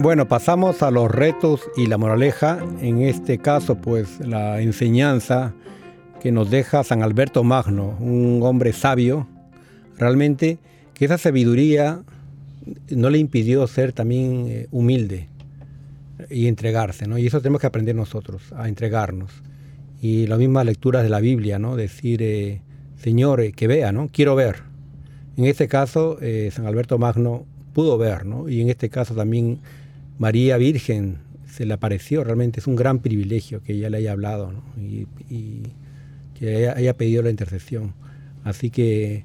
Bueno, 0.00 0.28
pasamos 0.28 0.84
a 0.84 0.92
los 0.92 1.10
retos 1.10 1.68
y 1.76 1.88
la 1.88 1.98
moraleja. 1.98 2.64
En 2.80 3.02
este 3.02 3.38
caso, 3.38 3.78
pues 3.78 4.20
la 4.20 4.60
enseñanza 4.60 5.54
que 6.22 6.30
nos 6.30 6.50
deja 6.50 6.84
San 6.84 7.02
Alberto 7.02 7.42
Magno, 7.42 7.96
un 7.98 8.38
hombre 8.44 8.72
sabio, 8.72 9.26
realmente 9.96 10.58
que 10.94 11.06
esa 11.06 11.18
sabiduría 11.18 12.04
no 12.90 13.10
le 13.10 13.18
impidió 13.18 13.66
ser 13.66 13.92
también 13.92 14.46
eh, 14.46 14.68
humilde 14.70 15.26
y 16.30 16.46
entregarse, 16.46 17.08
¿no? 17.08 17.18
Y 17.18 17.26
eso 17.26 17.40
tenemos 17.40 17.60
que 17.60 17.66
aprender 17.66 17.96
nosotros, 17.96 18.52
a 18.52 18.68
entregarnos. 18.68 19.32
Y 20.00 20.28
las 20.28 20.38
mismas 20.38 20.64
lecturas 20.64 21.02
de 21.02 21.08
la 21.08 21.18
Biblia, 21.18 21.58
¿no? 21.58 21.74
Decir, 21.74 22.22
eh, 22.22 22.62
Señor, 22.98 23.40
eh, 23.40 23.50
que 23.50 23.66
vea, 23.66 23.90
¿no? 23.90 24.08
Quiero 24.12 24.36
ver. 24.36 24.62
En 25.36 25.46
este 25.46 25.66
caso, 25.66 26.18
San 26.52 26.66
Alberto 26.66 26.98
Magno 26.98 27.46
pudo 27.72 27.98
ver, 27.98 28.26
¿no? 28.26 28.48
Y 28.48 28.60
en 28.60 28.70
este 28.70 28.90
caso 28.90 29.14
también 29.14 29.60
María 30.18 30.56
Virgen 30.56 31.18
se 31.46 31.64
le 31.64 31.74
apareció, 31.74 32.24
realmente 32.24 32.60
es 32.60 32.66
un 32.66 32.76
gran 32.76 32.98
privilegio 32.98 33.62
que 33.62 33.74
ella 33.74 33.90
le 33.90 33.98
haya 33.98 34.12
hablado 34.12 34.52
y, 34.76 35.06
que 36.34 36.68
haya, 36.68 36.94
pedido 36.96 37.22
la 37.22 37.30
intercesión. 37.30 37.94
Así 38.44 38.70
que 38.70 39.24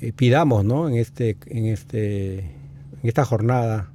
eh, 0.00 0.12
pidamos 0.12 0.64
¿no? 0.64 0.88
en, 0.88 0.94
este, 0.94 1.36
en, 1.46 1.66
este, 1.66 2.38
en 2.38 3.02
esta 3.02 3.24
jornada 3.24 3.90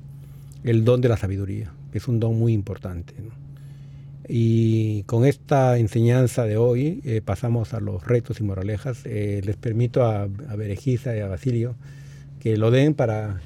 el 0.63 0.83
don 0.83 1.01
de 1.01 1.09
la 1.09 1.17
sabiduría, 1.17 1.71
que 1.91 1.99
es 1.99 2.07
un 2.07 2.19
don 2.19 2.37
muy 2.37 2.53
importante. 2.53 3.13
Y 4.27 5.03
con 5.03 5.25
esta 5.25 5.77
enseñanza 5.77 6.45
de 6.45 6.57
hoy 6.57 7.01
eh, 7.03 7.21
pasamos 7.23 7.73
a 7.73 7.79
los 7.79 8.05
retos 8.05 8.39
y 8.39 8.43
moralejas. 8.43 9.01
Eh, 9.05 9.41
les 9.43 9.57
permito 9.57 10.03
a, 10.03 10.23
a 10.23 10.27
y 10.27 11.19
a 11.19 11.27
Basilio 11.27 11.75
que 12.39 12.57
lo 12.57 12.71
den 12.71 12.93
para 12.93 13.41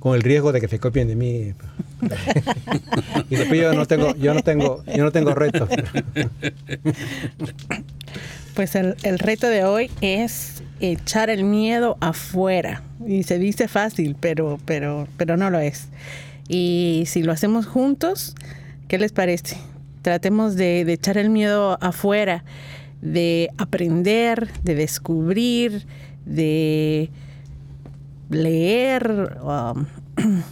con 0.00 0.16
el 0.16 0.22
riesgo 0.22 0.50
de 0.50 0.60
que 0.60 0.68
se 0.68 0.80
copien 0.80 1.06
de 1.06 1.14
mí. 1.14 1.52
y 3.30 3.36
después 3.36 3.60
yo 3.60 3.72
no 3.74 3.86
tengo, 3.86 4.16
yo 4.16 4.34
no 4.34 4.42
tengo, 4.42 4.82
yo 4.86 5.04
no 5.04 5.12
tengo 5.12 5.34
retos. 5.34 5.68
Pues 8.54 8.74
el, 8.74 9.18
reto 9.18 9.46
de 9.46 9.64
hoy 9.64 9.90
es 10.00 10.62
echar 10.80 11.30
el 11.30 11.44
miedo 11.44 11.96
afuera. 12.00 12.82
Y 13.06 13.22
se 13.22 13.38
dice 13.38 13.68
fácil, 13.68 14.16
pero, 14.18 14.58
pero, 14.64 15.06
pero 15.16 15.36
no 15.36 15.50
lo 15.50 15.60
es. 15.60 15.88
Y 16.48 17.04
si 17.06 17.22
lo 17.22 17.32
hacemos 17.32 17.66
juntos, 17.66 18.34
¿qué 18.88 18.98
les 18.98 19.12
parece? 19.12 19.56
Tratemos 20.02 20.56
de, 20.56 20.84
de 20.84 20.94
echar 20.94 21.16
el 21.16 21.30
miedo 21.30 21.78
afuera, 21.80 22.44
de 23.02 23.50
aprender, 23.56 24.50
de 24.62 24.74
descubrir, 24.74 25.86
de 26.26 27.10
leer, 28.30 29.38
um, 29.42 29.86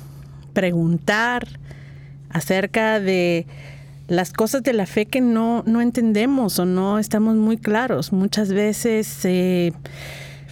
preguntar 0.52 1.48
acerca 2.28 3.00
de 3.00 3.46
las 4.08 4.32
cosas 4.32 4.62
de 4.62 4.72
la 4.72 4.86
fe 4.86 5.06
que 5.06 5.20
no, 5.20 5.62
no 5.66 5.80
entendemos 5.80 6.58
o 6.58 6.66
no 6.66 6.98
estamos 6.98 7.36
muy 7.36 7.56
claros. 7.56 8.12
Muchas 8.12 8.52
veces 8.52 9.24
eh, 9.24 9.72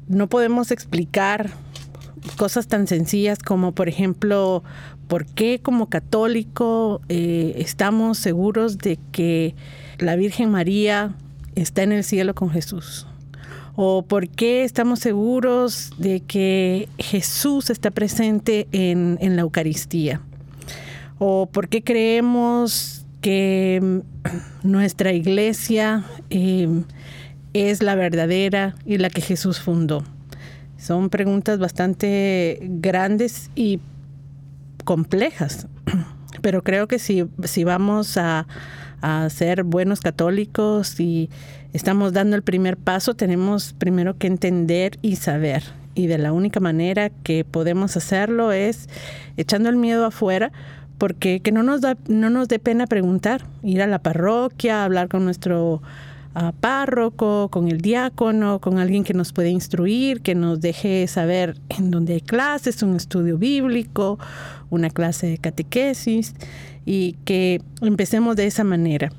no 0.09 0.29
podemos 0.29 0.70
explicar 0.70 1.51
cosas 2.37 2.68
tan 2.68 2.87
sencillas 2.87 3.39
como, 3.39 3.72
por 3.72 3.89
ejemplo, 3.89 4.62
por 5.09 5.27
qué 5.27 5.61
como 5.62 5.89
católico 5.89 7.01
eh, 7.09 7.55
estamos 7.57 8.18
seguros 8.18 8.79
de 8.79 8.99
que 9.12 9.55
la 9.99 10.16
Virgen 10.16 10.51
María 10.51 11.14
está 11.55 11.83
en 11.83 11.93
el 11.93 12.05
cielo 12.05 12.35
con 12.35 12.51
Jesús 12.51 13.07
o 13.77 14.03
por 14.03 14.29
qué 14.29 14.64
estamos 14.64 15.01
seguros 15.01 15.93
de 15.99 16.20
que 16.20 16.89
Jesús 16.99 17.68
está 17.68 17.91
presente 17.91 18.66
en, 18.72 19.37
la 19.37 19.43
Eucaristía, 19.43 20.22
o 21.18 21.47
por 21.47 21.68
qué 21.68 21.85
creemos 21.85 23.07
que 23.20 23.81
mm, 23.83 23.99
nuestra 24.66 25.12
iglesia 25.12 26.05
em, 26.31 26.85
es 27.53 27.83
la 27.83 27.95
verdadera 27.95 28.74
y 28.87 28.97
la 28.97 29.11
que 29.11 29.20
Jesús 29.20 29.61
fundó. 29.61 30.03
Son 30.79 31.11
preguntas 31.11 31.59
bastante 31.59 32.59
grandes 32.62 33.51
y 33.55 33.81
complejas, 34.85 35.66
pero 36.41 36.62
creo 36.62 36.89
que 36.89 36.99
si, 36.99 37.27
si 37.45 37.64
vamos 37.64 38.16
a, 38.16 38.47
a 39.03 39.29
ser 39.29 39.64
buenos 39.64 40.01
católicos 40.01 40.99
y 40.99 41.29
estamos 41.77 42.14
dando 42.14 42.37
el 42.37 42.43
primer 42.43 42.79
paso, 42.79 43.14
tenemos 43.14 43.74
primero 43.74 44.16
que 44.16 44.27
entender 44.27 44.99
y 45.03 45.16
saber. 45.16 45.62
Y 45.95 46.07
de 46.07 46.16
la 46.16 46.33
única 46.33 46.59
manera 46.59 47.11
que 47.11 47.45
podemos 47.45 47.97
hacerlo 47.97 48.51
es 48.51 48.89
echando 49.37 49.68
el 49.68 49.77
miedo 49.77 50.07
afuera, 50.07 50.53
porque 50.97 51.41
que 51.41 51.53
no 51.53 51.62
nos 51.62 51.83
da, 51.83 51.97
no 52.09 52.31
nos 52.31 52.49
dé 52.49 52.59
pena 52.59 52.87
preguntar, 52.87 53.47
ir 53.62 53.83
a 53.83 53.87
la 53.87 53.99
parroquia, 53.99 54.85
hablar 54.85 55.09
con 55.09 55.27
nuestro 55.27 55.83
ah, 56.35 56.53
párroco, 56.59 57.51
con 57.51 57.68
el 57.68 57.83
diácono, 57.83 58.59
con 58.59 58.79
alguien 58.79 59.05
que 59.05 59.12
nos 59.12 59.35
puede 59.35 59.51
instruir, 59.51 60.22
que 60.22 60.35
nos 60.35 60.61
deje 60.62 61.07
saber 61.07 61.59
en 61.68 61.91
dónde 61.91 62.14
hay 62.14 62.20
clases, 62.22 62.83
un 62.83 62.97
estudio 62.97 63.37
bíblico, 63.37 64.18
una 64.70 64.89
clase 64.89 65.27
de 65.27 65.37
catequesis, 65.37 66.35
y 66.87 67.16
que 67.27 67.61
empecemos 67.83 68.35
de 68.37 68.47
esa 68.47 68.64
manera 68.64 69.12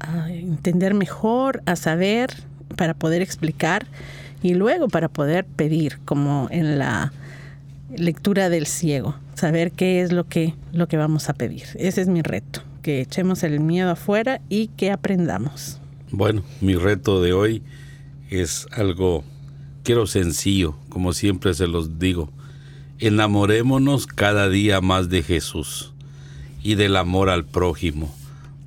a 0.00 0.32
entender 0.32 0.94
mejor, 0.94 1.62
a 1.66 1.76
saber, 1.76 2.30
para 2.76 2.94
poder 2.94 3.22
explicar 3.22 3.86
y 4.42 4.54
luego 4.54 4.88
para 4.88 5.08
poder 5.08 5.44
pedir, 5.44 5.98
como 6.04 6.48
en 6.50 6.78
la 6.78 7.12
lectura 7.96 8.48
del 8.48 8.66
ciego, 8.66 9.16
saber 9.34 9.72
qué 9.72 10.00
es 10.00 10.12
lo 10.12 10.24
que, 10.24 10.54
lo 10.72 10.88
que 10.88 10.96
vamos 10.96 11.28
a 11.28 11.34
pedir. 11.34 11.64
Ese 11.74 12.00
es 12.00 12.08
mi 12.08 12.22
reto, 12.22 12.62
que 12.82 13.00
echemos 13.00 13.42
el 13.42 13.60
miedo 13.60 13.90
afuera 13.90 14.40
y 14.48 14.68
que 14.68 14.90
aprendamos. 14.90 15.80
Bueno, 16.10 16.42
mi 16.60 16.74
reto 16.74 17.22
de 17.22 17.32
hoy 17.32 17.62
es 18.30 18.66
algo, 18.72 19.24
quiero 19.82 20.06
sencillo, 20.06 20.76
como 20.88 21.12
siempre 21.12 21.54
se 21.54 21.66
los 21.66 21.98
digo. 21.98 22.30
Enamorémonos 22.98 24.06
cada 24.06 24.48
día 24.48 24.80
más 24.80 25.08
de 25.08 25.22
Jesús 25.22 25.92
y 26.62 26.74
del 26.74 26.96
amor 26.96 27.30
al 27.30 27.44
prójimo, 27.44 28.14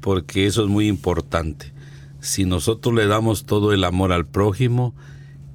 porque 0.04 0.46
eso 0.48 0.64
es 0.64 0.70
muy 0.70 0.90
importante. 0.90 1.72
Si 2.20 2.44
nosotros 2.44 2.94
le 2.94 3.08
damos 3.08 3.46
todo 3.46 3.72
el 3.72 3.86
amor 3.86 4.12
al 4.12 4.26
prójimo, 4.26 4.94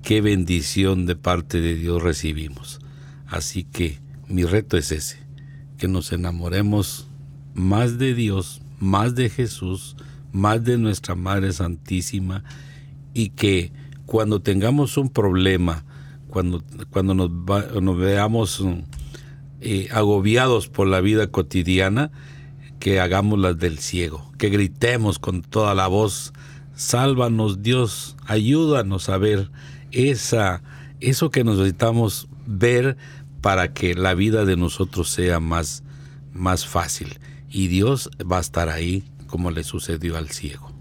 qué 0.02 0.22
bendición 0.22 1.04
de 1.04 1.16
parte 1.16 1.60
de 1.60 1.74
Dios 1.74 2.02
recibimos. 2.02 2.80
Así 3.26 3.64
que 3.64 3.98
mi 4.26 4.44
reto 4.44 4.78
es 4.78 4.90
ese, 4.90 5.18
que 5.76 5.86
nos 5.86 6.12
enamoremos 6.12 7.08
más 7.52 7.98
de 7.98 8.14
Dios, 8.14 8.62
más 8.80 9.14
de 9.14 9.28
Jesús, 9.28 9.96
más 10.32 10.64
de 10.64 10.78
nuestra 10.78 11.14
Madre 11.14 11.52
Santísima 11.52 12.42
y 13.12 13.28
que 13.30 13.70
cuando 14.06 14.40
tengamos 14.40 14.96
un 14.96 15.10
problema, 15.10 15.84
cuando, 16.28 16.64
cuando 16.88 17.12
nos, 17.12 17.30
nos 17.82 17.98
veamos 17.98 18.64
eh, 19.60 19.88
agobiados 19.92 20.68
por 20.68 20.86
la 20.86 21.02
vida 21.02 21.26
cotidiana, 21.26 22.10
que 22.78 23.00
hagamos 23.00 23.38
las 23.38 23.58
del 23.58 23.78
ciego, 23.78 24.30
que 24.38 24.50
gritemos 24.50 25.18
con 25.18 25.42
toda 25.42 25.74
la 25.74 25.86
voz, 25.86 26.32
sálvanos 26.74 27.62
Dios, 27.62 28.16
ayúdanos 28.26 29.08
a 29.08 29.18
ver 29.18 29.50
esa, 29.90 30.62
eso 31.00 31.30
que 31.30 31.44
necesitamos 31.44 32.28
ver 32.46 32.96
para 33.40 33.72
que 33.72 33.94
la 33.94 34.14
vida 34.14 34.44
de 34.44 34.56
nosotros 34.56 35.10
sea 35.10 35.40
más, 35.40 35.82
más 36.32 36.66
fácil. 36.66 37.18
Y 37.50 37.68
Dios 37.68 38.10
va 38.20 38.38
a 38.38 38.42
estar 38.42 38.68
ahí 38.68 39.04
como 39.26 39.50
le 39.50 39.64
sucedió 39.64 40.16
al 40.16 40.30
ciego. 40.30 40.77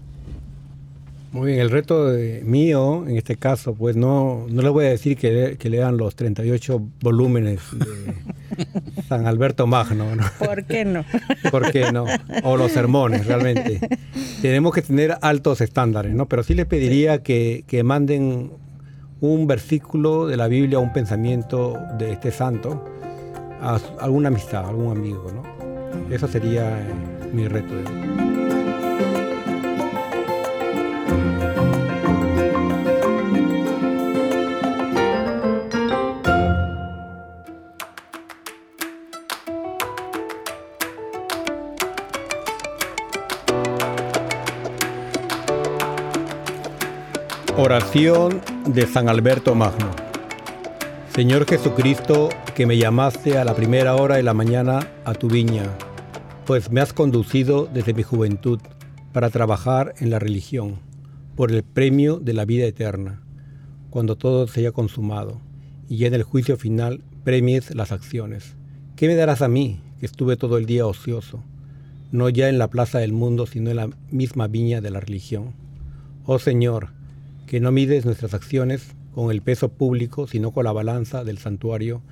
Muy 1.38 1.52
bien, 1.52 1.60
el 1.60 1.70
reto 1.70 2.08
mío, 2.42 3.04
en 3.06 3.16
este 3.16 3.36
caso, 3.36 3.72
pues 3.72 3.94
no, 3.94 4.44
no 4.50 4.60
le 4.60 4.68
voy 4.70 4.86
a 4.86 4.88
decir 4.88 5.16
que, 5.16 5.54
que 5.56 5.70
lean 5.70 5.96
los 5.96 6.16
38 6.16 6.82
volúmenes 7.00 7.60
de 7.74 9.02
San 9.08 9.24
Alberto 9.28 9.68
Magno. 9.68 10.16
¿no? 10.16 10.24
¿Por 10.44 10.64
qué 10.64 10.84
no? 10.84 11.04
¿Por 11.52 11.70
qué 11.70 11.92
no? 11.92 12.06
O 12.42 12.56
los 12.56 12.72
sermones, 12.72 13.24
realmente. 13.24 13.78
Tenemos 14.42 14.74
que 14.74 14.82
tener 14.82 15.16
altos 15.20 15.60
estándares, 15.60 16.12
¿no? 16.12 16.26
Pero 16.26 16.42
sí 16.42 16.54
les 16.54 16.66
pediría 16.66 17.22
que, 17.22 17.62
que 17.68 17.84
manden 17.84 18.50
un 19.20 19.46
versículo 19.46 20.26
de 20.26 20.36
la 20.36 20.48
Biblia, 20.48 20.80
un 20.80 20.92
pensamiento 20.92 21.78
de 21.98 22.14
este 22.14 22.32
santo 22.32 22.84
a 23.62 23.78
alguna 24.00 24.26
amistad, 24.26 24.64
a 24.64 24.70
algún 24.70 24.90
amigo, 24.90 25.30
¿no? 25.32 26.12
Eso 26.12 26.26
sería 26.26 26.84
mi 27.32 27.46
reto. 27.46 27.74
De 47.78 48.88
San 48.92 49.08
Alberto 49.08 49.54
Magno. 49.54 49.92
Señor 51.14 51.46
Jesucristo, 51.46 52.28
que 52.56 52.66
me 52.66 52.76
llamaste 52.76 53.38
a 53.38 53.44
la 53.44 53.54
primera 53.54 53.94
hora 53.94 54.16
de 54.16 54.24
la 54.24 54.34
mañana 54.34 54.80
a 55.04 55.14
tu 55.14 55.28
viña, 55.28 55.62
pues 56.44 56.72
me 56.72 56.80
has 56.80 56.92
conducido 56.92 57.68
desde 57.72 57.94
mi 57.94 58.02
juventud 58.02 58.58
para 59.12 59.30
trabajar 59.30 59.94
en 60.00 60.10
la 60.10 60.18
religión, 60.18 60.80
por 61.36 61.52
el 61.52 61.62
premio 61.62 62.18
de 62.18 62.32
la 62.32 62.44
vida 62.44 62.66
eterna, 62.66 63.22
cuando 63.90 64.16
todo 64.16 64.48
se 64.48 64.58
haya 64.58 64.72
consumado, 64.72 65.40
y 65.88 66.04
en 66.04 66.14
el 66.14 66.24
juicio 66.24 66.56
final 66.56 67.04
premies 67.22 67.72
las 67.76 67.92
acciones. 67.92 68.56
¿Qué 68.96 69.06
me 69.06 69.14
darás 69.14 69.40
a 69.40 69.48
mí, 69.48 69.80
que 70.00 70.06
estuve 70.06 70.36
todo 70.36 70.58
el 70.58 70.66
día 70.66 70.84
ocioso, 70.84 71.44
no 72.10 72.28
ya 72.28 72.48
en 72.48 72.58
la 72.58 72.70
plaza 72.70 72.98
del 72.98 73.12
mundo, 73.12 73.46
sino 73.46 73.70
en 73.70 73.76
la 73.76 73.90
misma 74.10 74.48
viña 74.48 74.80
de 74.80 74.90
la 74.90 74.98
religión? 74.98 75.54
Oh 76.24 76.40
Señor, 76.40 76.97
que 77.48 77.58
no 77.60 77.72
mides 77.72 78.04
nuestras 78.04 78.34
acciones 78.34 78.94
con 79.12 79.32
el 79.32 79.42
peso 79.42 79.70
público, 79.70 80.28
sino 80.28 80.52
con 80.52 80.64
la 80.64 80.72
balanza 80.72 81.24
del 81.24 81.38
santuario, 81.38 82.02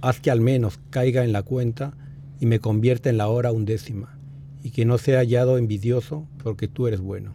haz 0.00 0.20
que 0.20 0.30
al 0.30 0.40
menos 0.40 0.80
caiga 0.88 1.24
en 1.24 1.32
la 1.32 1.42
cuenta 1.42 1.94
y 2.40 2.46
me 2.46 2.60
convierta 2.60 3.10
en 3.10 3.18
la 3.18 3.28
hora 3.28 3.52
undécima, 3.52 4.16
y 4.62 4.70
que 4.70 4.84
no 4.84 4.96
sea 4.96 5.18
hallado 5.18 5.58
envidioso, 5.58 6.26
porque 6.42 6.68
tú 6.68 6.86
eres 6.86 7.00
bueno. 7.00 7.34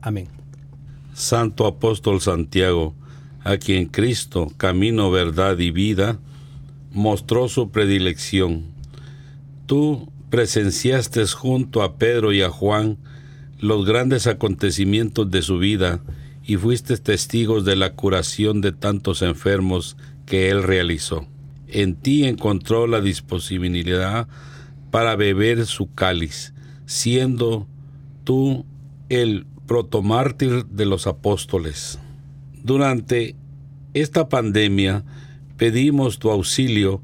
Amén. 0.00 0.28
Santo 1.12 1.66
Apóstol 1.66 2.20
Santiago, 2.20 2.94
a 3.44 3.56
quien 3.56 3.86
Cristo, 3.86 4.52
camino, 4.56 5.10
verdad 5.10 5.58
y 5.58 5.70
vida, 5.70 6.18
mostró 6.92 7.48
su 7.48 7.70
predilección. 7.70 8.64
Tú 9.66 10.10
presenciaste 10.30 11.26
junto 11.26 11.82
a 11.82 11.96
Pedro 11.96 12.32
y 12.32 12.42
a 12.42 12.50
Juan 12.50 12.98
los 13.58 13.84
grandes 13.84 14.26
acontecimientos 14.26 15.30
de 15.30 15.42
su 15.42 15.58
vida, 15.58 16.00
y 16.50 16.56
fuiste 16.56 16.96
testigos 16.96 17.64
de 17.64 17.76
la 17.76 17.92
curación 17.92 18.60
de 18.60 18.72
tantos 18.72 19.22
enfermos 19.22 19.96
que 20.26 20.48
él 20.48 20.64
realizó. 20.64 21.28
En 21.68 21.94
ti 21.94 22.24
encontró 22.24 22.88
la 22.88 23.00
disponibilidad 23.00 24.26
para 24.90 25.14
beber 25.14 25.64
su 25.66 25.94
cáliz, 25.94 26.52
siendo 26.86 27.68
tú 28.24 28.66
el 29.08 29.46
protomártir 29.68 30.66
de 30.66 30.86
los 30.86 31.06
apóstoles. 31.06 32.00
Durante 32.64 33.36
esta 33.94 34.28
pandemia 34.28 35.04
pedimos 35.56 36.18
tu 36.18 36.32
auxilio 36.32 37.00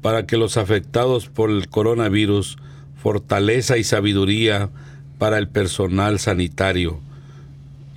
para 0.00 0.24
que 0.24 0.38
los 0.38 0.56
afectados 0.56 1.28
por 1.28 1.50
el 1.50 1.68
coronavirus 1.68 2.56
fortaleza 2.96 3.76
y 3.76 3.84
sabiduría 3.84 4.70
para 5.18 5.36
el 5.36 5.46
personal 5.46 6.18
sanitario, 6.18 7.02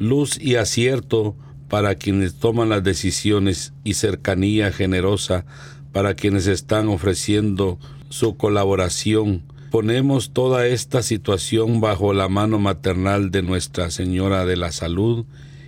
luz 0.01 0.39
y 0.41 0.55
acierto 0.55 1.35
para 1.69 1.93
quienes 1.93 2.33
toman 2.33 2.69
las 2.69 2.83
decisiones 2.83 3.71
y 3.83 3.93
cercanía 3.93 4.71
generosa 4.71 5.45
para 5.91 6.15
quienes 6.15 6.47
están 6.47 6.87
ofreciendo 6.87 7.77
su 8.09 8.35
colaboración. 8.35 9.43
Ponemos 9.69 10.31
toda 10.31 10.65
esta 10.65 11.03
situación 11.03 11.81
bajo 11.81 12.13
la 12.13 12.29
mano 12.29 12.57
maternal 12.57 13.29
de 13.29 13.43
Nuestra 13.43 13.91
Señora 13.91 14.43
de 14.45 14.57
la 14.57 14.71
Salud 14.71 15.25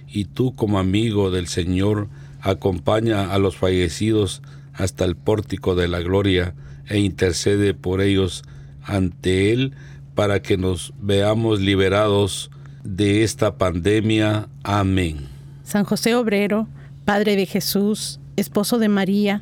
y 0.07 0.25
tú 0.25 0.55
como 0.55 0.79
amigo 0.79 1.29
del 1.29 1.45
Señor 1.47 2.09
acompaña 2.41 3.31
a 3.31 3.37
los 3.37 3.55
fallecidos 3.55 4.41
hasta 4.73 5.05
el 5.05 5.15
pórtico 5.15 5.75
de 5.75 5.87
la 5.87 5.99
gloria 5.99 6.55
e 6.87 6.97
intercede 6.97 7.75
por 7.75 8.01
ellos 8.01 8.41
ante 8.81 9.53
Él 9.53 9.73
para 10.15 10.41
que 10.41 10.57
nos 10.57 10.91
veamos 10.99 11.61
liberados 11.61 12.49
de 12.83 13.23
esta 13.23 13.57
pandemia. 13.57 14.47
Amén. 14.63 15.27
San 15.63 15.85
José 15.85 16.15
Obrero, 16.15 16.67
Padre 17.05 17.35
de 17.35 17.45
Jesús, 17.45 18.19
esposo 18.35 18.79
de 18.79 18.89
María, 18.89 19.41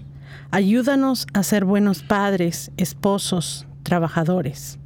ayúdanos 0.51 1.27
a 1.33 1.43
ser 1.43 1.65
buenos 1.65 2.03
padres, 2.03 2.71
esposos, 2.77 3.65
trabajadores. 3.83 4.77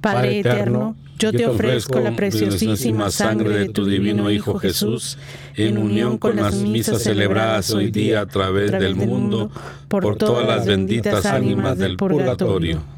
Padre 0.00 0.40
eterno, 0.40 0.96
yo 1.18 1.32
te 1.32 1.46
ofrezco 1.46 2.00
la 2.00 2.14
preciosísima 2.14 3.10
sangre 3.10 3.58
de 3.58 3.68
tu 3.70 3.86
divino 3.86 4.30
Hijo 4.30 4.58
Jesús, 4.58 5.18
en 5.54 5.78
unión 5.78 6.18
con 6.18 6.36
las 6.36 6.56
misas 6.56 7.02
celebradas 7.02 7.70
hoy 7.70 7.90
día 7.90 8.20
a 8.20 8.26
través 8.26 8.72
del 8.72 8.94
mundo, 8.94 9.50
por 9.88 10.16
todas 10.16 10.46
las 10.46 10.66
benditas 10.66 11.24
ánimas 11.26 11.78
del 11.78 11.96
purgatorio. 11.96 12.95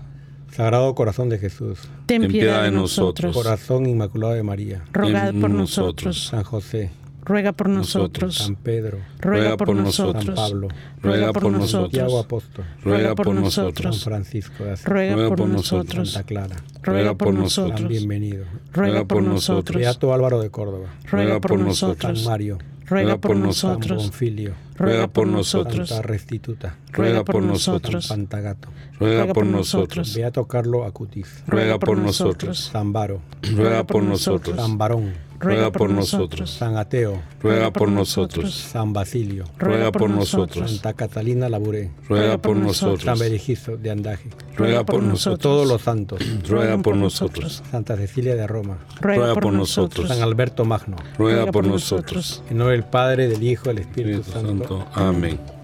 Sagrado 0.58 0.92
Corazón 0.96 1.28
de 1.28 1.38
Jesús, 1.38 1.78
ten 2.06 2.26
piedad 2.26 2.64
de 2.64 2.72
nosotros. 2.72 3.32
Corazón 3.32 3.86
Inmaculado 3.86 4.34
de 4.34 4.42
María, 4.42 4.82
Rogad 4.92 5.32
por 5.40 5.50
nosotros. 5.50 6.26
San 6.26 6.42
José, 6.42 6.90
ruega 7.24 7.52
por 7.52 7.68
nosotros. 7.68 8.38
San 8.38 8.56
Pedro, 8.56 8.98
ruega 9.20 9.56
por 9.56 9.72
nosotros. 9.76 10.24
San 10.24 10.34
Pablo, 10.34 10.66
ruega 11.00 11.32
por 11.32 11.52
nosotros. 11.52 11.92
Santiago 11.92 12.18
Apóstol, 12.18 12.64
ruega 12.82 13.14
por 13.14 13.26
San 13.26 13.34
nosotros. 13.36 14.02
Francisco 14.02 14.64
de 14.64 14.72
Asís, 14.72 14.84
Ruega 14.86 15.28
por 15.28 15.48
nosotros. 15.48 16.10
Santa 16.10 16.26
Clara, 16.26 16.56
Ruega 16.82 17.14
por 17.14 17.28
San 17.28 17.36
nosotros. 17.36 17.88
bienvenido. 17.88 18.44
Ruega 18.72 19.04
por 19.04 19.22
nosotros. 19.22 19.80
Beato 19.80 20.12
Álvaro 20.12 20.40
de 20.42 20.50
Córdoba, 20.50 20.88
Ruega 21.08 21.40
por 21.40 21.52
San 21.56 21.66
nosotros. 21.68 22.24
Mario, 22.24 22.58
Ruega 22.84 23.16
por 23.16 23.30
San 23.36 23.42
nosotros. 23.42 24.02
Bonfilio, 24.02 24.54
Ruega 24.78 25.08
por 25.08 25.26
nosotros. 25.26 25.88
Santa 25.88 26.02
Restituta, 26.06 26.76
Ruega 26.92 27.24
por 27.24 27.42
San 27.42 27.46
nosotros. 27.48 28.06
Pantagato, 28.06 28.68
Ruega 29.00 29.32
por 29.32 29.44
nosotros. 29.46 30.14
Beato 30.14 30.46
Carlo 30.46 30.84
Acutis, 30.84 31.42
Ruega 31.46 31.78
por 31.78 31.98
nosotros. 31.98 32.70
San 32.72 32.92
Baro, 32.92 33.20
Ruega 33.54 33.84
por 33.84 34.02
nosotros. 34.02 34.56
San 34.56 34.78
Barón, 34.78 35.12
Ruega 35.40 35.70
por 35.70 35.90
nosotros. 35.90 36.50
San 36.50 36.76
Ateo, 36.76 37.22
Ruega 37.40 37.72
por 37.72 37.88
nosotros. 37.88 38.52
San 38.54 38.92
Basilio, 38.92 39.44
Ruega 39.58 39.92
por 39.92 40.10
nosotros. 40.10 40.70
Santa 40.70 40.94
Catalina 40.94 41.48
Laburé, 41.48 41.90
Ruega 42.08 42.38
por 42.38 42.56
San 42.56 42.64
nosotros. 42.66 43.18
Berejizo 43.18 43.76
de 43.76 43.90
Andaje, 43.90 44.30
Ruega 44.56 44.84
por 44.84 45.02
nosotros. 45.02 45.40
todos 45.40 45.68
los 45.68 45.82
santos, 45.82 46.20
Ruega 46.48 46.78
por 46.78 46.96
nosotros. 46.96 47.62
Santa 47.70 47.96
Cecilia 47.96 48.34
de 48.34 48.46
Roma, 48.46 48.78
Ruega 49.00 49.34
por 49.34 49.52
nosotros. 49.52 50.08
San 50.08 50.22
Alberto 50.22 50.64
Magno, 50.64 50.96
Ruega 51.16 51.46
por 51.52 51.64
nosotros. 51.66 52.42
en 52.50 52.58
nombre 52.58 52.74
del 52.76 52.84
Padre, 52.84 53.28
del 53.28 53.42
Hijo, 53.42 53.68
del 53.68 53.78
Espíritu 53.78 54.24
Santo. 54.24 54.67
Santo. 54.68 54.86
Amén. 54.94 55.57